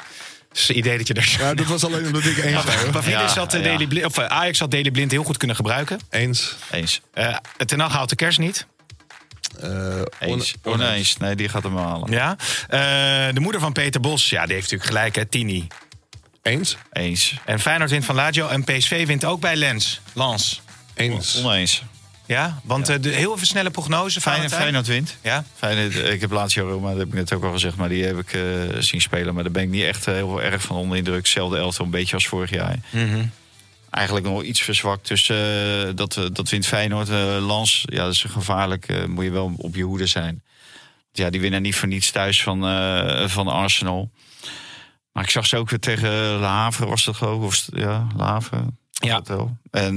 Dat 0.54 0.62
is 0.62 0.68
het 0.68 0.76
idee 0.76 0.98
dat 0.98 1.06
je 1.06 1.14
daar... 1.14 1.36
Ja, 1.38 1.54
dat 1.54 1.66
was 1.66 1.84
alleen 1.84 2.06
omdat 2.06 2.24
ik 2.24 2.36
eens. 2.44 2.64
Pavlidis 2.64 3.34
Ja, 3.34 3.40
had 3.40 3.54
eh, 3.54 3.76
Blind, 3.88 4.04
of 4.06 4.18
eh, 4.18 4.26
Ajax 4.26 4.58
had 4.58 4.70
Daley 4.70 4.90
Blind 4.90 5.10
heel 5.10 5.24
goed 5.24 5.36
kunnen 5.36 5.56
gebruiken. 5.56 6.00
Eens. 6.10 6.54
Eens. 6.70 7.00
Eh 7.12 7.36
Ten 7.66 7.80
Hag 7.80 7.92
haalt 7.92 8.08
de 8.08 8.16
kerst 8.16 8.38
niet. 8.38 8.66
Eh, 9.60 10.00
Eens. 10.18 10.54
on- 10.62 10.72
Oneens. 10.72 11.16
Nee, 11.16 11.34
die 11.34 11.48
gaat 11.48 11.62
hem 11.62 11.76
halen. 11.76 12.10
Ja. 12.10 12.36
Eh, 12.68 12.78
de 13.34 13.40
moeder 13.40 13.60
van 13.60 13.72
Peter 13.72 14.00
Bos, 14.00 14.30
ja, 14.30 14.44
die 14.46 14.54
heeft 14.54 14.70
natuurlijk 14.70 14.90
gelijk, 14.90 15.14
hè, 15.16 15.24
Tini. 15.24 15.66
Eens. 16.42 16.76
Eens. 16.92 17.34
En 17.44 17.60
Feyenoord 17.60 17.90
wint 17.90 18.04
van 18.04 18.14
Lazio 18.14 18.48
en 18.48 18.64
PSV 18.64 19.06
wint 19.06 19.24
ook 19.24 19.40
bij 19.40 19.56
Lens. 19.56 20.00
Lans. 20.12 20.62
Eens. 20.94 21.36
Oneens. 21.44 21.82
Ja, 22.26 22.60
want 22.62 22.88
eh, 22.88 23.00
de, 23.00 23.08
heel 23.08 23.34
even 23.34 23.46
snelle 23.46 23.70
prognose. 23.70 24.20
Feyenoord. 24.20 24.54
Feyenoord 24.54 24.86
wint. 24.86 25.16
Ja, 25.22 25.44
Feyenoord, 25.54 26.00
eh, 26.00 26.12
ik 26.12 26.20
heb 26.20 26.30
Lazio 26.30 26.68
Roma, 26.68 26.88
dat 26.88 26.98
heb 26.98 27.06
ik 27.06 27.14
net 27.14 27.32
ook 27.32 27.44
al 27.44 27.52
gezegd, 27.52 27.76
maar 27.76 27.88
die 27.88 28.04
heb 28.04 28.18
ik 28.18 28.32
eh, 28.32 28.42
zien 28.78 29.00
spelen. 29.00 29.34
Maar 29.34 29.42
daar 29.42 29.52
ben 29.52 29.62
ik 29.62 29.68
niet 29.68 29.82
echt 29.82 30.06
heel 30.06 30.42
erg 30.42 30.62
van 30.62 30.76
onder 30.76 30.96
indruk. 30.96 31.16
Hetzelfde 31.16 31.58
elftal, 31.58 31.84
een 31.84 31.90
beetje 31.90 32.14
als 32.14 32.26
vorig 32.26 32.50
jaar. 32.50 32.78
Eigenlijk 33.90 34.26
nog 34.26 34.42
iets 34.42 34.62
verzwakt. 34.62 35.08
Dus 35.08 35.26
dat, 35.94 36.20
dat 36.32 36.48
wint 36.48 36.66
Feyenoord. 36.66 37.08
eh 37.08 37.46
Lans, 37.46 37.82
ja, 37.86 38.04
dat 38.04 38.12
is 38.12 38.24
gevaarlijk. 38.28 39.06
moet 39.08 39.24
je 39.24 39.30
wel 39.30 39.52
op 39.56 39.74
je 39.74 39.82
hoede 39.82 40.06
zijn. 40.06 40.42
Ja, 41.12 41.30
die 41.30 41.40
winnen 41.40 41.62
niet 41.62 41.74
voor 41.74 41.88
niets 41.88 42.10
thuis 42.10 42.42
van, 42.42 42.60
van 43.28 43.48
Arsenal. 43.48 44.10
Maar 45.12 45.24
ik 45.24 45.30
zag 45.30 45.46
ze 45.46 45.56
ook 45.56 45.70
weer 45.70 45.78
tegen 45.80 46.10
Le 46.40 46.46
Havre, 46.46 46.86
was 46.86 47.04
dat 47.04 47.16
geloof 47.16 47.36
ik? 47.36 47.42
Of, 47.42 47.66
ja, 47.80 48.06
Le 48.16 48.22
Havre. 48.22 48.64
Ja. 48.90 49.22
En 49.70 49.96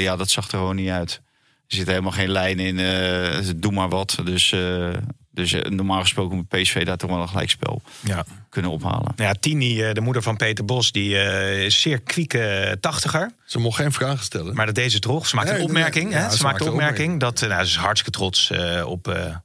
ja, 0.00 0.16
dat 0.16 0.30
zag 0.30 0.44
er 0.44 0.58
gewoon 0.58 0.76
niet 0.76 0.90
uit. 0.90 1.20
Er 1.68 1.76
zit 1.76 1.86
helemaal 1.86 2.10
geen 2.12 2.30
lijn 2.30 2.58
in. 2.58 2.78
eh, 2.78 3.48
doe 3.56 3.72
maar 3.72 3.88
wat. 3.88 4.18
Dus, 4.24 4.52
eh, 4.52 4.88
dus 5.30 5.52
eh, 5.52 5.70
normaal 5.70 6.00
gesproken 6.00 6.36
moet 6.36 6.48
PSV 6.48 6.84
daar 6.84 6.96
toch 6.96 7.10
wel 7.10 7.20
een 7.20 7.28
gelijkspel 7.28 7.82
ja. 8.00 8.24
kunnen 8.48 8.70
ophalen. 8.70 9.12
ja 9.16 9.32
Tini, 9.40 9.82
eh, 9.82 9.92
de 9.94 10.00
moeder 10.00 10.22
van 10.22 10.36
Peter 10.36 10.64
Bos, 10.64 10.92
die 10.92 11.18
eh, 11.18 11.64
is 11.64 11.80
zeer 11.80 12.00
kwieke 12.00 12.76
tachtiger. 12.80 13.30
Ze 13.44 13.58
mocht 13.58 13.76
geen 13.76 13.92
vragen 13.92 14.24
stellen. 14.24 14.54
Maar 14.54 14.66
dat 14.66 14.74
deed 14.74 14.92
ze 14.92 14.98
toch. 14.98 15.26
Ze 15.26 15.34
maakte 15.36 15.50
Nee, 15.52 15.60
een 15.60 15.66
opmerking. 15.66 16.04
nee, 16.10 16.14
hè? 16.18 16.24
ja, 16.24 16.30
ze, 16.30 16.36
ze 16.36 16.42
maakte 16.42 16.64
een 16.64 16.70
opmerking 16.70 17.20
dat 17.20 17.40
nou, 17.40 17.52
ze 17.64 17.70
is 17.70 17.76
hartstikke 17.76 18.18
trots 18.18 18.50
eh, 18.50 18.86
op, 18.86 19.08
eh, 19.08 19.36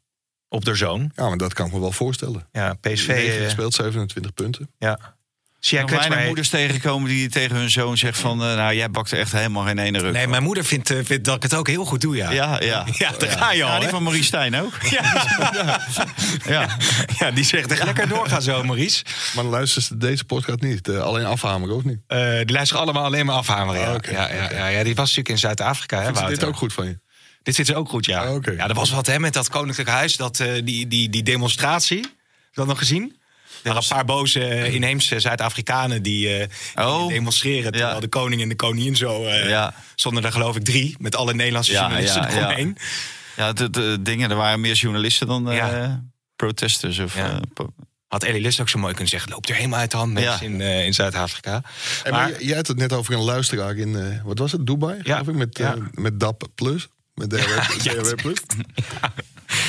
op 0.48 0.66
haar 0.66 0.76
zoon. 0.76 1.12
Ja, 1.16 1.28
maar 1.28 1.38
dat 1.38 1.54
kan 1.54 1.66
ik 1.68 1.74
me 1.74 1.80
wel 1.80 1.92
voorstellen. 1.92 2.48
Ja, 2.52 2.74
PSV. 2.74 3.08
9 3.08 3.44
gespeeld, 3.44 3.74
27 3.74 4.34
punten. 4.34 4.70
ja. 4.78 5.18
Zie 5.60 5.78
jij 5.78 5.88
kwetsbaarheid? 5.88 6.26
moeders 6.26 6.50
tegenkomen 6.50 7.10
die 7.10 7.30
tegen 7.30 7.56
hun 7.56 7.70
zoon 7.70 7.98
zegt 7.98 8.20
van... 8.20 8.44
eh, 8.44 8.56
nou, 8.56 8.76
jij 8.76 8.90
bakt 8.92 9.12
er 9.12 9.20
echt 9.20 9.32
helemaal 9.32 9.64
geen 9.66 9.78
ene 9.80 10.00
ruk 10.00 10.12
Nee, 10.12 10.22
van. 10.22 10.30
mijn 10.32 10.44
moeder 10.44 10.64
vindt, 10.66 10.90
eh, 10.92 10.98
vindt 11.04 11.26
dat 11.26 11.36
ik 11.36 11.44
het 11.44 11.54
ook 11.56 11.68
heel 11.68 11.86
goed 11.86 12.02
doe, 12.02 12.16
ja. 12.16 12.32
Ja, 12.32 12.62
ja. 12.62 12.86
Ja, 12.98 13.12
daar 13.18 13.30
ga 13.30 13.52
je 13.52 13.64
al, 13.64 13.74
Ja, 13.74 13.80
die 13.80 13.90
van 13.90 14.04
Marie 14.04 14.24
Stijn 14.24 14.56
ook. 14.56 14.74
Ja. 14.90 15.80
Ja. 16.48 16.70
Ja, 17.20 17.32
die 17.32 17.44
zegt 17.44 17.72
echt 17.72 17.84
lekker 17.84 18.08
doorgaan 18.08 18.42
zo, 18.42 18.64
Maurice. 18.64 19.04
Maar 19.34 19.44
dan 19.44 19.52
luisteren 19.54 19.84
ze 19.84 19.98
deze 19.98 20.26
podcast 20.26 20.60
niet. 20.62 20.88
Eh, 20.88 21.00
alleen 21.02 21.26
afhameren, 21.26 21.76
of 21.76 21.84
niet? 21.84 22.00
Eh, 22.08 22.20
die 22.38 22.52
luisteren 22.52 22.84
allemaal 22.84 23.04
alleen 23.04 23.26
maar 23.26 23.36
afhameren. 23.36 23.82
Ja. 23.82 23.88
Ah, 23.94 24.12
ja, 24.12 24.34
ja, 24.34 24.52
ja, 24.52 24.68
ja, 24.68 24.84
die 24.84 24.96
was 24.96 25.08
natuurlijk 25.08 25.30
in 25.30 25.38
Zuid-Afrika, 25.38 25.98
hè, 26.02 26.04
Wouter? 26.12 26.30
dit 26.30 26.44
ook 26.44 26.56
goed 26.56 26.74
van 26.74 26.86
je? 26.88 27.00
Dit 27.44 27.56
zit 27.56 27.66
ze 27.66 27.76
ook 27.76 27.90
goed, 27.90 28.06
ja. 28.06 28.24
Ah, 28.24 28.34
oké. 28.34 28.52
Ja, 28.52 28.68
er 28.68 28.74
was 28.74 28.90
wat 28.92 29.08
hè, 29.08 29.20
met 29.20 29.34
dat 29.34 29.50
Koninklijk 29.50 29.90
Huis, 29.90 30.16
dat, 30.18 30.40
eh, 30.40 30.48
die, 30.64 30.88
die, 30.88 31.10
die 31.10 31.24
demonstratie. 31.24 31.98
Heb 32.00 32.08
je 32.52 32.52
dat 32.54 32.68
nog 32.68 32.78
gezien? 32.78 33.18
Er 33.64 33.74
waren 33.74 33.82
een 33.82 33.88
paar 33.96 34.06
boze 34.06 34.44
eh, 34.46 34.74
inheemse 34.74 35.20
Zuid-Afrikanen 35.20 36.04
die, 36.04 36.30
eh, 36.38 36.48
die 36.76 36.86
Oh. 36.86 37.08
demonstreren. 37.08 37.72
Terwijl 37.72 37.94
Ja. 37.94 38.00
de 38.00 38.08
koning 38.08 38.42
en 38.42 38.50
de 38.50 38.56
koningin 38.56 38.96
zo. 38.96 39.26
eh 39.26 39.50
Ja. 39.50 39.74
Stonden 39.96 40.24
er 40.24 40.32
geloof 40.32 40.56
ik 40.56 40.64
drie. 40.64 40.96
Met 41.00 41.16
alle 41.16 41.34
Nederlandse 41.34 41.72
Ja, 41.72 41.80
journalisten 41.82 42.22
ja, 42.22 42.30
eromheen. 42.38 42.78
Ja, 43.36 43.54
de, 43.54 43.70
de 43.70 43.98
dingen, 44.02 44.30
er 44.30 44.36
waren 44.36 44.60
meer 44.62 44.74
journalisten 44.76 45.28
dan 45.28 45.52
eh, 45.52 45.94
protesters. 46.36 47.00
Of, 47.00 47.16
eh, 47.16 47.38
Had 48.08 48.24
Elie 48.24 48.42
List 48.42 48.60
ook 48.60 48.70
zo 48.70 48.80
mooi 48.80 48.92
kunnen 48.94 49.10
zeggen. 49.10 49.32
Loopt 49.32 49.50
er 49.50 49.56
helemaal 49.56 49.80
uit 49.80 49.92
de 49.92 49.98
hand 49.98 50.14
mensen 50.14 50.42
in, 50.46 50.62
eh, 50.62 50.86
in 50.86 50.94
Zuid-Afrika. 50.94 51.62
Maar, 52.10 52.44
jij 52.44 52.56
had 52.56 52.68
het 52.68 52.78
net 52.78 52.94
over 52.94 53.14
een 53.14 53.20
luisteraar 53.24 53.76
in, 53.76 53.96
eh, 53.96 54.22
wat 54.24 54.40
was 54.40 54.52
het, 54.52 54.66
Dubai? 54.68 55.00
Ja, 55.04 55.18
geloof 55.18 55.28
ik, 55.28 55.36
met, 55.36 55.58
ja. 55.58 55.74
eh, 55.76 55.82
met 55.94 56.20
DAP 56.20 56.44
Plus. 56.56 56.88
Met 57.28 57.44
Ja, 57.84 58.16
Plus. 58.16 58.38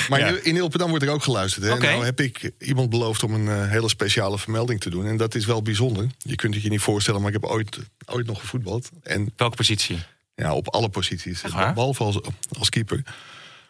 Maar 0.09 0.19
Ja. 0.19 0.27
in- 0.43 0.57
Ilpendam 0.57 0.89
wordt 0.89 1.05
er 1.05 1.11
ook 1.11 1.23
geluisterd. 1.23 1.65
Hè? 1.65 1.73
Oké. 1.73 1.87
Nou 1.87 2.05
heb 2.05 2.21
ik 2.21 2.51
iemand 2.59 2.91
beloofd 2.91 3.23
om 3.23 3.35
een 3.35 3.49
eh, 3.49 3.71
hele 3.71 3.89
speciale 3.89 4.39
vermelding 4.39 4.81
te 4.81 4.91
doen. 4.91 5.07
En 5.07 5.17
dat 5.17 5.35
is 5.35 5.47
wel 5.47 5.63
bijzonder. 5.63 6.07
Je 6.19 6.35
kunt 6.37 6.55
het 6.55 6.63
je 6.63 6.69
niet 6.69 6.81
voorstellen, 6.81 7.21
maar 7.21 7.33
ik 7.35 7.41
heb 7.43 7.51
ooit, 7.51 7.79
ooit 8.07 8.27
nog 8.27 8.41
gevoetbald. 8.41 8.91
En 9.03 9.33
Welke 9.37 9.57
positie? 9.57 9.99
ja, 10.35 10.55
op 10.55 10.69
alle 10.69 10.89
posities. 10.89 11.43
Behalve 11.43 12.05
als, 12.05 12.21
als 12.59 12.69
keeper. 12.69 13.03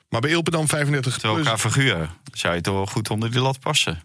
Maar 0.09 0.21
bij 0.21 0.31
Ilpendam 0.31 0.69
35 0.69 1.13
Terwijl 1.19 1.39
elkaar 1.39 1.59
figuren. 1.59 2.11
Zou 2.33 2.55
je 2.55 2.61
toch 2.61 2.75
wel 2.75 2.87
goed 2.87 3.11
onder 3.11 3.31
die 3.31 3.41
lat 3.41 3.61
passen? 3.61 4.03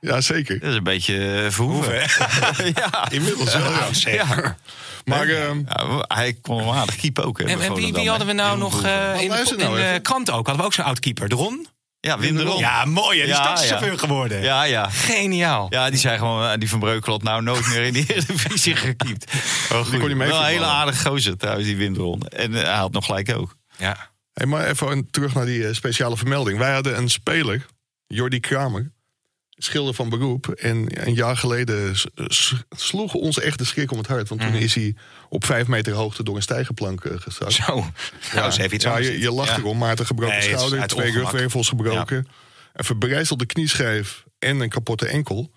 Ja, 0.00 0.20
zeker. 0.20 0.60
Dat 0.60 0.68
is 0.70 0.74
een 0.76 0.82
beetje 0.82 1.42
eh, 1.44 1.50
verhoeven. 1.50 1.94
ja. 2.80 3.10
Inmiddels 3.10 3.56
wel, 3.56 3.72
ja. 3.72 4.12
Ja. 4.12 4.56
Maar 5.04 5.28
ehm, 5.28 5.58
Ja, 5.66 6.04
hij 6.08 6.32
kon 6.42 6.58
hem 6.58 6.68
aardig 6.70 6.96
keeper 6.96 7.24
ook. 7.24 7.38
hè, 7.38 7.44
En, 7.44 7.74
wie, 7.74 7.92
wie 7.92 8.08
hadden 8.08 8.26
we 8.26 8.32
nou 8.32 8.58
nog 8.58 8.84
eh, 8.84 9.14
in, 9.14 9.20
de, 9.20 9.28
luister 9.28 9.58
in 9.58 9.64
nou 9.64 9.76
de 9.76 10.00
krant 10.02 10.30
ook? 10.30 10.36
Hadden 10.46 10.56
we 10.56 10.62
ook 10.62 10.72
zo'n 10.72 10.84
oud 10.84 11.00
keeper. 11.00 11.28
De 11.28 11.34
Ron? 11.34 11.66
Ja, 12.00 12.18
Wim 12.18 12.36
de 12.36 12.42
Ron. 12.42 12.58
Ja, 12.58 12.84
mooi 12.84 13.18
hè. 13.18 13.24
Die 13.24 13.34
Ja, 13.34 13.52
is 13.52 13.58
stadschauffeur 13.58 13.92
ja. 13.92 13.98
geworden. 13.98 14.42
Ja, 14.42 14.62
ja. 14.62 14.88
Geniaal. 14.90 15.66
Ja, 15.70 15.90
die 15.90 15.98
zei 15.98 16.18
gewoon, 16.18 16.50
eh, 16.50 16.58
die 16.58 16.68
Van 16.68 16.78
Breukelen 16.78 17.12
had 17.16 17.22
nou 17.22 17.42
nooit 17.42 17.66
meer 17.68 17.82
in 17.82 17.92
de 17.92 18.04
Eredivisie 18.08 18.76
gekiept. 18.76 19.32
Oh, 19.72 19.78
goed. 19.86 19.98
kon 19.98 20.18
Wel 20.18 20.38
een 20.40 20.44
hele 20.44 20.64
aardige 20.64 21.08
gozer 21.08 21.36
trouwens, 21.36 21.66
die 21.66 21.76
Wim 21.76 21.94
de 21.94 22.00
Ron. 22.00 22.22
En 22.22 22.52
hij 22.52 22.74
had 22.76 22.92
nog 22.92 23.04
gelijk 23.04 23.34
ook. 23.36 23.56
Ja. 23.76 24.10
Hey, 24.32 24.46
maar 24.46 24.66
even 24.66 25.08
terug 25.10 25.34
naar 25.34 25.44
die 25.46 25.74
speciale 25.74 26.16
vermelding. 26.16 26.58
Wij 26.58 26.72
hadden 26.72 26.96
een 26.96 27.08
speler, 27.10 27.66
Jordi 28.06 28.40
Kramer, 28.40 28.92
schilder 29.64 29.94
van 29.94 30.08
beroep. 30.08 30.48
En 30.48 31.06
een 31.06 31.14
jaar 31.14 31.36
geleden 31.36 31.94
sloeg 32.70 33.14
ons 33.14 33.38
echt 33.40 33.58
de 33.58 33.64
schrik 33.64 33.92
om 33.92 33.98
het 33.98 34.06
hart. 34.06 34.28
Want 34.28 34.40
toen 34.40 34.54
is 34.54 34.74
hij 34.74 34.94
op 35.28 35.44
vijf 35.44 35.66
meter 35.66 35.92
hoogte 35.92 36.22
door 36.22 36.36
een 36.36 36.42
stijgerplank 36.42 37.04
eh, 37.04 37.12
gezakt. 37.18 37.52
Zo. 37.52 37.84
Nou, 38.34 38.48
is 38.48 38.56
even 38.56 38.74
iets 38.74 38.84
ja, 38.84 38.98
je, 38.98 39.18
je 39.18 39.32
lacht 39.32 39.48
Ja. 39.48 39.56
erom, 39.56 39.78
maar 39.78 39.98
een 39.98 40.06
gebroken 40.06 40.38
Nee, 40.38 40.48
schouder, 40.48 40.86
twee 40.86 41.12
rugwervels 41.12 41.68
gebroken, 41.68 42.26
een 42.72 42.84
verbrijzelde 42.84 43.46
knieschijf 43.46 44.24
en 44.38 44.60
een 44.60 44.68
kapotte 44.68 45.06
enkel. 45.06 45.50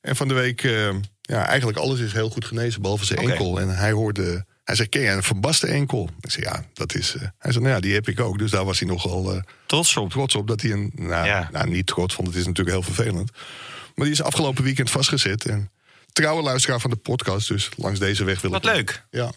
En 0.00 0.16
van 0.16 0.28
de 0.28 0.34
week, 0.34 0.62
eh, 0.62 0.88
ja, 1.22 1.46
eigenlijk 1.46 1.78
alles 1.78 2.00
is 2.00 2.12
heel 2.12 2.30
goed 2.30 2.44
genezen, 2.44 2.82
behalve 2.82 3.04
zijn 3.04 3.18
enkel. 3.18 3.60
En 3.60 3.76
hij 3.76 3.92
hoorde, 3.92 4.46
hij 4.66 4.74
zei, 4.74 4.88
ken 4.88 5.00
jij 5.00 5.14
een 5.14 5.22
verbaste 5.22 5.66
enkel? 5.66 6.10
Ik 6.20 6.30
zei, 6.30 6.44
ja, 6.46 6.64
dat 6.74 6.94
is... 6.94 7.14
eh, 7.14 7.20
hij 7.38 7.52
zei, 7.52 7.64
nou 7.64 7.74
ja, 7.76 7.80
die 7.80 7.94
heb 7.94 8.08
ik 8.08 8.20
ook. 8.20 8.38
Dus 8.38 8.50
daar 8.50 8.64
was 8.64 8.78
hij 8.78 8.88
nogal 8.88 9.32
eh, 9.34 9.42
Trots 9.66 9.96
op. 9.96 10.10
trots 10.10 10.34
op 10.34 10.46
dat 10.48 10.60
hij 10.60 10.70
een... 10.70 10.92
Nou, 10.94 11.26
Ja. 11.26 11.48
nou, 11.52 11.68
niet 11.68 11.86
trots, 11.86 12.16
want 12.16 12.28
het 12.28 12.36
is 12.36 12.46
natuurlijk 12.46 12.76
heel 12.76 12.94
vervelend. 12.94 13.30
Maar 13.94 14.04
die 14.04 14.14
is 14.14 14.22
afgelopen 14.22 14.64
weekend 14.64 14.90
vastgezet. 14.90 15.44
En 15.46 15.70
trouwe 16.12 16.42
luisteraar 16.42 16.80
van 16.80 16.90
de 16.90 16.96
podcast, 16.96 17.48
dus 17.48 17.68
langs 17.76 17.98
deze 17.98 18.24
weg 18.24 18.40
wil 18.40 18.50
Wat 18.50 18.64
ik... 18.66 18.72
leuk. 18.74 19.04
Ja, 19.10 19.32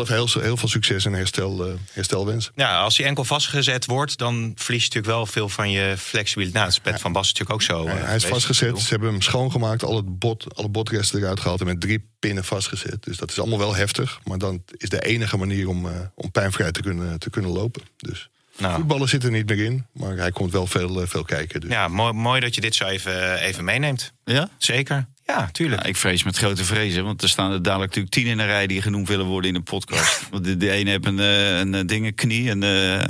even 0.00 0.14
heel, 0.14 0.28
heel 0.40 0.56
veel 0.56 0.68
succes 0.68 1.04
en 1.04 1.12
herstel, 1.12 1.66
eh, 1.66 1.72
herstel 1.92 2.26
wensen. 2.26 2.52
Ja, 2.54 2.80
als 2.80 2.96
die 2.96 3.06
enkel 3.06 3.24
vastgezet 3.24 3.86
wordt, 3.86 4.18
dan 4.18 4.52
verlies 4.56 4.82
je 4.82 4.88
natuurlijk 4.88 5.14
wel 5.14 5.26
veel 5.26 5.48
van 5.48 5.70
je 5.70 5.94
flexibiliteit. 5.98 6.54
Nou, 6.64 6.66
dat 6.74 6.84
is 6.84 6.92
Pet 6.92 7.00
van 7.00 7.12
Bas 7.12 7.26
natuurlijk 7.26 7.52
ook 7.52 7.62
zo. 7.62 7.86
Hij, 7.86 7.98
eh, 8.00 8.04
hij 8.06 8.16
is 8.16 8.24
vastgezet. 8.24 8.80
Ze 8.80 8.88
hebben 8.88 9.08
hem 9.10 9.20
schoongemaakt, 9.22 9.84
al 9.84 9.96
het 9.96 10.18
bot, 10.18 10.56
alle 10.56 10.68
botresten 10.68 11.20
eruit 11.20 11.40
gehaald 11.40 11.60
en 11.60 11.66
met 11.66 11.80
drie 11.80 12.10
pinnen 12.18 12.44
vastgezet. 12.44 13.02
Dus 13.04 13.16
dat 13.16 13.30
is 13.30 13.38
allemaal 13.38 13.58
wel 13.58 13.74
heftig. 13.74 14.20
Maar 14.24 14.38
dan 14.38 14.62
is 14.76 14.88
de 14.88 15.00
enige 15.00 15.36
manier 15.36 15.68
om, 15.68 15.86
eh, 15.86 15.92
om 16.14 16.30
pijnvrij 16.30 16.72
te 16.72 16.80
kunnen, 16.80 17.18
te 17.18 17.30
kunnen 17.30 17.50
lopen. 17.50 17.82
Dus 17.96 18.28
Nou. 18.56 18.74
voetballen 18.74 19.08
zit 19.08 19.24
er 19.24 19.30
niet 19.30 19.48
meer 19.48 19.64
in, 19.64 19.86
maar 19.92 20.16
hij 20.16 20.30
komt 20.30 20.52
wel 20.52 20.66
veel, 20.66 21.06
veel 21.06 21.24
kijken. 21.24 21.60
Dus. 21.60 21.70
Ja, 21.70 21.88
mooi, 21.88 22.12
mooi 22.12 22.40
dat 22.40 22.54
je 22.54 22.60
dit 22.60 22.74
zo 22.74 22.84
even, 22.84 23.38
even 23.38 23.64
meeneemt. 23.64 24.12
Ja? 24.24 24.48
Zeker. 24.58 25.06
Ja, 25.36 25.48
tuurlijk. 25.52 25.86
Ik 25.86 25.96
vrees 25.96 26.22
met 26.22 26.36
grote 26.36 26.64
vrezen, 26.64 27.04
want 27.04 27.22
er 27.22 27.28
staan 27.28 27.52
er 27.52 27.62
dadelijk 27.62 27.88
natuurlijk 27.94 28.14
tien 28.14 28.26
in 28.26 28.38
een 28.38 28.46
rij 28.46 28.66
die 28.66 28.82
genoemd 28.82 29.08
willen 29.08 29.26
worden 29.26 29.50
in 29.50 29.56
een 29.56 29.62
podcast. 29.62 30.28
Want 30.30 30.44
de, 30.44 30.56
de 30.56 30.70
ene 30.70 30.90
heeft 30.90 31.06
een, 31.06 31.18
eh, 31.18 31.58
een, 31.58 31.74
eh, 31.74 32.02
een 32.02 32.14
knie 32.14 32.50
en 32.50 32.62
eh, 32.62 33.04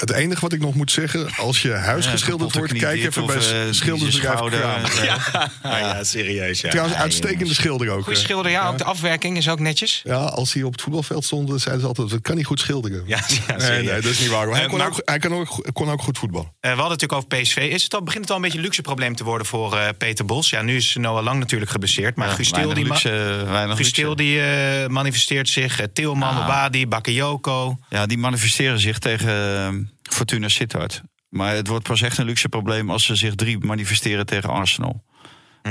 Het 0.00 0.10
enige 0.10 0.40
wat 0.40 0.52
ik 0.52 0.60
nog 0.60 0.74
moet 0.74 0.90
zeggen, 0.92 1.28
als 1.36 1.62
je 1.62 1.72
huis 1.72 2.04
Ja, 2.04 2.10
geschilderd 2.10 2.54
wordt, 2.56 2.72
kijk 2.72 2.98
even 3.04 3.26
bij 3.26 3.36
of, 3.36 3.50
eh, 3.50 3.66
uh, 3.66 3.72
schildersbedrijf. 3.72 4.38
Kramer. 4.38 5.04
Ja. 5.04 5.18
Ah, 5.62 5.78
ja, 5.78 6.04
serieus. 6.04 6.60
Ja. 6.60 6.70
Trouwens, 6.70 6.96
uitstekende 6.96 7.54
schilder 7.54 7.88
ook. 7.90 8.02
Goeie 8.02 8.18
hè. 8.18 8.24
schilder, 8.24 8.50
ja, 8.50 8.68
ook 8.68 8.78
de 8.78 8.84
afwerking 8.84 9.36
is 9.36 9.48
ook 9.48 9.60
netjes. 9.60 10.00
Ja, 10.04 10.16
als 10.16 10.52
hij 10.52 10.62
op 10.62 10.72
het 10.72 10.82
voetbalveld 10.82 11.24
stond, 11.24 11.48
zeiden 11.60 11.80
ze 11.80 11.86
altijd, 11.86 12.10
dat 12.10 12.20
kan 12.20 12.36
niet 12.36 12.46
goed 12.46 12.60
schilderen. 12.60 13.02
Ja, 13.06 13.16
ja, 13.46 13.56
nee, 13.56 13.60
serieus. 13.66 13.84
nee, 13.90 14.00
dat 14.00 14.10
is 14.10 14.18
niet 14.20 14.28
waar. 14.28 14.48
Hij, 14.48 14.62
Eh, 14.62 14.68
kon, 14.68 14.78
maar- 14.78 14.86
ook, 14.86 15.02
hij 15.04 15.18
kan 15.18 15.34
ook, 15.34 15.68
kon 15.72 15.90
ook 15.90 16.02
goed 16.02 16.18
voetballen. 16.18 16.46
Eh, 16.46 16.52
we 16.60 16.68
hadden 16.80 16.98
het 16.98 17.00
natuurlijk 17.00 17.32
over 17.34 17.42
PSV. 17.42 17.56
Is 17.74 17.82
het 17.82 17.94
al, 17.94 18.02
begint 18.02 18.22
het 18.22 18.30
al 18.30 18.36
een 18.36 18.42
beetje 18.42 18.58
een 18.58 18.64
luxe 18.64 18.82
probleem 18.82 19.16
te 19.16 19.24
worden 19.24 19.46
voor 19.46 19.76
eh, 19.76 19.88
Peter 19.98 20.24
Bos? 20.24 20.50
Ja, 20.50 20.62
nu 20.62 20.76
is 20.76 20.94
Noah 20.98 21.22
Lang 21.24 21.38
natuurlijk 21.38 21.70
geblesseerd. 21.70 22.16
Maar 22.16 22.28
Ja, 22.28 22.34
Guus 22.34 22.48
Til 22.48 22.56
weinig 22.56 22.74
die, 22.76 22.84
ma- 22.86 22.92
luxe, 22.92 23.10
weinig 23.50 23.76
Guus 23.76 23.86
luxe. 23.86 24.02
Til 24.02 24.14
die 24.16 24.40
eh, 24.42 24.86
manifesteert 24.88 25.48
zich. 25.48 25.80
eh, 25.80 25.86
Tilman, 25.92 26.36
Ah. 26.36 26.46
Wadi, 26.46 26.86
Bakayoko. 26.86 27.78
Ja, 27.88 28.06
die 28.06 28.18
manifesteren 28.18 28.80
zich 28.80 28.98
tegen 28.98 29.28
eh, 29.56 29.68
Fortuna 30.02 30.48
Sittard. 30.48 31.02
Maar 31.28 31.54
het 31.54 31.66
wordt 31.66 31.88
pas 31.88 32.02
echt 32.02 32.18
een 32.18 32.26
luxe 32.26 32.48
probleem 32.48 32.90
als 32.90 33.04
ze 33.04 33.14
zich 33.14 33.34
drie 33.34 33.58
manifesteren 33.58 34.26
tegen 34.26 34.50
Arsenal. 34.50 35.04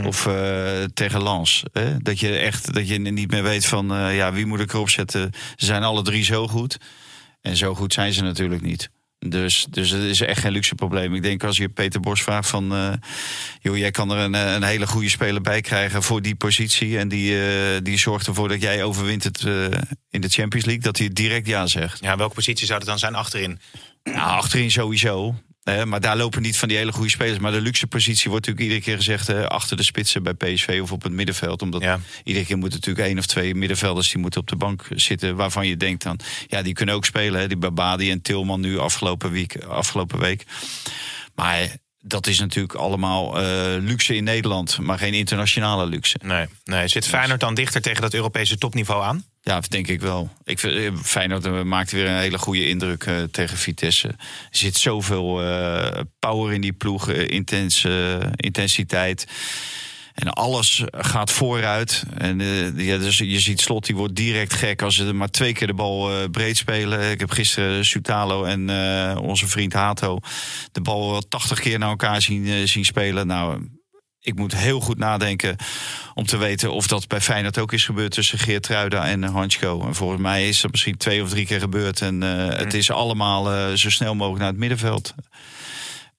Of 0.06 0.26
eh, 0.26 0.84
tegen 0.94 1.24
Lens. 1.24 1.64
Hè? 1.72 1.98
Dat 1.98 2.20
je 2.20 2.38
echt 2.38 2.74
dat 2.74 2.88
je 2.88 2.98
niet 2.98 3.32
meer 3.32 3.44
weet 3.44 3.66
van 3.66 3.94
eh, 3.94 4.16
ja, 4.16 4.34
wie 4.34 4.46
moet 4.46 4.60
ik 4.60 4.74
erop 4.74 4.90
zetten. 4.90 5.32
Ze 5.56 5.66
zijn 5.66 5.84
alle 5.84 6.02
drie 6.02 6.24
zo 6.24 6.48
goed. 6.48 6.78
En 7.42 7.58
zo 7.58 7.76
goed 7.76 7.94
zijn 7.94 8.14
ze 8.14 8.22
natuurlijk 8.22 8.62
niet. 8.62 8.90
Dus, 9.28 9.66
dus 9.70 9.90
het 9.90 10.02
is 10.02 10.22
echt 10.22 10.42
geen 10.42 10.52
luxe 10.52 10.76
probleem. 10.76 11.14
Ik 11.14 11.24
denk 11.24 11.44
als 11.44 11.58
je 11.58 11.70
Peter 11.70 12.00
Bos 12.00 12.22
vraagt 12.22 12.50
van... 12.50 12.74
eh, 12.74 12.94
joh, 13.62 13.78
jij 13.78 13.92
kan 13.92 14.12
er 14.12 14.18
een, 14.18 14.36
eh, 14.36 14.54
een 14.54 14.64
hele 14.64 14.88
goede 14.88 15.10
speler 15.10 15.42
bij 15.42 15.62
krijgen 15.62 16.04
voor 16.04 16.22
die 16.22 16.36
positie... 16.36 16.98
en 16.98 17.08
die, 17.08 17.42
eh, 17.42 17.82
die 17.84 17.98
zorgt 17.98 18.28
ervoor 18.28 18.48
dat 18.48 18.62
jij 18.62 18.84
overwint 18.84 19.24
het 19.24 19.42
in 20.10 20.22
de 20.22 20.30
Champions 20.30 20.66
League... 20.66 20.84
dat 20.84 20.98
hij 20.98 21.10
direct 21.14 21.48
ja 21.48 21.68
zegt. 21.68 22.00
Ja, 22.02 22.18
welke 22.18 22.36
positie 22.36 22.66
zou 22.66 22.80
het 22.80 22.88
dan 22.88 23.00
zijn 23.00 23.16
achterin? 23.16 23.60
Nou, 24.04 24.18
achterin 24.18 24.72
sowieso. 24.72 25.36
Hè, 25.70 25.86
maar 25.86 26.00
daar 26.00 26.18
lopen 26.18 26.42
niet 26.42 26.58
van 26.58 26.68
die 26.68 26.78
hele 26.78 26.92
goede 26.92 27.10
spelers. 27.10 27.40
Maar 27.40 27.52
de 27.52 27.62
luxe 27.62 27.88
positie 27.88 28.30
wordt 28.30 28.48
natuurlijk 28.48 28.76
iedere 28.76 28.82
keer 28.82 29.06
gezegd... 29.06 29.28
hè, 29.28 29.50
achter 29.50 29.78
de 29.78 29.84
spitsen 29.84 30.24
bij 30.24 30.34
PSV 30.34 30.80
of 30.82 30.92
op 30.92 31.04
het 31.04 31.12
middenveld. 31.12 31.62
Omdat 31.62 31.82
Ja. 31.82 32.00
iedere 32.24 32.46
keer 32.46 32.58
moeten 32.58 32.80
natuurlijk 32.80 33.08
één 33.08 33.18
of 33.18 33.26
twee 33.26 33.56
middenvelders... 33.56 34.12
die 34.12 34.22
moeten 34.22 34.42
op 34.42 34.48
de 34.48 34.56
bank 34.56 34.88
zitten 34.96 35.36
waarvan 35.36 35.68
je 35.68 35.78
denkt 35.78 36.04
dan... 36.04 36.20
ja, 36.48 36.62
die 36.62 36.74
kunnen 36.74 36.96
ook 36.96 37.06
spelen. 37.06 37.40
Hè, 37.40 37.48
die 37.48 37.58
Babadi 37.58 38.12
en 38.12 38.22
Tilman 38.22 38.62
nu 38.62 38.78
afgelopen 38.78 39.32
week. 39.32 39.64
Afgelopen 39.64 40.20
week. 40.20 40.46
Maar 41.36 41.78
dat 42.02 42.28
is 42.28 42.40
natuurlijk 42.40 42.74
allemaal 42.74 43.40
eh, 43.40 43.44
luxe 43.80 44.16
in 44.16 44.24
Nederland... 44.24 44.80
maar 44.80 44.98
geen 44.98 45.14
internationale 45.14 45.86
luxe. 45.86 46.20
Nee, 46.24 46.46
nee. 46.64 46.88
Zit 46.88 47.08
Feyenoord 47.08 47.40
dan 47.40 47.54
dichter 47.54 47.82
tegen 47.82 48.02
dat 48.02 48.14
Europese 48.14 48.58
topniveau 48.58 49.04
aan? 49.04 49.24
Ja, 49.42 49.60
denk 49.60 49.88
ik 49.88 50.02
wel. 50.02 50.30
Ik 50.44 50.60
vind, 50.60 50.76
eh, 50.76 50.92
Feyenoord 51.04 51.46
eh, 51.46 51.62
maakt 51.62 51.92
weer 51.92 52.08
een 52.08 52.20
hele 52.20 52.38
goede 52.38 52.68
indruk 52.68 53.06
tegen 53.32 53.58
Vitesse. 53.58 54.08
Er 54.08 54.16
zit 54.52 54.78
zoveel 54.78 55.42
eh, 55.42 56.02
power 56.20 56.54
in 56.54 56.62
die 56.62 56.74
ploeg, 56.74 57.10
intens, 57.10 57.84
eh, 57.84 58.20
intensiteit. 58.36 59.28
En 60.20 60.34
alles 60.34 60.84
gaat 60.92 61.32
vooruit. 61.32 62.04
En 62.18 62.42
eh, 62.42 62.86
ja, 62.86 62.98
dus 62.98 63.18
je 63.18 63.40
ziet 63.40 63.62
Slot, 63.62 63.86
die 63.86 63.96
wordt 63.96 64.16
direct 64.16 64.54
gek 64.54 64.82
als 64.82 64.96
ze 64.96 65.14
maar 65.14 65.30
twee 65.30 65.54
keer 65.54 65.68
de 65.68 65.74
bal 65.74 66.12
eh, 66.12 66.30
breed 66.32 66.58
spelen. 66.58 67.12
Ik 67.12 67.20
heb 67.20 67.32
gisteren 67.32 67.86
Sutalo 67.86 68.44
en 68.44 68.70
eh, 68.70 69.22
onze 69.22 69.48
vriend 69.48 69.74
Hato 69.74 70.20
de 70.72 70.82
bal 70.82 71.12
wel 71.12 71.28
80 71.28 71.60
keer 71.60 71.80
naar 71.80 71.90
elkaar 71.90 72.22
zien, 72.22 72.68
zien 72.68 72.86
spelen. 72.86 73.28
Nou, 73.28 73.70
ik 74.20 74.36
moet 74.36 74.56
heel 74.56 74.80
goed 74.80 74.98
nadenken 74.98 75.56
om 76.14 76.26
te 76.26 76.38
weten 76.38 76.74
of 76.74 76.88
dat 76.88 77.08
bij 77.08 77.22
Feyenoord 77.22 77.60
ook 77.60 77.74
is 77.74 77.86
gebeurd 77.86 78.12
tussen 78.12 78.40
Geert 78.40 78.64
Truida 78.64 79.06
en 79.06 79.24
Hansko. 79.24 79.86
En 79.88 79.96
volgens 79.96 80.22
mij 80.22 80.48
is 80.48 80.62
dat 80.62 80.72
misschien 80.72 80.98
twee 80.98 81.24
of 81.24 81.30
drie 81.30 81.46
keer 81.46 81.60
gebeurd. 81.60 82.02
En 82.02 82.22
het 82.22 82.74
is 82.74 82.92
allemaal 82.92 83.78
zo 83.78 83.90
snel 83.90 84.16
mogelijk 84.16 84.40
naar 84.40 84.50
het 84.50 84.60
middenveld. 84.60 85.14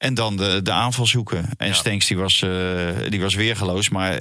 En 0.00 0.14
dan 0.14 0.36
de, 0.36 0.60
de 0.62 0.72
aanval 0.72 1.06
zoeken. 1.06 1.48
En 1.56 1.66
Ja. 1.66 1.72
Stenks 1.72 2.06
die 2.06 2.16
was, 2.16 2.42
eh, 2.42 2.88
die 3.08 3.20
was 3.20 3.34
weergeloos, 3.34 3.88
maar 3.88 4.20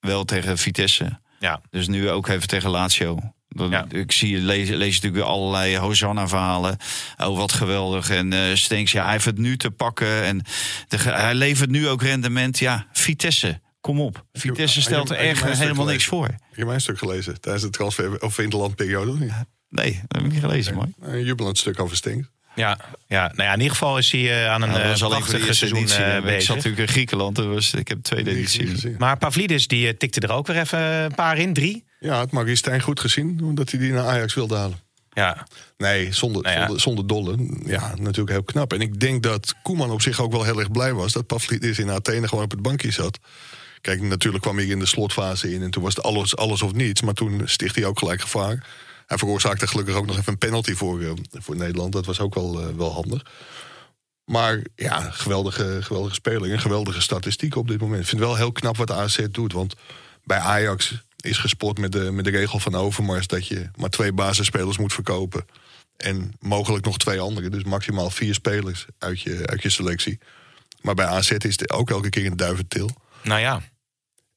wel 0.00 0.24
tegen 0.24 0.58
Vitesse. 0.58 1.20
Ja. 1.38 1.60
Dus 1.70 1.88
nu 1.88 2.10
ook 2.10 2.28
even 2.28 2.48
tegen 2.48 2.70
Lazio. 2.70 3.18
Dan, 3.48 3.70
Ja. 3.70 3.86
Ik 3.88 4.12
zie, 4.12 4.38
lees, 4.38 4.68
lees 4.68 4.94
natuurlijk 4.94 5.14
weer 5.14 5.32
allerlei 5.32 5.76
Hosanna-verhalen. 5.78 6.76
Oh, 7.16 7.36
wat 7.36 7.52
geweldig. 7.52 8.10
En 8.10 8.32
eh 8.32 8.54
Stenks, 8.54 8.92
ja, 8.92 9.02
hij 9.02 9.12
heeft 9.12 9.24
het 9.24 9.38
nu 9.38 9.56
te 9.56 9.70
pakken. 9.70 10.22
En 10.22 10.42
de, 10.88 10.96
hij 10.98 11.34
levert 11.34 11.70
nu 11.70 11.88
ook 11.88 12.02
rendement. 12.02 12.58
Ja, 12.58 12.86
Vitesse, 12.92 13.60
kom 13.80 14.00
op. 14.00 14.24
Vitesse 14.32 14.80
stelt 14.80 15.10
er 15.10 15.16
echt 15.16 15.44
helemaal 15.58 15.86
niks 15.86 16.04
voor. 16.04 16.26
Heb 16.26 16.56
je 16.56 16.64
mijn 16.64 16.80
stuk 16.80 16.98
gelezen 16.98 17.40
tijdens 17.40 17.64
de 17.64 17.70
transfer 17.70 18.22
of 18.22 18.38
interlandperiode? 18.38 19.18
niet? 19.18 19.32
Nee, 19.68 19.92
dat 19.92 20.16
heb 20.20 20.24
ik 20.26 20.32
niet 20.32 20.40
gelezen, 20.40 20.74
mooi. 20.74 20.94
Een 21.00 21.24
jubelend 21.24 21.58
stuk 21.58 21.80
over 21.80 21.96
Stenks. 21.96 22.28
Ja, 22.58 22.78
ja, 23.06 23.22
nou 23.34 23.42
ja, 23.42 23.52
in 23.52 23.58
ieder 23.58 23.72
geval 23.72 23.98
is 23.98 24.12
hij 24.12 24.44
eh, 24.44 24.50
aan 24.50 24.62
een 24.62 24.68
Nou, 24.68 24.88
uh, 24.88 25.08
prachtige 25.08 25.52
seizoen 25.52 25.78
editie. 25.78 26.02
eh, 26.04 26.16
ik 26.16 26.22
bezig. 26.22 26.42
zat 26.42 26.56
natuurlijk 26.56 26.82
in 26.82 26.88
Griekenland, 26.92 27.36
dus 27.36 27.74
ik 27.74 27.88
heb 27.88 27.96
de 27.96 28.02
tweede 28.02 28.30
editie. 28.30 28.66
gezien. 28.66 28.94
Maar 28.98 29.18
Pavlidis 29.18 29.66
die 29.66 29.96
tikte 29.96 30.20
er 30.20 30.32
ook 30.32 30.46
weer 30.46 30.56
even 30.56 30.78
een 30.80 31.14
paar 31.14 31.38
in, 31.38 31.52
drie. 31.52 31.84
Ja, 32.00 32.20
het 32.20 32.30
Maurice 32.30 32.56
Stijn 32.56 32.80
goed 32.80 33.00
gezien, 33.00 33.40
omdat 33.42 33.70
hij 33.70 33.80
die 33.80 33.92
naar 33.92 34.06
Ajax 34.06 34.34
wilde 34.34 34.56
halen. 34.56 34.78
Ja. 35.12 35.46
Nee, 35.76 36.12
zonder, 36.12 36.42
Nou 36.42 36.54
ja. 36.54 36.60
zonder, 36.60 36.80
zonder 36.80 37.06
dolle. 37.06 37.36
Ja, 37.66 37.94
natuurlijk 37.96 38.30
heel 38.30 38.42
knap. 38.42 38.72
En 38.72 38.80
ik 38.80 39.00
denk 39.00 39.22
dat 39.22 39.54
Koeman 39.62 39.90
op 39.90 40.02
zich 40.02 40.20
ook 40.20 40.32
wel 40.32 40.44
heel 40.44 40.58
erg 40.58 40.70
blij 40.70 40.92
was... 40.92 41.12
dat 41.12 41.26
Pavlidis 41.26 41.78
in 41.78 41.90
Athene 41.90 42.28
gewoon 42.28 42.44
op 42.44 42.50
het 42.50 42.62
bankje 42.62 42.90
zat. 42.90 43.18
Kijk, 43.80 44.00
natuurlijk 44.00 44.42
kwam 44.42 44.56
hij 44.56 44.66
in 44.66 44.78
de 44.78 44.86
slotfase 44.86 45.52
in... 45.54 45.62
en 45.62 45.70
toen 45.70 45.82
was 45.82 45.94
het 45.94 46.04
alles, 46.04 46.36
alles 46.36 46.62
of 46.62 46.72
niets. 46.72 47.02
Maar 47.02 47.14
toen 47.14 47.42
sticht 47.44 47.74
hij 47.74 47.84
ook 47.84 47.98
gelijk 47.98 48.20
gevaar. 48.20 48.66
Hij 49.08 49.18
veroorzaakte 49.18 49.66
gelukkig 49.66 49.94
ook 49.94 50.06
nog 50.06 50.16
even 50.16 50.32
een 50.32 50.38
penalty 50.38 50.74
voor, 50.74 51.00
eh, 51.00 51.10
voor 51.32 51.56
Nederland. 51.56 51.92
Dat 51.92 52.06
was 52.06 52.20
ook 52.20 52.34
wel, 52.34 52.60
eh, 52.60 52.74
wel 52.76 52.92
handig. 52.92 53.24
Maar 54.24 54.62
ja, 54.74 55.00
geweldige, 55.00 55.78
geweldige 55.82 56.14
speler. 56.14 56.52
Een 56.52 56.60
geweldige 56.60 57.00
statistiek 57.00 57.56
op 57.56 57.68
dit 57.68 57.80
moment. 57.80 58.00
Ik 58.00 58.08
vind 58.08 58.20
het 58.20 58.28
wel 58.28 58.38
heel 58.38 58.52
knap 58.52 58.76
wat 58.76 58.90
AZ 58.90 59.26
doet. 59.30 59.52
Want 59.52 59.74
bij 60.24 60.38
Ajax 60.38 61.02
is 61.16 61.38
gesport 61.38 61.78
met 61.78 61.92
de, 61.92 62.10
met 62.10 62.24
de 62.24 62.30
regel 62.30 62.58
van 62.58 62.74
Overmars... 62.74 63.26
dat 63.26 63.46
je 63.46 63.70
maar 63.76 63.90
twee 63.90 64.12
basisspelers 64.12 64.78
moet 64.78 64.92
verkopen. 64.92 65.46
En 65.96 66.32
mogelijk 66.40 66.84
nog 66.84 66.98
twee 66.98 67.20
andere. 67.20 67.48
Dus 67.48 67.64
maximaal 67.64 68.10
vier 68.10 68.34
spelers 68.34 68.86
uit 68.98 69.20
je, 69.20 69.46
uit 69.46 69.62
je 69.62 69.70
selectie. 69.70 70.18
Maar 70.80 70.94
bij 70.94 71.06
AZ 71.06 71.30
is 71.30 71.58
het 71.58 71.70
ook 71.70 71.90
elke 71.90 72.08
keer 72.08 72.26
een 72.26 72.36
duiventil. 72.36 72.90
Nou 73.22 73.40
ja. 73.40 73.62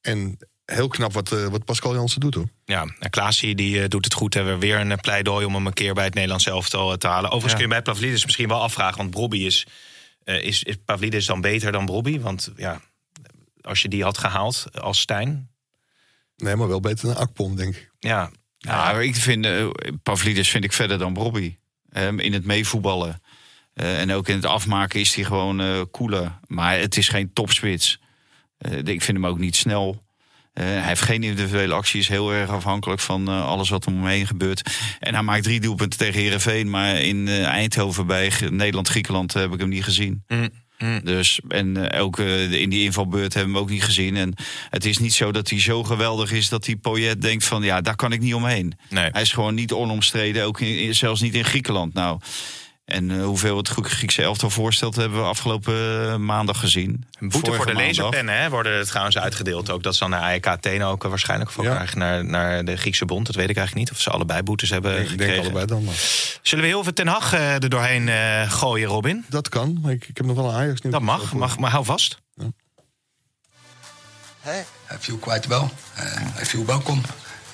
En 0.01 0.37
heel 0.73 0.87
knap 0.87 1.13
wat, 1.13 1.31
eh, 1.31 1.45
wat 1.45 1.65
Pascal 1.65 1.93
Jansen 1.93 2.19
doet 2.19 2.35
hoor. 2.35 2.47
Ja, 2.65 2.85
en 2.99 3.09
Klaasie 3.09 3.55
die 3.55 3.81
eh, 3.81 3.87
doet 3.87 4.05
het 4.05 4.13
goed. 4.13 4.33
Hebben 4.33 4.53
we 4.53 4.59
weer 4.59 4.79
een 4.79 4.91
eh, 4.91 4.97
pleidooi 4.97 5.45
om 5.45 5.53
hem 5.53 5.65
een 5.67 5.73
keer 5.73 5.93
bij 5.93 6.03
het 6.03 6.13
Nederlands 6.13 6.45
elftal 6.45 6.97
te 6.97 7.07
halen. 7.07 7.25
Overigens 7.31 7.51
Ja. 7.51 7.57
kun 7.57 7.67
je 7.67 7.81
bij 7.81 7.93
Pavlidis 7.93 8.25
misschien 8.25 8.47
wel 8.47 8.61
afvragen. 8.61 8.97
Want 8.97 9.09
Brobby 9.09 9.37
is, 9.37 9.67
eh, 10.23 10.43
is, 10.43 10.63
is 10.63 10.75
Pavlidis 10.85 11.25
dan 11.25 11.41
beter 11.41 11.71
dan 11.71 11.85
Brobby? 11.85 12.19
Want 12.19 12.51
ja, 12.55 12.81
als 13.61 13.81
je 13.81 13.87
die 13.87 14.03
had 14.03 14.17
gehaald 14.17 14.65
als 14.81 14.99
Stijn. 14.99 15.49
Nee, 16.35 16.55
maar 16.55 16.67
wel 16.67 16.79
beter 16.79 17.07
dan 17.07 17.17
Akpom, 17.17 17.55
denk 17.55 17.75
ik. 17.75 17.91
Ja, 17.99 18.31
Ja, 18.57 18.75
maar 18.91 19.03
ik 19.03 19.15
vind 19.15 19.47
Pavlidis 20.03 20.49
vind 20.49 20.63
ik 20.63 20.73
verder 20.73 20.97
dan 20.97 21.13
Bobby. 21.13 21.55
Ehm, 21.89 22.19
in 22.19 22.33
het 22.33 22.45
meevoetballen. 22.45 23.21
Eh, 23.73 23.99
en 23.99 24.11
ook 24.11 24.27
in 24.27 24.35
het 24.35 24.45
afmaken 24.45 24.99
is 24.99 25.15
hij 25.15 25.23
gewoon 25.23 25.61
eh 25.61 25.81
cooler. 25.91 26.39
Maar 26.47 26.79
het 26.79 26.97
is 26.97 27.07
geen 27.09 27.33
topspits. 27.33 27.99
Eh, 28.57 28.77
ik 28.77 29.01
vind 29.01 29.17
hem 29.17 29.25
ook 29.25 29.39
niet 29.39 29.55
snel. 29.55 30.03
Eh, 30.53 30.65
hij 30.65 30.81
heeft 30.81 31.01
geen 31.01 31.23
individuele 31.23 31.73
actie, 31.73 31.99
is 31.99 32.07
heel 32.07 32.33
erg 32.33 32.49
afhankelijk 32.49 33.01
van 33.01 33.27
eh, 33.27 33.45
alles 33.45 33.69
wat 33.69 33.85
om 33.87 33.93
hem 33.95 34.05
heen 34.05 34.27
gebeurt. 34.27 34.69
En 34.99 35.13
hij 35.13 35.23
maakt 35.23 35.43
drie 35.43 35.59
doelpunten 35.59 35.99
tegen 35.99 36.21
Herenveen, 36.21 36.69
maar 36.69 36.95
in 37.01 37.27
eh, 37.27 37.43
Eindhoven 37.45 38.07
bij 38.07 38.31
Nederland-Griekenland 38.49 39.33
heb 39.33 39.53
ik 39.53 39.59
hem 39.59 39.69
niet 39.69 39.83
gezien. 39.83 40.23
Dus, 41.03 41.39
en 41.47 41.89
eh, 41.91 42.01
ook 42.03 42.19
eh, 42.19 42.51
in 42.51 42.69
die 42.69 42.83
invalbeurt 42.83 43.33
hebben 43.33 43.51
we 43.51 43.57
hem 43.57 43.67
ook 43.67 43.73
niet 43.73 43.83
gezien. 43.83 44.15
En 44.15 44.33
het 44.69 44.85
is 44.85 44.97
niet 44.97 45.13
zo 45.13 45.31
dat 45.31 45.49
hij 45.49 45.59
zo 45.59 45.83
geweldig 45.83 46.31
is 46.31 46.49
dat 46.49 46.63
die 46.63 46.77
Poyet 46.77 47.21
denkt 47.21 47.45
van 47.45 47.63
ja, 47.63 47.81
daar 47.81 47.95
kan 47.95 48.11
ik 48.11 48.19
niet 48.21 48.33
omheen. 48.33 48.73
Nee. 48.89 49.09
Hij 49.11 49.21
is 49.21 49.31
gewoon 49.33 49.55
niet 49.55 49.71
onomstreden, 49.71 50.45
ook 50.45 50.59
in- 50.61 50.95
zelfs 50.95 51.21
niet 51.21 51.33
in 51.35 51.45
Griekenland. 51.45 51.93
Nou, 51.93 52.19
en 52.91 53.11
eh, 53.11 53.23
hoeveel 53.23 53.57
het 53.57 53.67
Grie- 53.67 53.83
Griekse 53.83 54.21
elftal 54.21 54.49
voorstelt, 54.49 54.95
hebben 54.95 55.19
we 55.19 55.25
afgelopen 55.25 56.09
eh, 56.09 56.15
maandag 56.15 56.59
gezien. 56.59 56.89
Een 57.19 57.29
boete 57.29 57.37
Vorige 57.51 57.55
voor 57.63 57.65
de 57.65 57.83
laserpennen 57.85 58.41
hè, 58.41 58.49
worden 58.49 58.71
er 58.73 58.85
trouwens 58.87 59.17
uitgedeeld. 59.17 59.69
Ook 59.69 59.83
dat 59.83 59.93
ze 59.93 59.99
dan 59.99 60.09
naar 60.09 60.21
AEK 60.21 60.47
Athene 60.47 60.85
ook 60.85 61.03
eh, 61.03 61.09
waarschijnlijk 61.09 61.51
voor 61.51 61.63
Ja. 61.63 61.73
krijgen 61.73 61.97
naar, 61.97 62.25
naar 62.25 62.65
de 62.65 62.77
Griekse 62.77 63.05
bond. 63.05 63.25
Dat 63.25 63.35
weet 63.35 63.49
ik 63.49 63.57
eigenlijk 63.57 63.87
niet. 63.89 63.97
Of 63.97 64.03
ze 64.03 64.09
allebei 64.09 64.43
boetes 64.43 64.69
hebben 64.69 65.01
Ik 65.01 65.17
denk 65.17 65.39
allebei 65.39 65.65
dan 65.65 65.83
maar. 65.83 65.95
Zullen 66.41 66.63
we 66.63 66.69
heel 66.69 66.83
veel 66.83 66.93
Ten 66.93 67.07
Hag 67.07 67.33
eh, 67.33 67.53
er 67.53 67.69
doorheen 67.69 68.09
eh, 68.09 68.51
gooien, 68.51 68.87
Robin? 68.87 69.25
Dat 69.29 69.49
kan, 69.49 69.79
maar 69.81 69.91
ik, 69.91 70.07
ik 70.07 70.17
heb 70.17 70.25
nog 70.25 70.35
wel 70.35 70.45
een 70.49 70.55
Ajax 70.55 70.81
nieuws. 70.81 70.93
Dat 70.95 71.03
mag, 71.03 71.33
mag 71.33 71.57
maar 71.57 71.71
hou 71.71 71.85
vast. 71.85 72.19
Hij 74.41 74.65
viel 74.99 75.17
quite 75.17 75.47
well. 75.47 75.57
Uh, 75.59 75.67
hij 76.15 76.45
viel 76.45 76.65
welkom. 76.65 77.01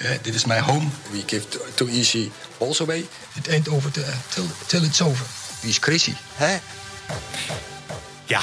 Uh, 0.01 0.09
dit 0.21 0.35
is 0.35 0.45
mijn 0.45 0.63
home. 0.63 0.87
We 1.11 1.23
give 1.25 1.47
too, 1.47 1.61
too 1.73 1.87
easy 1.87 2.31
balls 2.57 2.81
away. 2.81 3.07
It 3.35 3.47
ain't 3.49 3.69
over 3.69 3.91
till, 3.91 4.03
till, 4.29 4.45
till 4.67 4.83
it's 4.83 5.01
over. 5.01 5.25
Wie 5.61 5.69
is 5.69 5.79
crazy? 5.79 6.13
Hè? 6.35 6.57
Ja. 8.25 8.41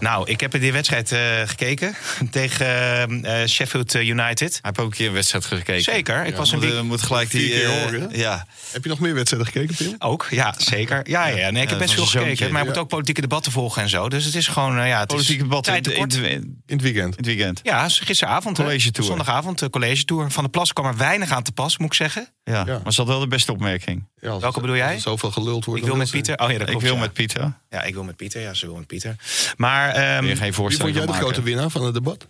Nou, 0.00 0.30
ik 0.30 0.40
heb 0.40 0.54
in 0.54 0.60
die 0.60 0.72
wedstrijd 0.72 1.12
eh, 1.12 1.20
gekeken 1.44 1.94
tegen 2.30 2.66
eh, 2.66 3.42
eh, 3.42 3.48
Sheffield 3.48 3.94
United. 3.94 4.38
Hij 4.38 4.58
heeft 4.62 4.78
ook 4.78 4.84
een 4.90 4.96
keer 4.96 5.06
een 5.06 5.12
wedstrijd 5.12 5.44
gekeken. 5.44 5.82
Zeker. 5.82 6.24
Ik 6.24 6.30
Ja, 6.32 6.36
was 6.36 6.52
een 6.52 6.58
Moet, 6.58 6.72
week... 6.72 6.82
moet 6.82 7.02
gelijk 7.02 7.30
die... 7.30 7.40
Vier 7.52 7.58
keer 7.60 7.80
horen, 7.82 8.00
hè? 8.00 8.16
ja. 8.16 8.46
Heb 8.72 8.82
je 8.82 8.88
nog 8.88 8.98
meer 8.98 9.14
wedstrijden 9.14 9.48
gekeken, 9.52 9.74
Pim? 9.76 9.94
Ook, 9.98 10.26
ja, 10.30 10.54
zeker. 10.58 11.00
Ja, 11.10 11.26
ja, 11.26 11.36
ja. 11.36 11.50
Nee, 11.50 11.62
ik 11.62 11.68
Ja, 11.68 11.74
heb 11.74 11.78
best 11.78 11.94
veel 11.94 12.04
gekeken. 12.06 12.26
zoontje. 12.26 12.48
Maar 12.48 12.62
je 12.62 12.68
moet 12.68 12.78
ook 12.78 12.88
politieke 12.88 13.20
debatten 13.20 13.52
volgen 13.52 13.82
en 13.82 13.88
zo. 13.88 14.08
Dus 14.08 14.24
het 14.24 14.34
is 14.34 14.46
gewoon, 14.48 14.86
ja, 14.86 14.98
het 14.98 15.08
Politieke 15.08 15.42
is 15.42 15.48
debat 15.48 15.66
in, 15.66 15.72
tijd 15.72 15.86
in, 15.86 15.92
tekort. 15.92 16.14
in, 16.14 16.22
in 16.66 16.76
het 16.76 16.82
weekend. 16.82 17.16
het 17.16 17.26
weekend. 17.26 17.60
Ja, 17.62 17.88
gisteravond. 17.88 18.56
College 18.56 18.90
tour. 18.90 19.08
Zondagavond, 19.08 19.58
de 19.58 19.70
college 19.70 20.04
tour. 20.04 20.30
Van 20.30 20.44
de 20.44 20.50
Plas 20.50 20.72
kwam 20.72 20.86
er 20.86 20.96
weinig 20.96 21.30
aan 21.30 21.42
te 21.42 21.52
pas, 21.52 21.78
moet 21.78 21.86
ik 21.86 21.94
zeggen. 21.94 22.28
Ja. 22.44 22.62
Ja. 22.66 22.80
Was 22.84 22.96
dat 22.96 23.06
wel 23.06 23.20
de 23.20 23.26
beste 23.28 23.52
opmerking? 23.52 24.08
Ja, 24.20 24.30
als- 24.30 24.42
Welke 24.42 24.60
bedoel 24.60 24.76
jij? 24.76 24.98
zoveel 24.98 25.30
geluld 25.30 25.64
wordt. 25.64 25.80
Ik 25.80 25.86
wil 25.86 25.96
met 25.96 26.10
wil 26.10 26.20
ze- 26.22 26.26
Pieter. 26.30 26.46
Oh 26.46 26.52
ja, 26.52 26.58
dat 26.58 26.62
ik 26.62 26.66
klopt, 26.66 26.84
wil 26.84 26.94
ja. 26.94 27.00
met 27.00 27.12
Pieter. 27.12 27.52
Ja, 27.70 27.82
ik 27.82 27.94
wil 27.94 28.04
met 28.04 28.16
Pieter. 28.16 28.40
Ja, 28.40 28.54
ze 28.54 28.66
wil 28.66 28.76
met 28.76 28.86
Pieter. 28.86 29.16
Maar 29.56 29.89
ehm 29.94 30.24
Weer 30.24 30.36
geen 30.36 30.52
Wie 30.52 30.76
vond 30.76 30.94
jij 30.94 31.06
de 31.06 31.12
grote 31.12 31.42
winnaar 31.42 31.70
van 31.70 31.84
het 31.84 31.94
debat? 31.94 32.26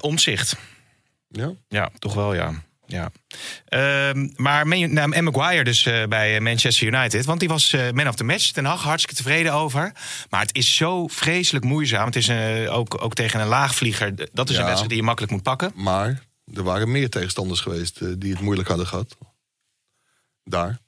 omzicht. 0.00 0.56
Ja? 1.28 1.52
Ja, 1.68 1.90
toch 1.98 2.14
wel, 2.14 2.34
ja. 2.34 2.52
ja. 2.86 3.10
Ehm, 3.64 4.28
maar 4.36 4.66
Man- 4.68 4.92
nou, 4.92 5.12
en 5.12 5.24
Maguire 5.24 5.64
dus 5.64 5.86
eh, 5.86 6.04
bij 6.06 6.34
eh, 6.36 6.40
Manchester 6.42 6.86
United. 6.86 7.24
Want 7.24 7.40
die 7.40 7.48
was 7.48 7.72
eh, 7.72 7.90
man 7.90 8.08
of 8.08 8.14
the 8.14 8.24
match. 8.24 8.50
Ten 8.50 8.64
Hag 8.64 8.82
hartstikke 8.82 9.22
tevreden 9.22 9.52
over. 9.52 9.92
Maar 10.30 10.40
het 10.40 10.54
is 10.56 10.76
zo 10.76 11.06
vreselijk 11.06 11.64
moeizaam. 11.64 12.06
Het 12.06 12.16
is 12.16 12.28
eh, 12.28 12.76
ook, 12.76 13.02
ook 13.02 13.14
tegen 13.14 13.40
een 13.40 13.46
laagvlieger. 13.46 14.14
Dat 14.32 14.50
is 14.50 14.56
een 14.56 14.62
wedstrijd 14.62 14.88
die 14.88 14.98
je 14.98 15.04
makkelijk 15.04 15.32
moet 15.32 15.42
pakken. 15.42 15.72
Maar 15.74 16.22
er 16.54 16.62
waren 16.62 16.90
meer 16.90 17.10
tegenstanders 17.10 17.60
geweest 17.60 18.00
eh, 18.00 18.08
die 18.18 18.32
het 18.32 18.40
moeilijk 18.40 18.68
hadden 18.68 18.86
gehad. 18.86 19.16
Daar. 20.44 20.78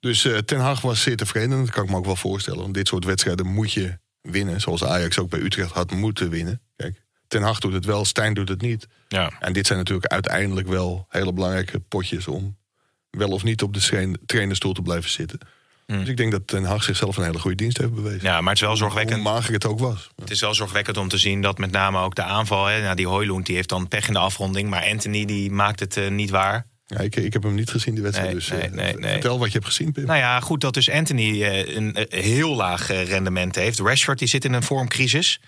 Dus 0.00 0.24
eh, 0.24 0.38
Ten 0.38 0.60
Hag 0.60 0.80
was 0.80 1.02
zeer 1.02 1.16
tevreden. 1.16 1.58
Dat 1.64 1.70
kan 1.70 1.84
ik 1.84 1.90
me 1.90 1.96
ook 1.96 2.04
wel 2.04 2.16
voorstellen. 2.16 2.60
Want 2.60 2.74
dit 2.74 2.88
soort 2.88 3.04
wedstrijden 3.04 3.46
moet 3.46 3.72
je 3.72 3.98
winnen. 4.22 4.60
Zoals 4.60 4.84
Ajax 4.84 5.18
ook 5.18 5.30
bij 5.30 5.40
Utrecht 5.40 5.72
had 5.72 5.90
moeten 5.90 6.30
winnen. 6.30 6.60
Kijk, 6.76 7.02
Ten 7.28 7.42
Hag 7.42 7.58
doet 7.60 7.72
het 7.72 7.84
wel, 7.84 8.04
Stijn 8.04 8.34
doet 8.34 8.48
het 8.48 8.60
niet. 8.60 8.86
Ja. 9.08 9.32
En 9.40 9.52
dit 9.52 9.66
zijn 9.66 9.78
natuurlijk 9.78 10.12
uiteindelijk 10.12 10.68
wel 10.68 11.06
hele 11.08 11.32
belangrijke 11.32 11.80
potjes... 11.80 12.28
om 12.28 12.56
wel 13.10 13.28
of 13.30 13.42
niet 13.44 13.62
op 13.62 13.74
de 13.74 13.80
train- 13.80 14.18
trainerstoel 14.26 14.72
te 14.72 14.82
blijven 14.82 15.10
zitten. 15.10 15.38
Dus 15.86 16.08
ik 16.08 16.16
denk 16.16 16.32
dat 16.32 16.46
Ten 16.46 16.64
Hag 16.64 16.82
zichzelf 16.84 17.16
een 17.16 17.24
hele 17.24 17.38
goede 17.38 17.56
dienst 17.56 17.78
heeft 17.78 17.94
bewezen. 17.94 18.22
ja, 18.22 18.40
maar 18.40 18.44
het 18.48 18.54
is 18.54 18.60
wel 18.60 18.68
Hoe 18.70 18.78
zorgwekkend. 18.78 19.22
mager 19.22 19.52
het 19.52 19.66
ook 19.66 19.78
was. 19.78 20.08
Het 20.16 20.30
is 20.30 20.40
wel 20.40 20.54
zorgwekkend 20.54 20.96
om 20.96 21.08
te 21.08 21.18
zien 21.18 21.42
dat 21.42 21.58
met 21.58 21.70
name 21.70 21.98
ook 22.00 22.14
de 22.14 22.22
aanval... 22.22 22.66
Hè, 22.66 22.82
nou, 22.82 22.94
die 22.96 23.06
Hoylund 23.06 23.46
die 23.46 23.54
heeft 23.54 23.68
dan 23.68 23.88
pech 23.88 24.06
in 24.06 24.12
de 24.12 24.18
afronding. 24.18 24.70
Maar 24.70 24.84
Anthony 24.84 25.24
die 25.24 25.50
maakt 25.50 25.80
het 25.80 25.96
eh, 25.96 26.10
niet 26.10 26.30
waar. 26.30 26.66
Ja, 26.92 26.98
ik, 26.98 27.16
ik 27.16 27.32
heb 27.32 27.42
hem 27.42 27.54
niet 27.54 27.70
gezien, 27.70 27.94
die 27.94 28.02
wedstrijd. 28.02 28.30
Nee, 28.30 28.38
dus 28.38 28.48
nee, 28.50 28.60
eh, 28.60 28.70
nee, 28.70 28.94
nee. 28.96 29.12
vertel 29.12 29.38
wat 29.38 29.46
je 29.46 29.52
hebt 29.52 29.66
gezien, 29.66 29.92
Pim. 29.92 30.06
Nou 30.06 30.18
ja, 30.18 30.40
goed 30.40 30.60
dat 30.60 30.74
dus 30.74 30.90
Anthony 30.90 31.42
eh, 31.42 31.76
een 31.76 31.94
eh, 31.94 32.22
heel 32.24 32.54
laag 32.56 32.86
rendement 32.86 33.54
heeft. 33.54 33.78
Rashford 33.78 34.18
die 34.18 34.28
zit 34.28 34.44
in 34.44 34.52
een 34.52 34.62
vormcrisis. 34.62 35.40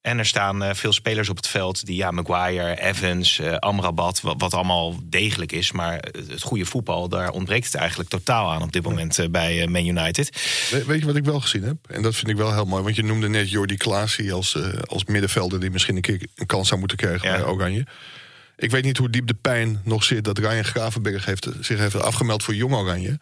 En 0.00 0.18
er 0.18 0.26
staan 0.26 0.76
veel 0.76 0.92
spelers 0.92 1.28
op 1.28 1.36
het 1.36 1.46
veld 1.48 1.86
die, 1.86 1.96
ja, 1.96 2.10
Maguire, 2.10 2.80
Evans, 2.80 3.40
Amrabat, 3.58 4.20
wat, 4.20 4.34
wat 4.38 4.54
allemaal 4.54 4.94
degelijk 5.04 5.52
is. 5.52 5.72
Maar 5.72 6.04
het 6.28 6.42
goede 6.42 6.64
voetbal, 6.64 7.08
daar 7.08 7.30
ontbreekt 7.30 7.64
het 7.64 7.74
eigenlijk 7.74 8.08
totaal 8.10 8.52
aan 8.52 8.62
op 8.62 8.72
dit 8.72 8.82
moment 8.82 9.26
bij 9.30 9.66
Man 9.66 9.86
United. 9.86 10.30
We- 10.70 10.84
weet 10.84 11.00
je 11.00 11.06
wat 11.06 11.16
ik 11.16 11.24
wel 11.24 11.40
gezien 11.40 11.62
heb? 11.62 11.76
En 11.88 12.02
dat 12.02 12.14
vind 12.16 12.28
ik 12.28 12.36
wel 12.36 12.54
heel 12.54 12.64
mooi. 12.64 12.82
Want 12.82 12.96
je 12.96 13.02
noemde 13.04 13.28
net 13.28 13.50
Jordi 13.50 13.76
Klaasie 13.76 14.32
als, 14.32 14.58
als 14.86 15.04
middenvelder... 15.04 15.60
die 15.60 15.70
misschien 15.70 15.96
een 15.96 16.02
keer 16.02 16.20
een 16.34 16.46
kans 16.46 16.68
zou 16.68 16.80
moeten 16.80 16.98
krijgen 16.98 17.28
Ja. 17.28 17.36
bij 17.36 17.46
Oranje. 17.46 17.86
Ik 18.56 18.70
weet 18.70 18.84
niet 18.84 18.96
hoe 18.96 19.10
diep 19.10 19.26
de 19.26 19.34
pijn 19.34 19.80
nog 19.84 20.04
zit... 20.04 20.24
dat 20.24 20.38
Ryan 20.38 20.64
Gravenberg 20.64 21.24
heeft, 21.24 21.48
zich 21.60 21.78
heeft 21.78 22.00
afgemeld 22.00 22.42
voor 22.42 22.54
Jong 22.54 22.74
Oranje. 22.74 23.20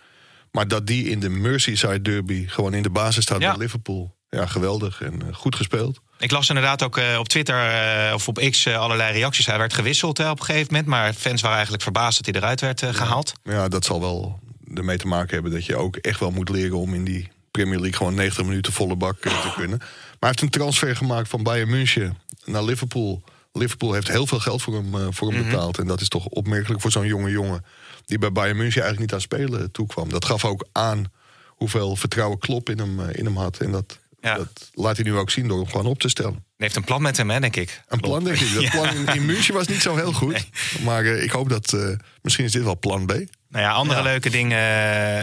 Maar 0.50 0.68
dat 0.68 0.86
die 0.86 1.08
in 1.08 1.20
de 1.20 1.28
Merseyside 1.28 2.02
derby... 2.02 2.48
gewoon 2.48 2.74
in 2.74 2.82
de 2.82 2.90
basis 2.90 3.22
staat 3.22 3.40
Ja. 3.40 3.50
bij 3.50 3.58
Liverpool. 3.58 4.14
Ja, 4.30 4.46
geweldig 4.46 5.02
en 5.02 5.22
eh, 5.28 5.34
goed 5.34 5.56
gespeeld. 5.56 6.00
Ik 6.18 6.30
las 6.30 6.48
inderdaad 6.48 6.82
ook 6.82 6.96
eh, 6.98 7.16
op 7.18 7.28
Twitter 7.28 7.68
eh, 7.68 8.14
of 8.14 8.28
op 8.28 8.38
X 8.50 8.66
allerlei 8.66 9.12
reacties. 9.12 9.46
Hij 9.46 9.58
werd 9.58 9.74
gewisseld 9.74 10.18
op 10.18 10.38
een 10.38 10.44
gegeven 10.44 10.66
moment. 10.70 10.86
Maar 10.88 11.12
fans 11.12 11.40
waren 11.40 11.54
eigenlijk 11.54 11.82
verbaasd 11.82 12.16
dat 12.16 12.26
hij 12.26 12.42
eruit 12.42 12.60
werd 12.60 12.82
eh, 12.82 12.94
gehaald. 12.94 13.32
Maar 13.42 13.54
ja, 13.54 13.68
dat 13.68 13.84
zal 13.84 14.00
wel 14.00 14.40
ermee 14.74 14.98
te 14.98 15.06
maken 15.06 15.34
hebben... 15.34 15.52
dat 15.52 15.66
je 15.66 15.76
ook 15.76 15.96
echt 15.96 16.20
wel 16.20 16.30
moet 16.30 16.48
leren 16.48 16.76
om 16.76 16.94
in 16.94 17.04
die 17.04 17.28
Premier 17.50 17.78
League... 17.78 17.96
gewoon 17.96 18.14
90 18.14 18.44
minuten 18.44 18.72
volle 18.72 18.96
bak 18.96 19.20
te 19.20 19.52
kunnen. 19.56 19.78
Maar 19.78 19.88
hij 20.18 20.28
heeft 20.28 20.42
een 20.42 20.48
transfer 20.60 20.96
gemaakt 20.96 21.28
van 21.28 21.42
Bayern 21.42 21.70
München 21.70 22.18
naar 22.44 22.64
Liverpool. 22.64 23.22
Liverpool 23.58 23.92
heeft 23.92 24.08
heel 24.08 24.26
veel 24.26 24.38
geld 24.40 24.62
voor 24.62 24.74
hem, 24.74 24.94
eh, 24.94 25.06
voor 25.10 25.32
hem 25.32 25.44
betaald. 25.44 25.78
En 25.78 25.86
dat 25.86 26.00
is 26.00 26.08
toch 26.08 26.26
opmerkelijk 26.26 26.80
voor 26.80 26.90
zo'n 26.90 27.06
jonge 27.06 27.30
jongen... 27.30 27.64
die 28.06 28.18
bij 28.18 28.32
Bayern 28.32 28.56
München 28.56 28.82
eigenlijk 28.82 29.12
niet 29.12 29.20
aan 29.20 29.20
spelen 29.38 29.70
toekwam. 29.70 30.08
Dat 30.08 30.24
gaf 30.24 30.44
ook 30.44 30.66
aan 30.72 31.04
hoeveel 31.46 31.96
vertrouwen 31.96 32.38
Klopp 32.38 32.68
in 32.70 32.78
hem, 32.78 33.00
eh, 33.00 33.18
in 33.18 33.24
hem 33.24 33.36
had. 33.36 33.58
En 33.58 33.70
dat, 33.70 33.98
Ja. 34.20 34.36
dat 34.36 34.70
laat 34.72 34.96
hij 34.96 35.04
nu 35.04 35.16
ook 35.16 35.30
zien 35.30 35.48
door 35.48 35.58
hem 35.58 35.68
gewoon 35.70 35.86
op 35.86 35.98
te 35.98 36.08
stellen. 36.08 36.32
Hij 36.32 36.42
heeft 36.56 36.76
een 36.76 36.84
plan 36.84 37.02
met 37.02 37.16
hem, 37.16 37.30
hè, 37.30 37.40
denk 37.40 37.56
ik. 37.56 37.82
Een 37.88 38.00
plan, 38.00 38.24
denk 38.24 38.38
ik. 38.40 38.54
Dat 38.54 38.62
Ja. 38.62 38.70
plan 38.70 38.88
in, 38.94 39.06
in 39.06 39.26
München 39.26 39.54
was 39.54 39.66
niet 39.66 39.82
zo 39.82 39.96
heel 39.96 40.12
goed. 40.12 40.46
Maar 40.82 41.04
eh, 41.04 41.22
ik 41.22 41.30
hoop 41.30 41.48
dat... 41.48 41.72
eh, 41.72 41.88
misschien 42.22 42.44
is 42.44 42.52
dit 42.52 42.62
wel 42.62 42.78
plan 42.78 43.06
B. 43.06 43.10
Nou 43.48 43.64
ja, 43.66 43.70
andere 43.72 44.02
leuke 44.02 44.30
dingen. 44.30 44.58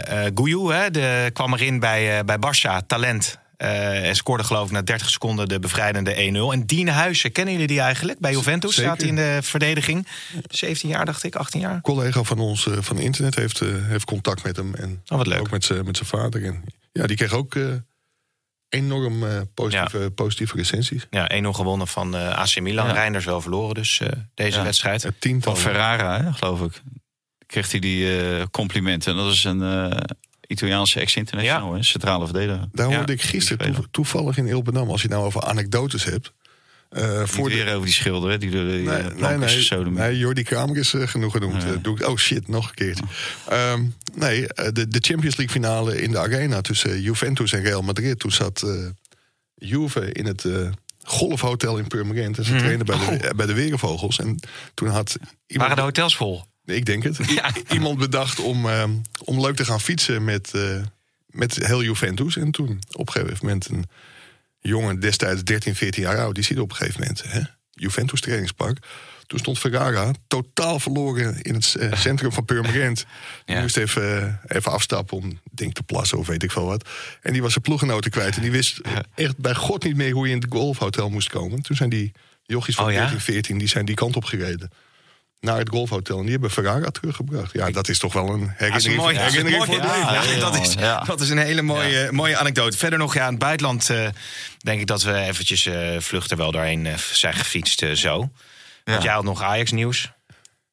eh 0.06 0.30
Gouillou 0.34 0.74
hè, 0.74 0.90
de, 0.90 1.30
kwam 1.32 1.52
erin 1.54 1.80
bij, 1.80 2.24
bij 2.24 2.36
Barça, 2.36 2.86
talent. 2.86 3.38
Eh, 3.62 4.08
en 4.08 4.16
scoorde 4.16 4.44
geloof 4.44 4.66
ik 4.66 4.72
na 4.72 4.82
30 4.82 5.10
seconden 5.10 5.48
de 5.48 5.58
bevrijdende 5.58 6.14
1-0. 6.16 6.52
En 6.52 6.66
Dien 6.66 6.88
Huizen, 6.88 7.32
kennen 7.32 7.52
jullie 7.52 7.68
die 7.68 7.80
eigenlijk? 7.80 8.18
Bij 8.18 8.32
Juventus 8.32 8.74
Zeker. 8.74 8.90
staat 8.90 9.00
hij 9.00 9.08
in 9.08 9.16
de 9.16 9.38
verdediging. 9.42 10.06
17 10.50 10.88
jaar 10.88 11.04
dacht 11.04 11.22
ik, 11.24 11.34
18 11.36 11.60
jaar. 11.60 11.74
Een 11.74 11.80
collega 11.80 12.22
van 12.22 12.38
ons 12.38 12.66
eh, 12.66 12.76
van 12.80 12.98
internet 12.98 13.34
heeft, 13.34 13.60
eh, 13.60 13.68
heeft 13.80 14.04
contact 14.04 14.44
met 14.44 14.56
hem. 14.56 14.74
En 14.74 15.02
Oh, 15.06 15.18
wat 15.18 15.26
leuk. 15.26 15.40
ook 15.40 15.50
met 15.50 15.64
zijn 15.64 15.84
met 15.84 15.96
zijn 15.96 16.08
vader. 16.08 16.44
En, 16.44 16.64
ja, 16.92 17.06
die 17.06 17.16
kreeg 17.16 17.32
ook 17.32 17.56
enorm 18.68 19.26
eh, 19.26 19.40
positieve, 19.54 20.10
positieve 20.14 20.56
recensies. 20.56 21.06
Ja, 21.10 21.30
1-0 21.42 21.52
gewonnen 21.52 21.86
van 21.88 22.14
AC 22.14 22.60
Milan. 22.60 22.86
Ja. 22.86 22.92
Reinders 22.92 23.24
wel 23.24 23.40
verloren 23.40 23.74
dus 23.74 24.00
eh, 24.00 24.08
deze 24.34 24.58
Ja. 24.58 24.64
wedstrijd. 24.64 25.02
Het. 25.02 25.16
Van 25.40 25.56
Ferrara, 25.56 26.22
hè, 26.24 26.32
geloof 26.32 26.60
ik. 26.60 26.82
Kreeg 27.46 27.70
hij 27.70 27.80
die 27.80 28.20
eh, 28.20 28.42
complimenten. 28.50 29.12
En 29.12 29.18
dat 29.18 29.32
is 29.32 29.44
een 29.44 29.62
eh, 29.62 29.96
Italiaanse 30.52 31.00
ex-international, 31.00 31.74
hè, 31.74 31.82
centrale 31.82 32.24
verdediger. 32.24 32.68
Daar 32.72 32.88
Ja, 32.90 32.96
hoorde 32.96 33.12
ik 33.12 33.22
gisteren 33.22 33.74
toe- 33.74 33.86
toevallig 33.90 34.36
in 34.36 34.46
Ilbenam, 34.46 34.90
als 34.90 35.00
je 35.02 35.06
het 35.06 35.16
nou 35.16 35.26
over 35.26 35.40
anecdotes 35.42 36.04
hebt. 36.04 36.32
eh, 36.88 37.18
Niet 37.20 37.28
voor 37.28 37.48
de, 37.48 37.54
weer 37.54 37.72
over 37.74 37.84
die 37.84 37.94
schilder, 37.94 38.30
hè, 38.30 38.38
die 38.38 38.50
door 38.50 38.64
de 38.64 38.70
Nee, 38.70 38.82
nee, 38.84 39.36
nee, 39.38 39.90
nee, 39.90 40.18
Jordi 40.18 40.42
Kramer 40.42 40.76
is 40.76 40.94
eh, 40.94 41.06
genoeg 41.06 41.32
genoemd. 41.32 41.62
Ja. 41.62 41.68
Eh, 41.68 41.74
doe 41.82 41.96
ik, 42.00 42.06
oh 42.08 42.16
shit, 42.16 42.48
nog 42.48 42.68
een 42.68 42.74
keertje. 42.74 43.04
Ehm, 43.48 43.82
nee, 44.14 44.46
eh, 44.48 44.64
de, 44.72 44.88
de 44.88 44.98
Champions 45.00 45.36
League 45.36 45.48
finale 45.54 46.02
in 46.02 46.10
de 46.10 46.18
arena 46.18 46.60
tussen 46.60 46.90
eh, 46.90 47.02
Juventus 47.04 47.52
en 47.52 47.62
Real 47.62 47.82
Madrid. 47.82 48.18
Toen 48.18 48.32
zat 48.32 48.62
eh, 48.62 48.70
Juve 49.54 50.12
in 50.12 50.26
het 50.26 50.44
eh, 50.44 50.68
golfhotel 51.02 51.78
in 51.78 51.86
Purmerend. 51.86 52.38
En 52.38 52.44
ze 52.44 52.56
trainen 52.56 52.86
bij 52.86 52.98
de, 52.98 53.04
eh, 53.16 53.30
bij 53.36 53.46
de 53.46 53.52
Werenvogels. 53.54 54.18
En 54.18 54.38
toen 54.74 54.88
had 54.88 55.16
iemand, 55.46 55.68
Waren 55.70 55.76
de 55.76 55.82
hotels 55.82 56.16
vol? 56.16 56.44
Ik 56.64 56.84
denk 56.84 57.02
het, 57.02 57.18
I- 57.18 57.40
iemand 57.74 57.98
bedacht 57.98 58.38
om, 58.40 58.68
ehm, 58.68 58.90
om 59.24 59.40
leuk 59.40 59.56
te 59.56 59.64
gaan 59.64 59.80
fietsen 59.80 60.24
met, 60.24 60.50
eh, 60.54 60.80
met 61.26 61.66
heel 61.66 61.82
Juventus. 61.82 62.36
En 62.36 62.50
toen 62.50 62.80
op 62.92 63.06
een 63.06 63.12
gegeven 63.12 63.38
moment 63.46 63.68
een 63.68 63.84
jongen, 64.60 65.00
destijds 65.00 65.44
13, 65.44 65.74
14 65.74 66.02
jaar 66.02 66.18
oud, 66.18 66.34
die 66.34 66.44
ziet 66.44 66.58
op 66.58 66.70
een 66.70 66.76
gegeven 66.76 67.00
moment 67.00 67.22
hè, 67.26 67.40
Juventus 67.70 68.20
trainingspark. 68.20 68.78
Toen 69.26 69.38
stond 69.40 69.58
Ferrara 69.58 70.10
totaal 70.26 70.78
verloren 70.80 71.42
in 71.42 71.54
het 71.54 71.74
eh, 71.74 71.92
centrum 71.94 72.32
van 72.32 72.44
Purmerend. 72.44 72.96
Die 73.44 73.54
Ja. 73.54 73.60
moest 73.60 73.76
even, 73.76 74.22
eh, 74.48 74.56
even 74.56 74.72
afstappen 74.72 75.16
om 75.16 75.40
denk 75.52 75.72
te 75.72 75.82
plassen 75.82 76.18
of 76.18 76.26
weet 76.26 76.42
ik 76.42 76.50
veel 76.50 76.64
wat. 76.66 76.88
En 77.22 77.32
die 77.32 77.42
was 77.42 77.52
zijn 77.52 77.64
ploeggenoten 77.64 78.10
kwijt. 78.10 78.36
En 78.36 78.42
die 78.42 78.50
wist 78.50 78.80
echt 79.14 79.38
bij 79.38 79.54
God 79.54 79.84
niet 79.84 79.96
meer 79.96 80.12
hoe 80.12 80.26
je 80.26 80.34
in 80.34 80.40
het 80.40 80.50
golfhotel 80.52 81.10
moest 81.10 81.28
komen. 81.28 81.62
Toen 81.62 81.76
zijn 81.76 81.88
die 81.90 82.12
jochies 82.44 82.74
van 82.74 82.84
Oh 82.86 82.92
ja? 82.92 83.00
13, 83.00 83.20
14, 83.20 83.58
die 83.58 83.68
zijn 83.68 83.84
die 83.84 83.94
kant 83.94 84.16
op 84.16 84.24
gereden. 84.24 84.70
Naar 85.42 85.58
het 85.58 85.68
golfhotel. 85.68 86.16
En 86.16 86.22
die 86.22 86.32
hebben 86.32 86.50
Ferrara 86.50 86.90
teruggebracht. 86.90 87.52
Ja, 87.52 87.70
dat 87.70 87.88
is 87.88 87.98
toch 87.98 88.12
wel 88.12 88.28
een 88.28 88.40
Ja, 88.58 88.68
dat 88.68 88.76
is 88.76 88.84
herinnering, 88.84 88.96
mooi. 89.02 89.14
Dat 89.16 89.26
is 89.26 89.32
herinnering 89.34 89.66
mooi. 89.66 89.80
voor 89.80 89.90
het 89.90 89.98
leven. 89.98 90.14
Ja, 90.14 90.20
heel 90.22 90.40
dat, 90.40 90.54
is, 90.66 90.74
mooi, 90.74 90.86
ja. 90.86 91.00
dat 91.04 91.20
is 91.20 91.28
een 91.30 91.38
hele 91.38 91.62
mooie, 91.62 92.12
mooie 92.12 92.36
anekdote. 92.36 92.76
Verder 92.78 92.98
nog, 92.98 93.14
ja, 93.14 93.24
in 93.24 93.30
het 93.30 93.38
buitenland 93.38 93.90
eh, 93.90 94.08
denk 94.58 94.80
ik 94.80 94.86
dat 94.86 95.02
we 95.02 95.14
eventjes 95.14 95.66
eh, 95.66 95.98
vluchten 95.98 96.36
wel 96.36 96.52
doorheen 96.52 96.86
eh, 96.86 96.94
zijn 96.96 97.34
gefietst 97.34 97.82
eh, 97.82 97.92
zo. 97.92 98.30
Want 98.84 99.02
jij 99.02 99.12
had 99.12 99.24
nog 99.24 99.42
Ajax-nieuws. 99.42 100.12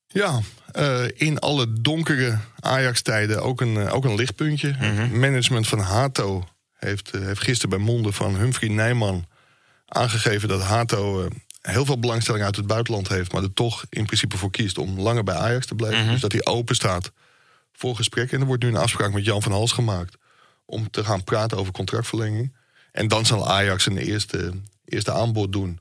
Ja, 0.08 0.40
eh, 0.72 1.04
in 1.16 1.40
alle 1.40 1.82
donkere 1.82 2.38
Ajax-tijden 2.60 3.44
ook 3.44 3.62
een, 3.62 3.90
ook 3.90 4.06
een 4.06 4.16
lichtpuntje. 4.16 4.76
Management 5.12 5.68
van 5.68 5.80
Hato 5.80 6.48
heeft, 6.80 7.12
heeft 7.12 7.42
gisteren 7.42 7.70
bij 7.70 7.86
monden 7.86 8.14
van 8.14 8.36
Humphrey 8.36 8.70
Nijman 8.70 9.28
aangegeven 9.86 10.50
dat 10.50 10.62
Hato 10.62 11.22
eh, 11.24 11.30
heel 11.62 11.86
veel 11.86 12.00
belangstelling 12.00 12.44
uit 12.44 12.56
het 12.56 12.68
buitenland 12.68 13.08
heeft, 13.08 13.32
maar 13.32 13.44
er 13.44 13.54
toch 13.54 13.86
in 13.90 14.06
principe 14.06 14.38
voor 14.38 14.52
kiest 14.52 14.78
om 14.78 15.00
langer 15.00 15.24
bij 15.24 15.36
Ajax 15.36 15.66
te 15.66 15.76
blijven. 15.76 16.08
Dus 16.12 16.22
dat 16.22 16.32
hij 16.32 16.46
open 16.46 16.76
staat 16.76 17.12
voor 17.74 17.96
gesprekken. 17.96 18.36
En 18.36 18.42
er 18.42 18.48
wordt 18.48 18.64
nu 18.64 18.70
een 18.70 18.76
afspraak 18.76 19.14
met 19.14 19.26
Jan 19.26 19.42
van 19.42 19.52
Hals 19.52 19.72
gemaakt 19.72 20.18
om 20.66 20.90
te 20.90 21.04
gaan 21.04 21.24
praten 21.24 21.58
over 21.58 21.74
contractverlenging. 21.74 22.56
En 22.92 23.08
dan 23.08 23.26
zal 23.26 23.50
Ajax 23.50 23.86
een 23.86 23.98
eerste, 23.98 24.54
eerste 24.86 25.12
aanbod 25.12 25.52
doen. 25.52 25.80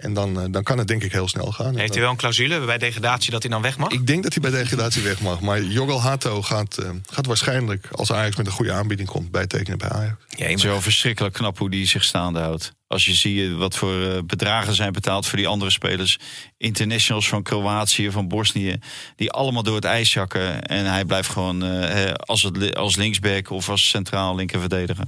En 0.00 0.14
dan, 0.14 0.40
eh, 0.40 0.46
dan 0.50 0.62
kan 0.62 0.78
het 0.78 0.88
denk 0.88 1.02
ik 1.02 1.12
heel 1.12 1.28
snel 1.28 1.52
gaan. 1.52 1.76
Heeft 1.76 1.92
hij 1.92 2.02
wel 2.02 2.10
een 2.10 2.16
clausule 2.16 2.64
bij 2.64 2.78
degradatie 2.78 3.30
dat 3.30 3.42
hij 3.42 3.50
dan 3.50 3.62
weg 3.62 3.78
mag? 3.78 3.90
ik 3.90 4.06
denk 4.06 4.22
dat 4.22 4.32
hij 4.32 4.50
bij 4.50 4.60
degradatie 4.60 5.02
weg 5.02 5.20
mag. 5.20 5.40
Maar 5.40 5.62
Jorgel 5.62 6.00
Hato 6.00 6.42
gaat, 6.42 6.78
eh, 6.78 6.90
gaat 7.10 7.26
waarschijnlijk, 7.26 7.88
als 7.92 8.12
Ajax 8.12 8.36
met 8.36 8.46
een 8.46 8.52
goede 8.52 8.72
aanbieding 8.72 9.08
komt, 9.08 9.30
bijtekenen 9.30 9.78
bij 9.78 9.88
Ajax. 9.88 10.14
Jee, 10.28 10.48
Het 10.48 10.58
is 10.58 10.64
wel 10.64 10.80
verschrikkelijk 10.80 11.34
knap 11.34 11.58
hoe 11.58 11.70
die 11.70 11.86
zich 11.86 12.04
staande 12.04 12.40
houdt. 12.40 12.72
Als 12.86 13.04
je 13.04 13.14
ziet 13.14 13.52
wat 13.52 13.76
voor 13.76 14.02
eh, 14.02 14.18
bedragen 14.26 14.74
zijn 14.74 14.92
betaald 14.92 15.26
voor 15.26 15.38
die 15.38 15.48
andere 15.48 15.70
spelers. 15.70 16.18
Internationals 16.56 17.28
van 17.28 17.42
Kroatië, 17.42 18.10
van 18.10 18.28
Bosnië. 18.28 18.78
Die 19.16 19.30
allemaal 19.30 19.62
door 19.62 19.74
het 19.74 19.84
ijs 19.84 20.10
zakken. 20.10 20.62
En 20.62 20.84
hij 20.84 21.04
blijft 21.04 21.28
gewoon 21.28 21.64
eh, 21.64 22.12
als, 22.14 22.42
het, 22.42 22.76
als 22.76 22.96
linksback 22.96 23.50
of 23.50 23.68
als 23.68 23.88
centraal 23.88 24.34
linkerverdediger. 24.34 25.04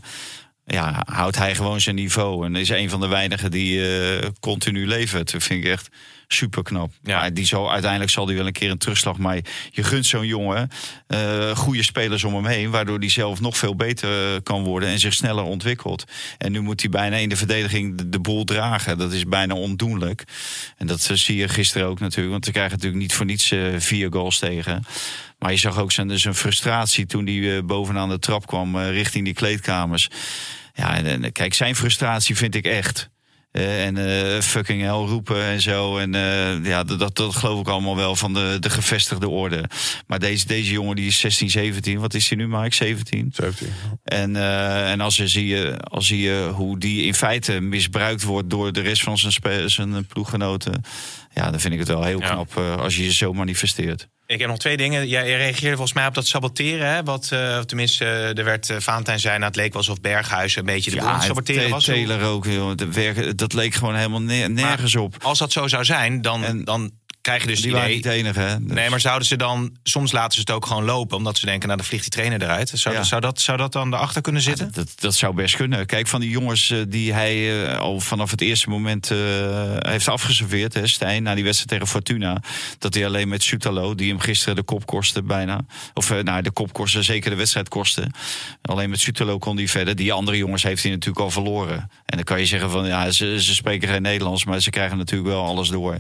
Ja, 0.73 1.03
houdt 1.05 1.37
hij 1.37 1.55
gewoon 1.55 1.81
zijn 1.81 1.95
niveau. 1.95 2.45
En 2.45 2.57
is 2.57 2.69
een 2.69 2.91
van 2.91 3.01
de 3.01 3.07
weinigen 3.07 3.51
die 3.51 3.99
eh, 3.99 4.29
continu 4.41 4.87
levert. 4.87 5.33
Dat 5.33 5.43
vind 5.43 5.65
ik 5.65 5.71
echt 5.71 5.89
super 6.29 6.63
knap. 6.63 6.93
Ja. 7.03 7.31
Die 7.31 7.47
zal, 7.47 7.73
uiteindelijk 7.73 8.11
zal 8.11 8.27
hij 8.27 8.37
wel 8.37 8.47
een 8.47 8.53
keer 8.53 8.71
een 8.71 8.79
terugslag. 8.79 9.19
Maar 9.19 9.39
je 9.71 9.83
gunt 9.83 10.07
zo'n 10.07 10.27
jongen 10.27 10.71
eh, 11.07 11.57
goede 11.57 11.83
spelers 11.83 12.25
om 12.25 12.35
hem 12.35 12.47
heen. 12.47 12.71
Waardoor 12.71 12.99
hij 12.99 13.09
zelf 13.09 13.41
nog 13.41 13.57
veel 13.57 13.77
beter 13.77 14.35
eh, 14.35 14.41
kan 14.43 14.65
worden 14.65 14.89
en 14.89 14.99
zich 14.99 15.15
sneller 15.15 15.45
ontwikkelt. 15.45 16.05
En 16.39 16.53
nu 16.53 16.61
moet 16.61 16.81
hij 16.81 16.91
bijna 16.91 17.17
in 17.17 17.29
de 17.29 17.37
verdediging 17.37 17.99
de, 17.99 18.09
de 18.09 18.21
boel 18.21 18.45
dragen. 18.45 18.99
Dat 18.99 19.13
is 19.13 19.25
bijna 19.25 19.55
ondoenlijk. 19.55 20.25
En 20.77 20.87
dat 20.87 21.01
zie 21.13 21.37
je 21.37 21.49
gisteren 21.49 21.87
ook 21.87 22.01
natuurlijk. 22.01 22.33
Want 22.33 22.45
ze 22.45 22.51
krijgen 22.51 22.73
natuurlijk 22.73 23.03
niet 23.03 23.15
voor 23.15 23.27
niets 23.27 23.55
vier 23.77 24.13
goals 24.13 24.39
tegen. 24.39 24.85
Maar 25.39 25.51
je 25.51 25.57
zag 25.57 25.79
ook 25.79 25.93
zijn, 25.93 26.19
zijn 26.19 26.35
frustratie 26.35 27.07
toen 27.07 27.27
hij 27.27 27.65
bovenaan 27.65 28.09
de 28.09 28.19
trap 28.19 28.47
kwam 28.47 28.79
richting 28.79 29.25
die 29.25 29.35
kleedkamers. 29.35 30.09
Ja, 30.75 30.97
en, 30.97 31.07
en 31.07 31.33
kijk, 31.33 31.55
zijn 31.55 31.77
frustratie 31.77 32.37
vind 32.37 32.55
ik 32.55 32.65
echt. 32.65 33.11
Eh, 33.53 33.87
en 33.87 33.97
eh, 33.97 34.41
fucking 34.41 34.83
hell 34.83 34.91
roepen 34.91 35.43
en 35.43 35.61
zo. 35.61 35.99
En 35.99 36.15
eh, 36.15 36.65
ja, 36.65 36.85
dat, 36.85 37.17
dat, 37.17 37.37
geloof 37.37 37.61
ik 37.61 37.69
allemaal 37.69 37.97
wel 37.97 38.17
van 38.17 38.35
de, 38.35 38.57
de 38.61 38.71
gevestigde 38.71 39.29
orde. 39.29 39.65
Maar 40.07 40.19
deze, 40.19 40.47
deze 40.47 40.73
jongen 40.73 40.97
die 40.97 41.07
is 41.07 41.19
16, 41.19 41.51
17. 41.51 41.99
Wat 41.99 42.15
is 42.15 42.29
hij 42.29 42.39
nu, 42.39 42.49
Mike? 42.49 42.75
17? 42.75 43.33
17. 43.35 43.69
En, 44.05 44.37
en 44.87 45.01
als, 45.01 45.17
je 45.17 45.29
zie 45.29 45.47
je, 45.47 45.77
als 45.79 46.07
zie 46.07 46.21
je 46.21 46.51
hoe 46.55 46.79
die 46.79 47.05
in 47.05 47.15
feite 47.15 47.61
misbruikt 47.61 48.23
wordt 48.23 48.51
door 48.51 48.73
de 48.73 48.81
rest 48.81 49.03
van 49.03 49.19
zijn, 49.19 49.71
zijn 49.71 50.07
ploeggenoten. 50.07 50.83
Ja, 51.35 51.51
dan 51.51 51.61
vind 51.61 51.73
ik 51.73 51.79
het 51.79 51.89
wel 51.89 52.05
heel 52.05 52.21
Ja. 52.21 52.29
knap 52.31 52.57
eh, 52.57 52.77
als 52.77 52.97
je 52.97 53.05
je 53.05 53.13
zo 53.13 53.33
manifesteert. 53.33 54.09
Ik 54.27 54.39
heb 54.39 54.49
nog 54.49 54.59
twee 54.59 54.77
dingen. 54.77 55.09
Jij 55.09 55.37
reageerde 55.37 55.77
volgens 55.77 55.93
mij 55.93 56.07
op 56.07 56.15
dat 56.15 56.27
saboteren. 56.27 56.87
Hè? 56.89 57.03
Wat, 57.03 57.29
of 57.59 57.65
tenminste, 57.65 58.05
eh, 58.05 58.39
er 58.39 58.45
werd 58.45 58.69
uh, 58.69 58.77
zijn. 59.19 59.35
Nou, 59.35 59.45
het 59.45 59.57
leek 59.57 59.69
wel 59.73 59.77
alsof 59.77 60.01
Berghuis 60.01 60.57
een 60.57 60.65
beetje 60.65 60.91
de 60.91 60.97
het 61.15 61.23
saboteren 61.23 61.65
Te- 61.65 61.69
was. 61.71 61.85
Taylor 61.85 62.23
ook, 62.23 62.45
joh. 62.45 62.77
De 62.77 63.33
dat 63.35 63.53
leek 63.53 63.75
gewoon 63.75 63.95
helemaal 63.95 64.23
ne- 64.23 64.49
nergens 64.49 64.95
op. 64.97 65.17
Als 65.23 65.39
dat 65.39 65.53
zo 65.53 65.67
zou 65.69 65.85
zijn, 65.85 66.23
dan, 66.23 66.45
En 66.45 66.65
dan 66.65 66.91
krijg 67.23 67.41
je 67.43 67.49
dus 67.49 67.61
Die 67.61 67.71
het 67.71 67.81
waren 67.81 67.97
idee... 67.97 68.23
niet 68.23 68.23
de 68.23 68.29
enige, 68.41 68.41
hè? 68.53 68.65
Dus- 68.65 68.75
Nee, 68.77 68.91
maar 68.91 69.01
zouden 69.01 69.29
ze 69.29 69.37
dan... 69.37 69.77
Soms 69.83 70.13
laten 70.13 70.33
ze 70.33 70.41
het 70.41 70.51
ook 70.51 70.67
gewoon 70.67 70.85
lopen, 70.85 71.17
omdat 71.17 71.39
ze 71.39 71.47
denken... 71.47 71.67
nou, 71.67 71.79
dan 71.81 71.87
vliegt 71.89 72.03
die 72.03 72.13
trainer 72.13 72.43
eruit. 72.43 72.71
Zou, 72.75 72.95
Ja. 72.95 73.03
zou, 73.03 73.21
dat, 73.21 73.41
zou 73.41 73.59
dat 73.59 73.73
dan 73.73 73.95
erachter 73.95 74.23
kunnen 74.23 74.43
zitten? 74.43 74.71
Dat, 74.73 74.93
dat 75.01 75.15
zou 75.15 75.35
best 75.35 75.57
kunnen. 75.57 75.87
Kijk, 75.87 76.07
van 76.07 76.21
die 76.21 76.31
jongens 76.31 76.71
eh, 76.71 76.79
die 76.89 77.13
hij 77.13 77.65
eh, 77.67 77.79
al 77.79 78.01
vanaf 78.01 78.31
het 78.31 78.41
eerste 78.41 78.69
moment 78.71 79.11
eh, 79.11 79.19
heeft 79.79 80.09
afgeserveerd, 80.09 80.75
hè, 80.75 80.87
Stijn, 80.87 81.23
na 81.23 81.35
die 81.35 81.45
wedstrijd 81.45 81.71
tegen 81.71 81.87
Fortuna, 81.87 82.43
dat 82.79 82.95
hij 82.95 83.07
alleen 83.07 83.29
met 83.29 83.43
Sutalo, 83.43 83.95
die 83.95 84.09
hem 84.11 84.21
gisteren 84.21 84.57
de 84.57 84.63
kop 84.63 84.87
kostte 84.87 85.23
bijna, 85.23 85.61
of 85.95 86.11
eh, 86.11 86.19
nou, 86.23 86.43
de 86.43 86.51
kop 86.51 86.73
kostte, 86.73 87.03
zeker 87.03 87.31
de 87.31 87.37
wedstrijd 87.37 87.69
kostte, 87.69 88.07
alleen 88.63 88.91
met 88.91 89.01
Sutalo 89.01 89.39
kon 89.39 89.57
hij 89.57 89.69
verder. 89.69 89.97
Die 89.97 90.13
andere 90.13 90.37
jongens 90.37 90.63
heeft 90.63 90.83
hij 90.83 90.93
natuurlijk 90.93 91.21
al 91.25 91.31
verloren. 91.31 91.77
En 92.07 92.17
dan 92.17 92.25
kan 92.25 92.39
je 92.39 92.47
zeggen 92.47 92.71
van, 92.71 92.87
ja, 92.87 93.11
ze, 93.11 93.43
ze 93.43 93.55
spreken 93.55 93.89
geen 93.89 94.03
Nederlands, 94.03 94.45
maar 94.45 94.61
ze 94.61 94.71
krijgen 94.71 94.97
natuurlijk 94.97 95.31
wel 95.31 95.45
alles 95.45 95.69
door 95.69 95.97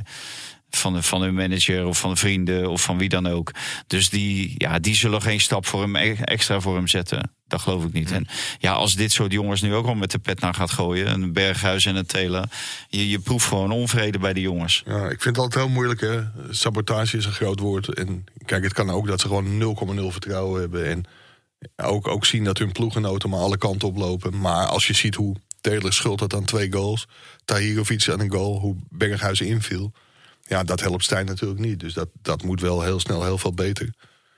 van, 0.77 1.03
van 1.03 1.23
hun 1.23 1.35
manager 1.35 1.87
of 1.87 1.99
van 1.99 2.11
de 2.11 2.17
vrienden 2.17 2.71
of 2.71 2.83
van 2.83 2.99
wie 2.99 3.09
dan 3.09 3.27
ook. 3.27 3.51
Dus 3.87 4.11
die, 4.11 4.55
ja, 4.57 4.79
die 4.79 4.95
zullen 4.95 5.23
geen 5.23 5.41
stap 5.41 5.67
voor 5.67 5.81
hem 5.81 5.97
e- 5.97 6.17
extra 6.25 6.61
voor 6.61 6.75
hem 6.75 6.89
zetten. 6.89 7.31
Dat 7.47 7.61
geloof 7.61 7.85
ik 7.85 7.93
niet. 7.93 8.13
En 8.13 8.27
ja, 8.59 8.73
als 8.73 8.95
dit 8.95 9.13
soort 9.13 9.33
jongens 9.33 9.61
nu 9.61 9.75
ook 9.75 9.87
al 9.87 9.95
met 9.95 10.11
de 10.11 10.19
pet 10.19 10.41
naar 10.41 10.55
gaat 10.55 10.71
gooien, 10.71 11.13
een 11.13 11.33
Berghuis 11.33 11.87
en 11.87 11.97
een 11.97 12.07
Telen, 12.07 12.51
je, 12.89 13.09
je 13.09 13.19
proeft 13.19 13.47
gewoon 13.47 13.71
onvrede 13.71 14.19
bij 14.19 14.33
de 14.33 14.41
jongens. 14.41 14.83
Ja, 14.87 15.05
ik 15.05 15.23
vind 15.23 15.37
het 15.37 15.45
altijd 15.45 15.65
heel 15.65 15.73
moeilijk. 15.73 16.01
Hè? 16.01 16.21
Sabotage 16.51 17.17
is 17.17 17.25
een 17.25 17.33
groot 17.33 17.61
woord. 17.61 17.95
En 17.95 18.25
kijk, 18.45 18.65
het 18.65 18.73
kan 18.73 18.91
ook 18.91 19.07
dat 19.07 19.21
ze 19.21 19.27
gewoon 19.27 19.77
0,0 19.99 20.07
vertrouwen 20.07 20.61
hebben. 20.61 20.87
En 20.87 21.05
ook, 21.77 22.09
ook 22.09 22.27
zien 22.27 22.45
dat 22.45 22.59
hun 22.59 22.73
ploeggenoten 22.73 23.31
maar 23.31 23.41
alle 23.41 23.59
kanten 23.59 23.89
oplopen. 23.89 24.39
Maar 24.39 24.67
als 24.67 24.87
je 24.87 24.93
ziet 24.93 25.15
hoe 25.15 25.37
Taylor 25.61 25.93
schuld 25.93 26.21
had 26.21 26.35
aan 26.35 26.45
twee 26.45 26.73
goals. 26.73 27.09
Tahirovic 27.45 28.09
aan 28.09 28.21
een 28.21 28.33
goal. 28.33 28.59
Hoe 28.59 28.77
Berghuis 28.89 29.41
inviel. 29.41 29.93
Ja, 30.47 30.65
dat 30.65 30.81
helpt 30.81 31.05
Stijn 31.05 31.27
natuurlijk 31.27 31.61
niet. 31.61 31.81
Dus 31.81 31.95
dat, 31.95 32.09
dat 32.23 32.43
moet 32.43 32.61
wel 32.61 32.83
heel 32.83 33.01
snel 33.01 33.25
heel 33.25 33.39
veel 33.39 33.53
beter. 33.55 33.89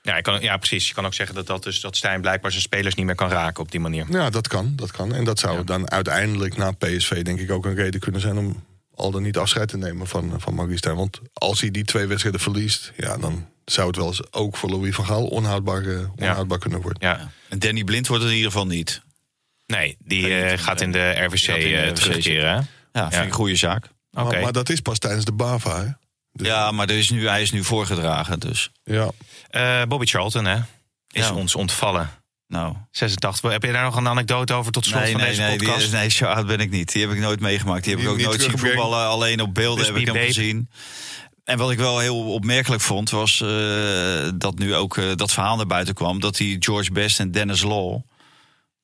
Ja, 0.03 0.21
kan, 0.21 0.41
ja, 0.41 0.57
precies. 0.57 0.89
Je 0.89 0.95
kan 0.95 1.07
ook 1.07 1.15
zeggen 1.15 1.35
dat, 1.35 1.47
dat, 1.47 1.63
dus, 1.63 1.81
dat 1.81 1.97
Stijn 1.97 2.21
blijkbaar 2.21 2.51
zijn 2.51 2.63
spelers 2.63 2.95
niet 2.95 3.07
meer 3.07 3.15
kan 3.15 3.29
raken 3.29 3.63
op 3.63 3.71
die 3.71 3.81
manier. 3.81 4.07
Ja, 4.11 4.31
dat 4.31 4.49
kan. 4.49 4.73
Dat 4.77 4.91
kan. 4.91 5.15
En 5.15 5.25
dat 5.25 5.39
zou 5.39 5.65
dan 5.65 5.91
uiteindelijk 5.91 6.57
na 6.57 6.71
PSV 6.71 7.23
denk 7.23 7.41
ik 7.41 7.51
ook 7.51 7.65
een 7.67 7.75
reden 7.75 8.01
kunnen 8.01 8.21
zijn 8.21 8.39
om 8.39 8.65
al 8.95 9.11
dan 9.11 9.23
niet 9.23 9.37
afscheid 9.37 9.69
te 9.69 9.77
nemen 9.77 10.07
van, 10.07 10.35
van 10.41 10.55
Maurice 10.55 10.79
Stijn. 10.79 10.97
Want 10.97 11.21
als 11.33 11.61
hij 11.61 11.71
die 11.71 11.85
twee 11.85 12.07
wedstrijden 12.07 12.41
verliest, 12.41 12.93
ja, 12.97 13.17
dan 13.17 13.49
zou 13.65 13.87
het 13.87 13.97
wel 13.97 14.07
eens 14.07 14.33
ook 14.33 14.57
voor 14.57 14.71
Louis 14.71 14.95
van 14.95 15.07
Gaal 15.07 15.27
onhoudbaar, 15.27 15.83
eh, 15.87 15.99
onhoudbaar 16.17 16.59
kunnen 16.59 16.81
worden. 16.81 17.09
Ja. 17.09 17.31
En 17.49 17.59
Danny 17.59 17.85
Blind 17.85 18.07
wordt 18.07 18.23
het 18.23 18.31
in 18.33 18.39
ieder 18.39 18.53
geval 18.53 18.67
niet. 18.67 19.03
Nee, 19.67 19.97
die 19.99 20.35
eh, 20.39 20.59
gaat 20.59 20.81
in 20.81 20.93
de 20.93 20.99
RVC 21.11 21.39
gaat 21.45 21.57
in 21.57 21.69
de 21.69 21.77
eh, 21.77 21.89
RVC 21.89 21.95
terugkeren. 21.97 22.49
hè? 22.51 22.55
Ja, 22.55 22.65
vind 23.03 23.13
Ja. 23.13 23.21
ik 23.21 23.27
een 23.29 23.33
goede 23.35 23.57
zaak. 23.57 23.89
Oké. 24.15 24.23
Maar, 24.23 24.41
maar 24.43 24.53
dat 24.53 24.69
is 24.69 24.81
pas 24.81 24.99
tijdens 24.99 25.25
de 25.25 25.33
BAVA, 25.33 25.81
hè? 25.85 25.89
Dus- 26.33 26.47
Ja, 26.47 26.71
maar 26.71 26.89
er 26.89 26.99
is 26.99 27.11
nu, 27.11 27.29
hij 27.29 27.43
is 27.43 27.51
nu 27.51 27.65
voorgedragen, 27.65 28.41
dus. 28.41 28.71
Ja. 28.85 29.11
Eh, 29.51 29.83
Bobby 29.89 30.07
Charlton, 30.07 30.45
hè? 30.45 30.57
Is 31.11 31.27
Ja. 31.27 31.35
ons 31.35 31.55
ontvallen. 31.55 32.11
Nou. 32.47 32.77
86. 32.91 33.51
Heb 33.51 33.62
je 33.62 33.73
daar 33.73 33.85
nog 33.85 33.97
een 33.97 34.09
anekdote 34.09 34.53
over 34.53 34.73
tot 34.73 34.85
slot 34.85 35.01
Nee, 35.03 35.11
van 35.12 35.21
nee, 35.21 35.29
deze 35.31 35.41
nee, 35.43 35.57
podcast? 35.57 35.81
die, 35.81 35.91
nee, 35.99 36.09
zo 36.09 36.25
oud 36.25 36.47
ben 36.47 36.59
ik 36.61 36.71
niet. 36.71 36.93
Die 36.93 37.03
heb 37.03 37.11
ik 37.12 37.19
nooit 37.19 37.41
meegemaakt. 37.41 37.85
Die 37.85 37.93
heb 37.93 38.03
Die 38.03 38.12
ik 38.12 38.19
ook 38.19 38.27
nooit 38.27 38.43
zien 38.43 38.59
voetballen. 38.59 39.07
Alleen 39.07 39.41
op 39.41 39.55
beelden 39.55 39.85
heb 39.85 39.97
ik 39.97 40.07
hem 40.07 40.17
gezien. 40.17 40.69
En 41.45 41.59
wat 41.59 41.71
ik 41.71 41.79
wel 41.79 41.99
heel 41.99 42.33
opmerkelijk 42.33 42.83
vond, 42.83 43.11
was 43.11 43.41
eh, 43.41 44.29
dat 44.35 44.59
nu 44.59 44.75
ook 44.75 44.97
eh, 44.97 45.05
dat 45.15 45.33
verhaal 45.33 45.57
naar 45.57 45.67
buiten 45.67 45.95
kwam. 45.95 46.21
Dat 46.21 46.37
die 46.37 46.57
George 46.61 46.93
Best 46.93 47.21
en 47.21 47.31
Dennis 47.31 47.62
Law, 47.62 48.01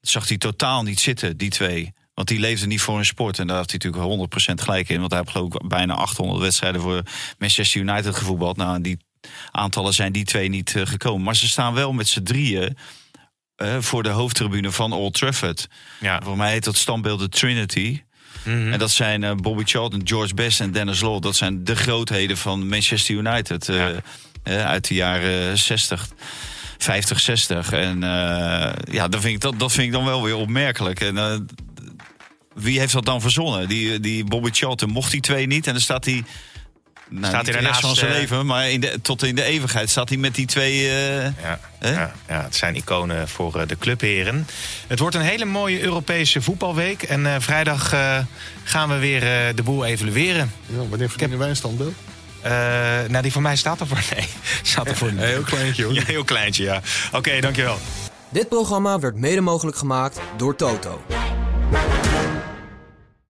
zag 0.00 0.28
hij 0.28 0.38
totaal 0.38 0.82
niet 0.82 1.00
zitten, 1.00 1.36
die 1.36 1.50
twee. 1.50 1.92
Want 2.20 2.32
die 2.32 2.40
leefden 2.40 2.68
niet 2.68 2.80
voor 2.80 2.98
een 2.98 3.04
sport. 3.04 3.38
En 3.38 3.46
daar 3.46 3.56
had 3.56 3.70
hij 3.70 3.80
natuurlijk 3.82 4.30
100% 4.50 4.54
gelijk 4.54 4.88
in. 4.88 4.98
Want 4.98 5.10
hij 5.10 5.20
heeft 5.20 5.32
geloof 5.32 5.54
ik 5.54 5.68
bijna 5.68 5.94
800 5.94 6.40
wedstrijden 6.40 6.80
voor 6.80 7.02
Manchester 7.38 7.80
United 7.80 8.16
gevoetbald. 8.16 8.56
Nou, 8.56 8.74
en 8.74 8.82
die 8.82 8.98
aantallen 9.50 9.94
zijn 9.94 10.12
die 10.12 10.24
twee 10.24 10.48
niet 10.48 10.76
eh, 10.76 10.86
gekomen. 10.86 11.22
Maar 11.22 11.36
ze 11.36 11.48
staan 11.48 11.74
wel 11.74 11.92
met 11.92 12.08
z'n 12.08 12.22
drieën 12.22 12.76
eh, 13.56 13.76
voor 13.80 14.02
de 14.02 14.08
hoofdtribune 14.08 14.70
van 14.72 14.92
Old 14.92 15.14
Trafford. 15.14 15.68
Ja. 16.00 16.20
Voor 16.24 16.36
mij 16.36 16.52
heet 16.52 16.64
dat 16.64 16.76
standbeeld 16.76 17.20
de 17.20 17.28
Trinity. 17.28 18.02
Mhm. 18.42 18.72
En 18.72 18.78
dat 18.78 18.90
zijn 18.90 19.24
eh, 19.24 19.34
Bobby 19.34 19.62
Charlton, 19.64 20.00
George 20.04 20.34
Best 20.34 20.60
en 20.60 20.72
Dennis 20.72 21.00
Law. 21.00 21.22
Dat 21.22 21.36
zijn 21.36 21.64
de 21.64 21.76
grootheden 21.76 22.36
van 22.36 22.68
Manchester 22.68 23.14
United 23.14 23.68
eh, 23.68 24.66
uit 24.66 24.88
de 24.88 24.94
jaren 24.94 25.58
60. 25.58 26.08
50, 26.78 27.20
60. 27.20 27.72
En 27.72 28.00
ja, 28.90 29.08
dat 29.08 29.20
vind, 29.20 29.34
ik, 29.34 29.40
dat, 29.40 29.58
dat 29.58 29.72
vind 29.72 29.86
ik 29.86 29.92
dan 29.92 30.04
wel 30.04 30.22
weer 30.22 30.36
opmerkelijk. 30.36 31.00
En 31.00 31.46
wie 32.62 32.78
heeft 32.78 32.92
dat 32.92 33.04
dan 33.04 33.20
verzonnen? 33.20 33.68
Die, 33.68 34.00
die 34.00 34.24
Bobby 34.24 34.50
Charlton 34.52 34.90
mocht 34.90 35.10
die 35.10 35.20
twee 35.20 35.46
niet. 35.46 35.66
En 35.66 35.72
dan 35.72 35.82
staat 35.82 36.04
hij. 36.04 36.24
Nou, 37.12 37.24
Staat 37.26 37.32
hij 37.32 37.42
de 37.42 37.50
rest 37.50 37.62
daarnaast, 37.62 37.80
van 37.80 37.94
zijn 37.94 38.10
eh, 38.12 38.18
leven, 38.18 38.46
maar 38.46 38.70
in 38.70 38.80
de, 38.80 38.98
tot 39.02 39.22
in 39.22 39.34
de 39.34 39.42
eeuwigheid 39.42 39.90
staat 39.90 40.08
hij 40.08 40.18
met 40.18 40.34
die 40.34 40.46
twee. 40.46 40.88
eh, 40.90 41.22
Ja, 41.42 41.60
Hè? 41.78 41.92
ja, 41.92 42.12
ja, 42.28 42.42
het 42.42 42.56
zijn 42.56 42.76
iconen 42.76 43.28
voor 43.28 43.60
eh, 43.60 43.66
de 43.68 43.78
clubheren. 43.78 44.46
Het 44.86 44.98
wordt 44.98 45.14
een 45.14 45.20
hele 45.22 45.44
mooie 45.44 45.80
Europese 45.82 46.42
voetbalweek. 46.42 47.02
En 47.02 47.26
eh, 47.26 47.34
vrijdag 47.38 47.92
eh, 47.92 48.18
gaan 48.64 48.88
we 48.88 48.98
weer 48.98 49.22
eh, 49.22 49.54
de 49.54 49.62
boel 49.62 49.84
evalueren. 49.84 50.52
ja 50.66 50.88
wanneer 50.88 51.08
verdienen 51.08 51.38
wij 51.38 51.48
een 51.48 51.56
standbeeld? 51.56 51.94
Eh, 52.42 52.50
nou, 53.08 53.22
die 53.22 53.32
van 53.32 53.42
mij 53.42 53.56
staat 53.56 53.80
er 53.80 53.86
voor. 53.86 53.98
Nee, 54.16 54.26
staat 54.62 54.88
er 54.88 54.96
voor 54.96 55.08
Een 55.08 55.18
heel 55.18 55.42
kleintje 55.42 55.84
hoor. 55.84 55.94
Ja, 55.94 56.02
heel 56.06 56.24
kleintje, 56.24 56.62
ja. 56.64 56.80
Oké, 57.12 57.40
dankjewel. 57.40 57.78
Dit 58.28 58.48
programma 58.48 58.98
werd 58.98 59.16
mede 59.16 59.40
mogelijk 59.40 59.76
gemaakt 59.76 60.20
door 60.36 60.56
Toto. 60.56 61.02